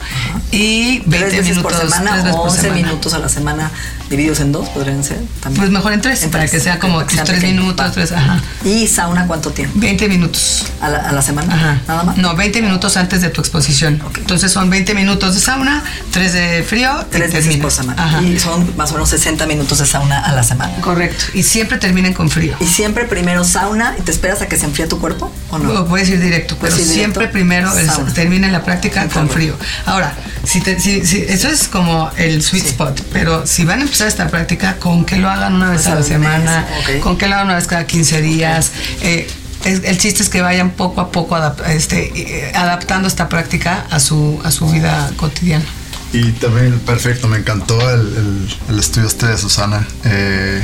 y 0.52 1.00
20 1.06 1.10
¿Tres 1.10 1.32
veces 1.32 1.50
minutos 1.58 1.72
por 1.74 1.82
semana 1.90 2.12
tres 2.12 2.24
veces 2.24 2.36
o 2.38 2.42
por 2.42 2.50
11 2.50 2.62
semana. 2.62 2.82
minutos 2.82 3.14
a 3.14 3.20
la 3.20 3.30
semana 3.30 3.72
divididos 4.10 4.40
en 4.40 4.52
dos 4.52 4.70
podrían 4.70 5.04
ser? 5.04 5.20
También. 5.42 5.62
Pues 5.62 5.72
mejor 5.72 5.94
en 5.94 6.02
tres, 6.02 6.24
En 6.24 6.32
para 6.32 6.44
tres, 6.44 6.52
que 6.52 6.60
sea 6.60 6.80
como 6.80 7.06
que 7.06 7.16
sean 7.16 7.26
tres 7.26 7.42
minutos, 7.42 7.92
tres, 7.94 8.12
ajá. 8.12 8.42
¿Y 8.64 8.88
sauna 8.88 9.26
cuánto 9.28 9.52
tiempo? 9.52 9.80
20 9.80 10.08
minutos. 10.10 10.66
¿A 10.82 10.90
la, 10.90 10.98
a 11.10 11.12
la 11.12 11.22
semana? 11.22 11.54
Ajá. 11.54 11.82
¿Nada 11.88 12.04
más? 12.04 12.18
No, 12.18 12.36
20 12.36 12.62
minutos 12.62 12.98
antes 12.98 13.22
de 13.22 13.30
tu 13.30 13.42
exposición. 13.42 14.02
Entonces 14.18 14.52
son 14.52 14.70
20 14.70 14.94
minutos 14.94 15.34
de 15.36 15.42
sauna, 15.42 15.84
3 16.12 16.34
de 16.34 16.64
frío. 16.64 16.92
y 17.02 17.06
Tres 17.12 17.28
veces 17.34 17.44
terminas. 17.46 17.62
por 17.62 17.72
semana. 17.72 18.04
Ajá. 18.04 18.22
Y 18.22 18.40
son 18.40 18.76
más 18.78 18.92
o 18.92 18.94
menos 18.94 19.10
60 19.10 19.46
minutos 19.46 19.80
de 19.80 19.86
sauna 19.86 20.20
a 20.20 20.32
la 20.34 20.44
semana. 20.44 20.74
Correcto. 20.82 21.26
Y 21.34 21.44
siempre 21.44 21.78
terminen 21.78 22.14
con 22.14 22.30
frío. 22.30 22.56
¿Y 22.60 22.66
siempre 22.66 23.06
primero 23.06 23.44
sauna 23.44 23.96
y 23.98 24.02
te 24.02 24.12
esperas 24.12 24.42
a 24.42 24.48
que 24.48 24.58
se 24.58 24.66
enfríe 24.66 24.88
tu 24.88 25.00
cuerpo 25.00 25.32
o 25.50 25.58
no? 25.60 25.72
O 25.82 25.86
puedes 25.88 26.10
ir 26.10 26.20
directo, 26.20 26.58
pero 26.60 26.74
directo, 26.74 26.94
siempre 26.94 27.28
primero 27.28 27.72
el- 27.78 28.14
termina 28.14 28.48
la 28.50 28.64
práctica 28.64 29.08
Con 29.08 29.30
frío. 29.30 29.56
frío. 29.56 29.68
Ahora, 29.86 30.14
si 30.44 30.62
te- 30.62 30.80
si- 30.80 31.06
si- 31.06 31.22
eso 31.28 31.48
es 31.48 31.68
como 31.68 32.12
el 32.18 32.42
sweet 32.44 32.64
Sí. 32.64 32.70
spot, 32.70 33.02
pero 33.12 33.46
si 33.48 33.66
van 33.66 33.80
a 33.80 33.84
empezar 33.84 34.03
esta 34.08 34.28
práctica, 34.28 34.76
con 34.78 35.06
que 35.06 35.18
lo 35.18 35.30
hagan 35.30 35.54
una 35.56 35.70
vez 35.72 35.82
Pues 35.84 35.88
a 35.88 35.90
la 35.92 35.96
mes, 35.98 36.08
semana, 36.08 36.68
ok. 36.82 37.00
con 37.02 37.18
que 37.18 37.28
lo 37.28 37.36
hagan 37.36 37.48
una 37.48 37.56
vez 37.56 37.68
cada 37.68 37.86
15 37.86 38.22
días. 38.22 38.72
eh, 39.02 39.28
es- 39.66 39.84
el 39.86 39.98
chiste 39.98 40.24
es 40.24 40.30
que 40.30 40.42
vayan 40.42 40.72
poco 40.72 41.00
a 41.02 41.12
poco 41.12 41.36
adap- 41.36 41.66
este, 41.68 42.12
eh, 42.50 42.52
adaptando 42.56 43.08
esta 43.08 43.30
práctica 43.30 43.86
a 43.92 44.00
su, 44.00 44.40
a 44.44 44.52
su 44.52 44.68
vida 44.70 45.10
cotidiana. 45.16 45.64
Y 46.12 46.32
también, 46.34 46.80
perfecto, 46.80 47.28
me 47.28 47.38
encantó 47.38 47.80
el, 47.90 48.00
el- 48.02 48.56
el 48.70 48.80
estudio 48.80 49.08
este 49.08 49.26
de 49.28 49.38
Susana. 49.38 49.88
Eh, 50.04 50.62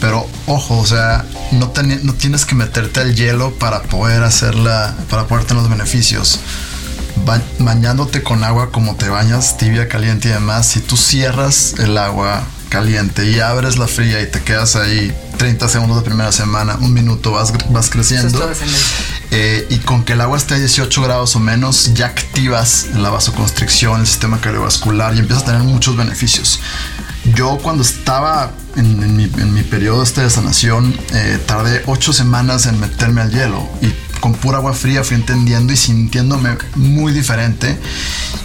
pero 0.00 0.28
ojo, 0.46 0.78
o 0.78 0.86
sea, 0.86 1.24
no, 1.52 1.72
teni- 1.72 2.00
no 2.02 2.12
tienes 2.14 2.44
que 2.44 2.54
meterte 2.54 3.00
al 3.00 3.14
hielo 3.16 3.52
para 3.54 3.82
poder 3.82 4.22
hacerla, 4.22 4.94
para 5.08 5.26
poder 5.26 5.44
tener 5.46 5.62
los 5.62 5.70
beneficios. 5.70 6.38
Ba- 7.24 7.40
bañándote 7.58 8.22
con 8.22 8.44
agua 8.44 8.70
como 8.70 8.94
te 8.96 9.08
bañas, 9.08 9.56
tibia, 9.56 9.88
caliente 9.88 10.28
y 10.28 10.32
demás, 10.32 10.66
si 10.66 10.80
tú 10.80 10.96
cierras 10.98 11.74
el 11.78 11.96
agua 11.96 12.44
caliente 12.76 13.30
y 13.30 13.40
abres 13.40 13.78
la 13.78 13.86
fría 13.86 14.20
y 14.20 14.26
te 14.26 14.42
quedas 14.42 14.76
ahí 14.76 15.10
30 15.38 15.66
segundos 15.66 15.96
de 15.96 16.02
primera 16.02 16.30
semana, 16.30 16.76
un 16.78 16.92
minuto, 16.92 17.32
vas, 17.32 17.54
vas 17.70 17.88
creciendo. 17.88 18.50
Es. 18.50 18.58
Eh, 19.30 19.66
y 19.70 19.78
con 19.78 20.04
que 20.04 20.12
el 20.12 20.20
agua 20.20 20.36
esté 20.36 20.56
a 20.56 20.58
18 20.58 21.00
grados 21.00 21.34
o 21.36 21.40
menos, 21.40 21.94
ya 21.94 22.04
activas 22.04 22.88
la 22.94 23.08
vasoconstricción, 23.08 24.02
el 24.02 24.06
sistema 24.06 24.42
cardiovascular 24.42 25.14
y 25.14 25.20
empiezas 25.20 25.44
a 25.44 25.46
tener 25.46 25.62
muchos 25.62 25.96
beneficios. 25.96 26.60
Yo 27.34 27.56
cuando 27.62 27.82
estaba 27.82 28.52
en, 28.76 29.02
en 29.02 29.16
mi, 29.16 29.24
en 29.24 29.54
mi 29.54 29.62
periodo 29.62 30.02
este 30.02 30.20
de 30.20 30.28
sanación, 30.28 30.94
eh, 31.14 31.38
tardé 31.46 31.82
8 31.86 32.12
semanas 32.12 32.66
en 32.66 32.78
meterme 32.78 33.22
al 33.22 33.30
hielo 33.30 33.66
y 33.80 33.86
con 34.26 34.34
pura 34.34 34.58
agua 34.58 34.72
fría 34.72 35.04
fui 35.04 35.14
entendiendo 35.14 35.72
y 35.72 35.76
sintiéndome 35.76 36.56
muy 36.74 37.12
diferente. 37.12 37.78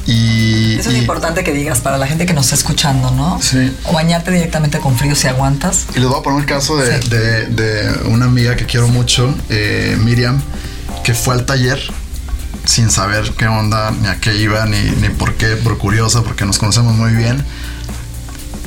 Y, 0.06 0.76
Eso 0.76 0.92
es 0.92 0.96
y- 0.98 1.00
importante 1.00 1.44
que 1.44 1.54
digas 1.54 1.80
para 1.80 1.98
la 1.98 2.06
gente 2.06 2.28
que 2.28 2.34
nos 2.36 2.46
está 2.46 2.56
escuchando, 2.56 3.10
¿no? 3.10 3.42
Sí. 3.42 3.76
O 3.86 3.94
bañarte 3.94 4.30
directamente 4.30 4.78
con 4.78 4.96
frío 4.96 5.16
si 5.16 5.28
aguantas. 5.28 5.88
Y 5.96 6.00
les 6.00 6.08
voy 6.08 6.20
a 6.20 6.22
poner 6.22 6.42
el 6.42 6.46
caso 6.46 6.78
de, 6.78 7.02
Sí. 7.02 7.10
de- 7.10 7.46
de 7.48 7.94
una 8.10 8.26
amiga 8.26 8.56
que 8.56 8.68
quiero 8.68 8.88
mucho, 8.90 9.34
eh, 9.50 9.98
Miriam, 10.04 10.40
que 11.04 11.16
fue 11.16 11.34
al 11.34 11.48
taller 11.48 11.80
sin 12.64 12.92
saber 12.92 13.32
qué 13.36 13.48
onda, 13.48 13.90
ni 13.90 14.08
a 14.08 14.20
qué 14.20 14.36
iba, 14.38 14.68
ni, 14.68 14.78
ni 15.02 15.10
por 15.10 15.34
qué, 15.34 15.56
por 15.56 15.80
curiosa, 15.80 16.22
porque 16.22 16.46
nos 16.46 16.60
conocemos 16.60 16.94
muy 16.96 17.14
bien. 17.14 17.44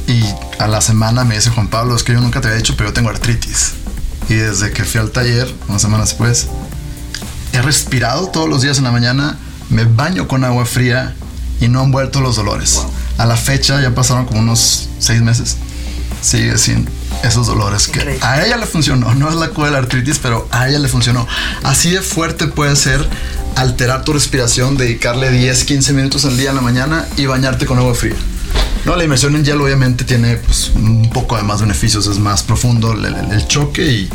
Y 0.08 0.20
a 0.58 0.66
la 0.66 0.80
semana 0.80 1.22
me 1.22 1.36
dice 1.36 1.50
Juan 1.50 1.68
Pablo, 1.68 1.94
es 1.94 2.02
que 2.02 2.12
yo 2.12 2.20
nunca 2.20 2.40
te 2.40 2.48
había 2.48 2.56
dicho, 2.58 2.74
pero 2.76 2.88
yo 2.90 2.92
tengo 2.92 3.08
artritis. 3.10 3.74
Y 4.26 4.34
desde 4.36 4.72
que 4.72 4.84
fui 4.84 5.00
al 5.02 5.10
taller, 5.10 5.52
una 5.68 5.78
semana 5.78 6.02
después, 6.04 6.46
he 7.54 7.62
respirado 7.62 8.28
todos 8.28 8.48
los 8.48 8.62
días 8.62 8.78
en 8.78 8.84
la 8.84 8.92
mañana, 8.92 9.36
me 9.70 9.84
baño 9.84 10.28
con 10.28 10.44
agua 10.44 10.66
fría 10.66 11.14
y 11.60 11.68
no 11.68 11.80
han 11.80 11.90
vuelto 11.92 12.20
los 12.20 12.36
dolores. 12.36 12.82
A 13.18 13.26
la 13.26 13.36
fecha 13.36 13.80
ya 13.80 13.94
pasaron 13.94 14.26
como 14.26 14.40
unos 14.40 14.88
seis 14.98 15.22
meses. 15.22 15.56
Sigue 16.20 16.56
sin 16.58 16.88
esos 17.22 17.46
dolores 17.46 17.86
que 17.88 18.18
a 18.22 18.44
ella 18.44 18.56
le 18.56 18.66
funcionó. 18.66 19.14
No 19.14 19.28
es 19.28 19.34
la 19.36 19.48
cura 19.48 19.66
de 19.66 19.72
la 19.72 19.78
artritis, 19.78 20.18
pero 20.18 20.48
a 20.50 20.68
ella 20.68 20.78
le 20.78 20.88
funcionó. 20.88 21.26
Así 21.62 21.90
de 21.90 22.00
fuerte 22.00 22.46
puede 22.48 22.74
ser 22.76 23.06
alterar 23.56 24.04
tu 24.04 24.12
respiración, 24.12 24.76
dedicarle 24.76 25.30
10, 25.30 25.64
15 25.64 25.92
minutos 25.92 26.24
al 26.24 26.36
día 26.36 26.50
en 26.50 26.56
la 26.56 26.62
mañana 26.62 27.06
y 27.16 27.26
bañarte 27.26 27.66
con 27.66 27.78
agua 27.78 27.94
fría. 27.94 28.16
No, 28.84 28.96
la 28.96 29.04
inmersión 29.04 29.34
en 29.36 29.44
hielo 29.44 29.64
obviamente 29.64 30.04
tiene 30.04 30.36
pues, 30.36 30.72
un 30.74 31.08
poco 31.10 31.36
de 31.36 31.42
más 31.42 31.60
beneficios, 31.60 32.06
es 32.06 32.18
más 32.18 32.42
profundo 32.42 32.92
el, 32.92 33.04
el- 33.04 33.30
el 33.32 33.46
choque 33.48 33.86
y, 33.86 34.10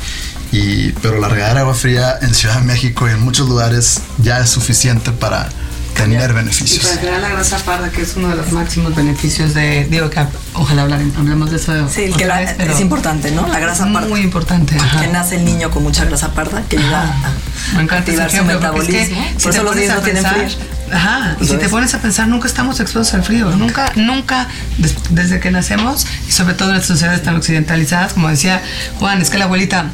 y- 0.52 0.92
pero 1.02 1.20
la 1.20 1.28
regadera 1.28 1.56
de 1.56 1.60
agua 1.62 1.74
fría 1.76 2.18
en 2.22 2.34
Ciudad 2.34 2.56
de 2.60 2.64
México 2.66 3.08
y 3.08 3.12
en 3.12 3.22
muchos 3.22 3.48
lugares 3.50 4.00
ya 4.18 4.40
es 4.40 4.50
suficiente 4.50 5.12
para 5.12 5.50
tener 5.96 6.30
Y 6.30 6.34
beneficios. 6.34 6.86
para 6.86 7.02
crear 7.02 7.20
la 7.20 7.30
grasa 7.30 7.58
parda, 7.58 7.90
que 7.90 8.02
es 8.04 8.16
uno 8.16 8.30
de 8.30 8.38
los 8.38 8.52
máximos 8.54 8.96
beneficios 8.96 9.54
de. 9.54 9.86
Digo 9.90 10.10
que 10.10 10.26
ojalá 10.54 10.84
hablar- 10.84 11.02
hablemos 11.18 11.52
de 11.52 11.58
eso. 11.58 11.90
Sí, 11.90 12.04
el 12.04 12.16
que 12.16 12.26
la- 12.26 12.40
vez, 12.40 12.56
pero 12.58 12.74
es 12.74 12.80
importante, 12.80 13.32
¿no? 13.32 13.46
La 13.48 13.60
grasa 13.60 13.86
parda. 13.92 14.08
Muy 14.08 14.22
importante. 14.22 14.78
ajá. 14.78 15.02
Que 15.02 15.08
nace 15.08 15.36
el 15.36 15.46
niño 15.46 15.70
con 15.72 15.84
mucha 15.84 16.06
grasa 16.06 16.34
parda 16.34 16.64
que 16.70 16.78
ayuda 16.78 17.04
a 17.04 17.76
Me 17.76 17.84
encanta 17.84 18.12
ese 18.12 18.22
activar 18.24 18.30
su 18.30 18.36
ejemplo, 18.38 18.72
porque 18.72 19.02
es 19.02 19.10
que 19.10 19.16
metabolismo. 19.16 19.26
si 19.38 19.44
Por 19.44 19.52
te 19.52 19.58
eso 19.58 19.64
los 19.64 19.72
pones 19.72 19.76
niños 19.76 19.92
a 19.92 19.96
no 19.98 20.02
tienen 20.04 20.24
pensar- 20.24 20.50
frío. 20.52 20.96
Ajá, 20.96 21.36
y 21.42 21.46
si 21.48 21.58
te 21.58 21.66
es. 21.66 21.72
pones 21.72 21.94
a 21.94 22.00
pensar, 22.02 22.28
nunca 22.30 22.48
estamos 22.48 22.80
expuestos 22.80 23.14
al 23.14 23.24
frío. 23.24 23.50
Nunca, 23.52 23.92
nunca, 23.96 24.48
des- 24.78 24.96
desde 25.10 25.40
que 25.42 25.52
nacemos, 25.52 26.08
y 26.28 26.32
sobre 26.32 26.54
todo 26.54 26.70
en 26.70 26.78
las 26.78 26.86
sociedades 26.86 27.22
tan 27.24 27.36
occidentalizadas, 27.36 28.14
como 28.14 28.30
decía 28.30 28.62
Juan, 29.00 29.22
es 29.22 29.30
que 29.30 29.38
la 29.38 29.46
abuelita. 29.46 29.86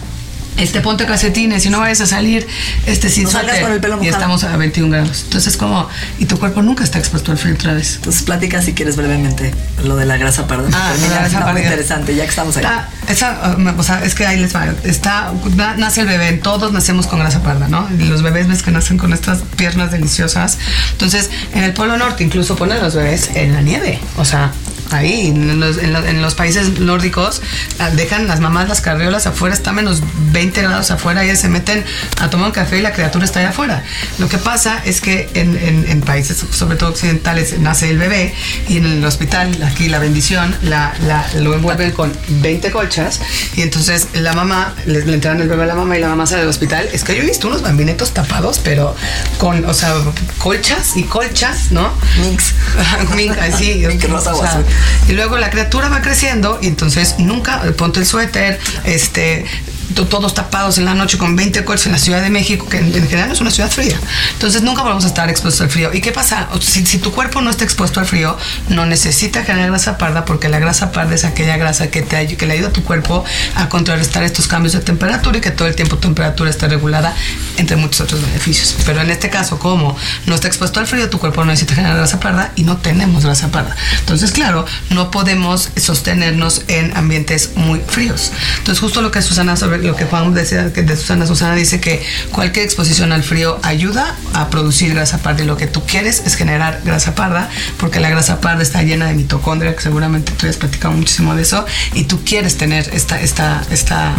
Este 0.58 0.80
ponte 0.82 1.06
calcetines 1.06 1.66
y 1.66 1.70
no 1.70 1.80
vayas 1.80 2.00
a 2.02 2.06
salir 2.06 2.48
este 2.86 3.10
sin 3.10 3.24
No 3.26 3.32
salgas 3.32 3.58
suéter", 3.58 3.64
con 3.64 3.74
el 3.74 3.82
pelo 3.82 3.94
y 3.96 3.98
mojado. 3.98 4.16
estamos 4.16 4.44
a 4.46 4.56
21 4.58 4.90
grados. 4.90 5.24
Entonces 5.26 5.58
como 5.58 5.88
y 6.18 6.26
tu 6.26 6.40
cuerpo 6.40 6.62
nunca 6.62 6.84
está 6.84 6.98
expuesto 6.98 7.32
al 7.32 7.38
frío 7.38 7.56
otra 7.56 7.74
vez. 7.74 7.96
Entonces 7.96 8.22
platica 8.24 8.62
si 8.62 8.74
quieres 8.74 8.96
brevemente 8.96 9.54
lo 9.84 9.96
de 9.98 10.06
la 10.06 10.18
grasa 10.18 10.48
parda. 10.48 10.70
Ah, 10.74 10.94
la 11.02 11.08
grasa 11.08 11.26
está 11.26 11.40
muy 11.40 11.46
parda. 11.48 11.62
interesante, 11.64 12.16
ya 12.16 12.24
que 12.24 12.30
estamos 12.30 12.56
ahí. 12.58 12.64
Está- 12.64 12.90
esa, 13.10 13.56
me- 13.58 13.72
o 13.72 13.84
sea, 13.84 14.04
es 14.04 14.16
que 14.16 14.26
ahí 14.26 14.40
les 14.40 14.56
va. 14.56 14.68
Está, 14.84 15.32
na- 15.56 15.76
nace 15.76 16.02
el 16.02 16.08
bebé, 16.08 16.32
todos 16.34 16.72
nacemos 16.72 17.08
con 17.08 17.20
grasa 17.20 17.44
parda, 17.44 17.68
¿no? 17.68 17.88
Y 18.00 18.04
los 18.06 18.24
bebés 18.24 18.48
ves 18.48 18.64
que 18.64 18.72
nacen 18.72 18.98
con 18.98 19.14
estas 19.14 19.40
piernas 19.58 19.92
deliciosas. 19.92 20.58
Entonces, 20.94 21.30
en 21.54 21.64
el 21.64 21.74
Polo 21.74 21.98
Norte 21.98 22.24
incluso 22.24 22.56
ponen 22.56 22.82
los 22.82 22.96
bebés 22.96 23.30
en 23.36 23.54
la 23.54 23.62
nieve. 23.62 24.00
O 24.18 24.26
sea, 24.26 24.52
ahí, 24.92 25.28
en 25.28 25.60
los, 25.60 25.78
en 25.78 25.94
lo- 25.94 26.06
en 26.06 26.22
los 26.22 26.36
países 26.36 26.80
nórdicos, 26.80 27.42
ah, 27.80 27.90
dejan 27.92 28.28
las 28.28 28.40
mamás 28.40 28.68
las 28.70 28.82
carriolas 28.82 29.26
afuera, 29.28 29.54
está 29.56 29.72
menos 29.72 30.02
20 30.32 30.62
grados 30.62 30.92
afuera, 30.92 31.24
ellas 31.24 31.40
se 31.40 31.50
meten 31.50 31.84
a 32.22 32.30
tomar 32.30 32.48
un 32.48 32.54
café 32.54 32.78
y 32.80 32.82
la 32.82 32.92
criatura 32.94 33.26
está 33.26 33.40
allá 33.40 33.50
afuera. 33.50 33.84
Lo 34.20 34.30
que 34.30 34.38
pasa 34.38 34.82
es 34.86 35.02
que 35.02 35.30
en, 35.34 35.58
en- 35.58 36.02
países, 36.06 36.44
sobre 36.52 36.78
todo 36.78 36.90
occidentales, 36.92 37.58
nace 37.60 37.90
el 37.90 37.98
bebé 37.98 38.34
y 38.68 38.78
en 38.78 38.86
el 38.86 39.06
hospital, 39.06 39.58
aquí 39.64 39.90
la 39.90 39.98
bendición, 39.98 40.56
la, 40.62 40.94
la- 41.08 41.26
lo 41.40 41.54
envuelven 41.56 41.92
con 41.94 42.14
20 42.28 42.70
colchas 42.72 43.20
y 43.56 43.62
entonces 43.64 44.08
la 44.14 44.34
mamá, 44.34 44.76
le, 44.86 45.04
le 45.06 45.14
entregan 45.16 45.42
el 45.42 45.48
bebé 45.48 45.64
a 45.64 45.68
la 45.68 45.76
mamá 45.76 45.98
y 45.98 46.02
la 46.02 46.10
mamá 46.10 46.28
sale 46.28 46.42
del 46.42 46.50
hospital. 46.50 46.88
Es 46.94 47.04
que 47.04 47.16
yo 47.16 47.24
he 47.24 47.26
visto 47.26 47.48
unos 47.48 47.62
bambinetos 47.64 48.12
tapados, 48.14 48.60
pero 48.64 48.96
con, 49.40 49.66
o 49.66 49.74
sea, 49.74 49.94
colchas 50.38 50.96
y 50.96 51.04
colchas, 51.04 51.72
¿no? 51.72 51.92
Minx. 52.22 52.54
Mink, 53.16 53.38
así. 53.40 53.84
Mink 53.88 54.04
rosa 54.06 54.34
o 54.34 54.42
sea. 54.42 54.64
Y 55.08 55.14
luego 55.14 55.38
la 55.38 55.50
criatura 55.50 55.90
va 55.90 56.02
creciendo 56.02 56.60
y 56.62 56.68
entonces 56.68 57.16
nunca 57.18 57.62
ponte 57.78 58.00
el 58.00 58.06
suéter, 58.06 58.60
este 58.86 59.46
todos 59.94 60.34
tapados 60.34 60.78
en 60.78 60.86
la 60.86 60.94
noche 60.94 61.18
con 61.18 61.36
20 61.36 61.64
colchas 61.64 61.88
en 61.88 61.92
la 61.94 62.00
Ciudad 62.00 62.22
de 62.22 62.30
México, 62.30 62.68
que 62.68 62.78
en, 62.78 62.94
en 62.96 63.08
general 63.08 63.32
es 63.32 63.42
una 63.42 63.52
ciudad 63.52 63.70
fría. 63.70 63.98
Entonces 64.34 64.62
nunca 64.62 64.84
vamos 64.84 65.04
a 65.06 65.08
estar 65.08 65.30
expuestos 65.30 65.62
al 65.62 65.70
frío. 65.70 65.94
¿Y 65.94 66.02
qué 66.02 66.12
pasa? 66.12 66.48
Si, 66.62 66.86
si 66.86 66.98
tu 67.00 67.12
cuerpo 67.12 67.42
no 67.42 67.50
está 67.50 67.64
expuesto 67.64 68.00
al 68.00 68.06
frío, 68.06 68.38
no 68.70 68.86
necesita 68.86 69.44
generar 69.44 69.70
grasa 69.70 69.98
parda 69.98 70.26
porque 70.26 70.50
la 70.50 70.60
grasa 70.60 70.92
parda 70.92 71.16
es 71.16 71.26
aquella 71.26 71.58
grasa 71.58 71.88
que, 71.88 72.02
te, 72.02 72.36
que 72.36 72.46
le 72.46 72.54
ayuda 72.54 72.70
a 72.70 72.74
tu 72.74 72.84
cuerpo 72.84 73.24
a 73.56 73.70
contrarrestar 73.70 74.24
estos 74.24 74.48
cambios 74.48 74.74
de 74.74 74.80
temperatura 74.80 75.38
y 75.38 75.42
que 75.42 75.52
todo 75.52 75.68
el 75.68 75.76
tiempo 75.76 75.96
tu 75.98 76.04
temperatura 76.04 76.50
está 76.50 76.68
regulada, 76.68 77.14
entre 77.58 77.76
muchos 77.76 78.02
otros 78.02 78.22
beneficios. 78.22 78.76
Pero 78.86 79.02
en 79.02 79.12
este 79.12 79.30
caso, 79.30 79.60
como 79.60 79.96
no 80.26 80.36
está 80.36 80.48
expuesto 80.48 80.80
al 80.80 80.88
frío, 80.88 81.10
tu 81.10 81.20
cuerpo 81.20 81.42
no 81.44 81.52
necesita 81.52 81.76
generar 81.76 81.98
grasa 81.98 82.20
parda 82.20 82.52
y 82.56 82.64
no 82.64 82.78
tenemos 82.78 83.24
grasa 83.24 83.50
parda. 83.50 83.76
Entonces, 84.00 84.32
claro, 84.32 84.66
no 84.90 85.12
podemos 85.12 85.70
sostenernos 85.78 86.64
en 86.68 86.96
ambientes 86.96 87.52
muy 87.56 87.82
fríos. 87.88 88.32
Entonces, 88.60 88.80
justo 88.80 89.02
lo 89.02 89.12
que 89.12 89.22
Susana, 89.22 89.56
sobre 89.58 89.75
lo 89.78 89.96
que 89.96 90.06
Juan 90.06 90.34
decía 90.34 90.72
que 90.74 90.84
de 90.84 90.96
Susana, 90.96 91.26
Susana 91.26 91.56
dice 91.56 91.80
que 91.80 92.04
cualquier 92.32 92.66
exposición 92.66 93.12
al 93.12 93.24
frío 93.24 93.60
ayuda 93.64 94.16
a 94.34 94.50
producir 94.50 94.94
grasa 94.94 95.20
parda 95.20 95.44
y 95.44 95.46
lo 95.46 95.58
que 95.58 95.68
tú 95.68 95.84
quieres 95.86 96.24
es 96.26 96.36
generar 96.36 96.82
grasa 96.84 97.16
parda 97.16 97.50
porque 97.78 98.00
la 98.00 98.10
grasa 98.10 98.42
parda 98.42 98.64
está 98.64 98.82
llena 98.84 99.08
de 99.08 99.14
mitocondria, 99.14 99.76
que 99.76 99.82
seguramente 99.82 100.32
tú 100.34 100.48
has 100.48 100.58
platicado 100.58 100.94
muchísimo 100.94 101.36
de 101.36 101.42
eso, 101.42 101.66
y 101.94 102.06
tú 102.06 102.24
quieres 102.24 102.58
tener 102.58 102.90
esta, 102.94 103.20
esta, 103.20 103.64
esta 103.70 104.14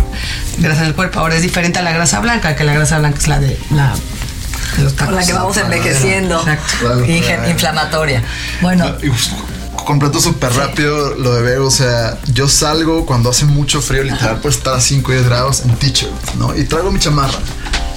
grasa 0.59 0.82
en 0.82 0.88
el 0.88 0.94
cuerpo. 0.94 1.20
Ahora 1.20 1.36
es 1.36 1.42
diferente 1.42 1.78
a 1.78 1.82
la 1.82 1.92
grasa 1.92 2.20
blanca, 2.20 2.57
que 2.57 2.64
la 2.64 2.74
grasa 2.74 2.98
blanca 2.98 3.18
es 3.18 3.28
la 3.28 3.40
de 3.40 3.59
la. 3.70 3.94
Con 4.98 5.14
la 5.14 5.24
que 5.24 5.32
vamos 5.32 5.57
envejeciendo. 5.57 6.38
Exacto. 6.40 7.04
Inflamatoria. 7.48 8.22
Bueno, 8.61 8.94
uf, 9.09 9.28
completo 9.87 10.20
súper 10.20 10.53
rápido 10.53 11.14
lo 11.14 11.34
de 11.34 11.43
ver, 11.43 11.59
o 11.61 11.70
sea, 11.70 12.18
yo 12.34 12.49
salgo 12.49 13.07
cuando 13.07 13.30
hace 13.30 13.47
mucho 13.47 13.80
frío, 13.80 14.03
literal, 14.03 14.41
puede 14.41 14.55
estar 14.55 14.74
a 14.74 14.80
5 14.80 15.11
o 15.11 15.14
10 15.14 15.24
grados 15.26 15.61
en 15.62 15.74
t-shirt, 15.76 16.12
¿no? 16.39 16.55
Y 16.55 16.64
traigo 16.64 16.91
mi 16.93 16.99
chamarra. 17.01 17.39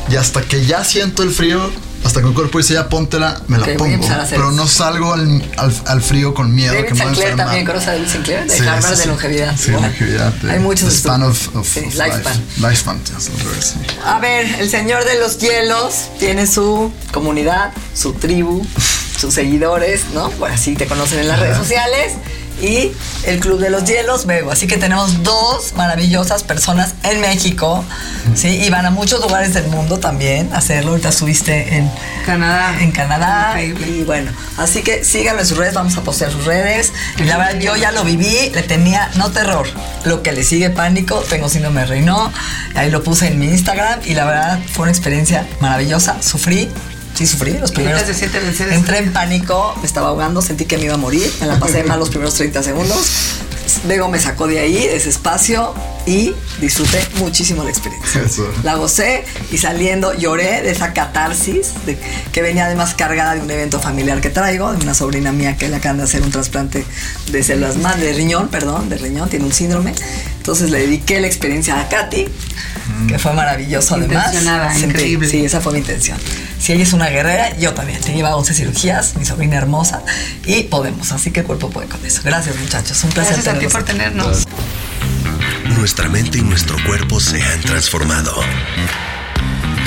Y 0.09 0.15
hasta 0.15 0.41
que 0.41 0.65
ya 0.65 0.83
siento 0.85 1.21
el 1.23 1.31
frío, 1.31 1.69
hasta 2.03 2.21
que 2.21 2.27
el 2.27 2.33
cuerpo 2.33 2.57
dice 2.57 2.73
ya 2.75 2.87
póntela, 2.89 3.41
me 3.47 3.57
la 3.57 3.65
Ok, 3.67 3.77
voy 3.77 3.93
a 3.93 3.99
pongo. 3.99 4.13
Pero 4.29 4.51
no 4.51 4.67
salgo 4.67 5.13
al, 5.13 5.43
al- 5.57 5.81
al 5.85 6.01
frío 6.01 6.33
con 6.33 6.55
miedo 6.55 6.73
David 6.73 6.87
que 6.87 6.95
Sinclair 6.95 7.35
también, 7.35 7.65
¿conoces 7.65 7.89
a 7.89 7.91
David 7.91 8.07
Sinclair? 8.07 8.47
De 8.47 8.55
Sí, 8.57 8.61
Harvard 8.67 8.95
sí, 8.95 9.01
de 9.01 9.05
longevidad. 9.07 9.55
Sí, 9.57 9.71
Bueno, 9.71 9.87
longevidad. 9.87 10.33
de- 10.33 10.51
Hay 10.51 10.59
muchos 10.59 10.93
span 10.93 11.23
of, 11.23 11.55
of- 11.55 11.67
Sí, 11.67 11.79
of 11.81 11.85
lifespan. 11.95 12.23
life. 12.37 12.41
Lifespan, 12.61 13.01
ya 13.03 13.17
es 13.17 13.29
al 13.29 13.39
revés, 13.51 13.65
sí. 13.73 13.95
A 14.05 14.19
ver, 14.19 14.45
el 14.59 14.69
señor 14.69 15.03
de 15.05 15.19
los 15.19 15.37
hielos 15.37 15.93
tiene 16.17 16.47
su 16.47 16.91
comunidad, 17.11 17.71
su 17.93 18.13
tribu, 18.13 18.65
sus 19.19 19.33
seguidores, 19.33 20.05
¿no? 20.13 20.29
Bueno, 20.31 20.55
así 20.55 20.75
te 20.75 20.87
conocen 20.87 21.19
en 21.19 21.27
las 21.27 21.39
redes 21.39 21.57
sociales. 21.57 22.13
Y 22.61 22.91
el 23.23 23.39
Club 23.39 23.59
de 23.59 23.69
los 23.69 23.85
Hielos, 23.85 24.25
Bego. 24.25 24.51
Así 24.51 24.67
que 24.67 24.77
tenemos 24.77 25.23
dos 25.23 25.73
maravillosas 25.77 26.43
personas 26.43 26.93
en 27.03 27.21
México, 27.21 27.85
¿sí? 28.35 28.49
Y 28.49 28.69
van 28.69 28.85
a 28.85 28.91
muchos 28.91 29.21
lugares 29.21 29.53
del 29.53 29.67
mundo 29.67 29.97
también 29.99 30.51
a 30.51 30.57
hacerlo. 30.57 30.91
Ahorita 30.91 31.13
subiste 31.13 31.77
en 31.77 31.89
Canadá. 32.25 32.75
En 32.81 32.91
Canadá. 32.91 33.61
Increíble. 33.63 33.99
Y 33.99 34.03
bueno, 34.03 34.31
así 34.57 34.81
que 34.81 35.05
síganlo 35.05 35.41
en 35.41 35.47
sus 35.47 35.57
redes, 35.57 35.73
vamos 35.73 35.95
a 35.95 36.01
postear 36.01 36.31
sus 36.31 36.43
redes. 36.43 36.91
Y 37.17 37.23
la 37.23 37.37
verdad, 37.37 37.59
yo 37.61 37.77
ya 37.77 37.93
lo 37.93 38.03
viví, 38.03 38.51
le 38.53 38.63
tenía, 38.63 39.09
no 39.15 39.31
terror, 39.31 39.65
lo 40.03 40.21
que 40.21 40.33
le 40.33 40.43
sigue 40.43 40.69
pánico, 40.69 41.23
tengo 41.29 41.47
síndrome 41.47 41.81
de 41.81 41.87
Reino. 41.87 42.29
Ahí 42.75 42.91
lo 42.91 43.03
puse 43.03 43.27
en 43.27 43.39
mi 43.39 43.45
Instagram 43.45 44.01
y 44.03 44.15
la 44.15 44.25
verdad 44.25 44.59
fue 44.73 44.83
una 44.83 44.91
experiencia 44.91 45.47
maravillosa. 45.61 46.21
Sufrí, 46.21 46.69
sí 47.19 47.27
sufrí 47.27 47.53
los 47.59 47.71
primeros. 47.71 48.01
se 48.03 48.13
siente 48.13 48.39
vencer 48.39 48.67
eso? 48.69 48.77
Entré 48.77 48.97
en 48.99 49.13
pánico, 49.13 49.75
me 49.79 49.85
estaba 49.85 50.07
ahogando, 50.07 50.41
sentí 50.41 50.65
que 50.65 50.77
me 50.77 50.85
iba 50.85 50.93
a 50.95 50.97
morir, 50.97 51.31
me 51.41 51.47
la 51.47 51.59
pasé 51.59 51.83
mal 51.83 51.99
los 51.99 52.09
primeros 52.09 52.33
30 52.35 52.63
segundos. 52.63 52.97
Luego 53.87 54.07
me 54.09 54.19
sacó 54.19 54.47
de 54.47 54.59
ahí, 54.59 54.73
de 54.87 54.95
ese 54.95 55.09
espacio, 55.09 55.75
y 56.07 56.33
disfruté 56.59 57.05
muchísimo 57.19 57.63
la 57.63 57.69
experiencia. 57.69 58.21
Eso. 58.25 58.49
La 58.63 58.75
gocé 58.75 59.23
y 59.51 59.57
saliendo 59.59 60.11
lloré 60.17 60.63
de 60.63 60.71
esa 60.71 60.91
catarsis 60.91 61.73
de- 61.85 61.97
que 62.31 62.41
venía 62.41 62.65
además 62.65 62.95
cargada 62.95 63.35
de 63.35 63.41
un 63.41 63.51
evento 63.51 63.79
familiar 63.79 64.21
que 64.21 64.31
traigo, 64.31 64.71
de 64.73 64.77
una 64.83 64.95
sobrina 64.95 65.31
mía 65.31 65.55
que 65.55 65.69
le 65.69 65.75
acaban 65.75 65.97
de 65.97 66.03
hacer 66.05 66.23
un 66.23 66.31
trasplante 66.31 66.83
de 67.31 67.43
células 67.43 67.77
más, 67.77 67.99
de 67.99 68.11
riñón, 68.13 68.47
perdón, 68.47 68.89
de 68.89 68.97
riñón, 68.97 69.29
tiene 69.29 69.45
un 69.45 69.53
síndrome. 69.53 69.93
Entonces 70.37 70.71
le 70.71 70.79
dediqué 70.79 71.19
la 71.19 71.27
experiencia 71.27 71.79
a 71.79 71.87
Katy, 71.89 72.25
que 73.07 73.19
fue 73.19 73.33
maravilloso 73.33 73.95
además. 73.95 74.27
Intencionada, 74.33 74.73
Sentí- 74.73 74.85
increíble. 74.85 75.29
Sí, 75.29 75.45
esa 75.45 75.61
fue 75.61 75.73
mi 75.73 75.79
intención. 75.79 76.17
Si 76.69 76.73
ella 76.73 76.83
es 76.83 76.93
una 76.93 77.09
guerrera, 77.09 77.57
yo 77.57 77.73
también. 77.73 77.99
Te 77.99 78.13
lleva 78.13 78.35
11 78.35 78.53
cirugías, 78.53 79.15
mi 79.15 79.25
sobrina 79.25 79.57
hermosa, 79.57 80.03
y 80.45 80.61
podemos. 80.65 81.11
Así 81.11 81.31
que 81.31 81.39
el 81.39 81.47
cuerpo 81.47 81.71
puede 81.71 81.87
con 81.87 82.05
eso. 82.05 82.21
Gracias, 82.23 82.55
muchachos. 82.57 83.03
Un 83.05 83.09
placer 83.09 83.33
Gracias 83.33 83.55
a 83.55 83.57
ti 83.57 83.65
por 83.65 83.81
aquí. 83.81 83.91
tenernos. 83.91 84.43
Nuestra 85.75 86.09
mente 86.09 86.37
y 86.37 86.41
nuestro 86.41 86.77
cuerpo 86.85 87.19
se 87.19 87.41
han 87.41 87.61
transformado. 87.61 88.35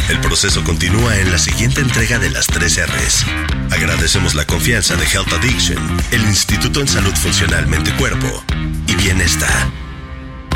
El 0.09 0.19
proceso 0.19 0.65
continúa 0.65 1.17
en 1.19 1.31
la 1.31 1.39
siguiente 1.39 1.83
entrega 1.83 2.19
de 2.19 2.31
las 2.31 2.49
3 2.49 2.89
R's. 2.89 3.27
Agradecemos 3.71 4.35
la 4.35 4.45
confianza 4.45 4.97
de 4.97 5.05
Health 5.05 5.33
Addiction, 5.35 5.79
el 6.11 6.23
Instituto 6.23 6.81
en 6.81 6.89
Salud 6.89 7.15
Funcional 7.15 7.65
Mente 7.69 7.95
Cuerpo 7.95 8.43
y 8.89 8.97
Bienestar. 8.97 9.71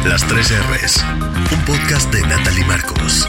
Las 0.04 0.26
3 0.26 0.54
R's, 0.72 1.04
un 1.52 1.64
podcast 1.64 2.12
de 2.12 2.20
Natalie 2.22 2.64
Marcos. 2.64 3.28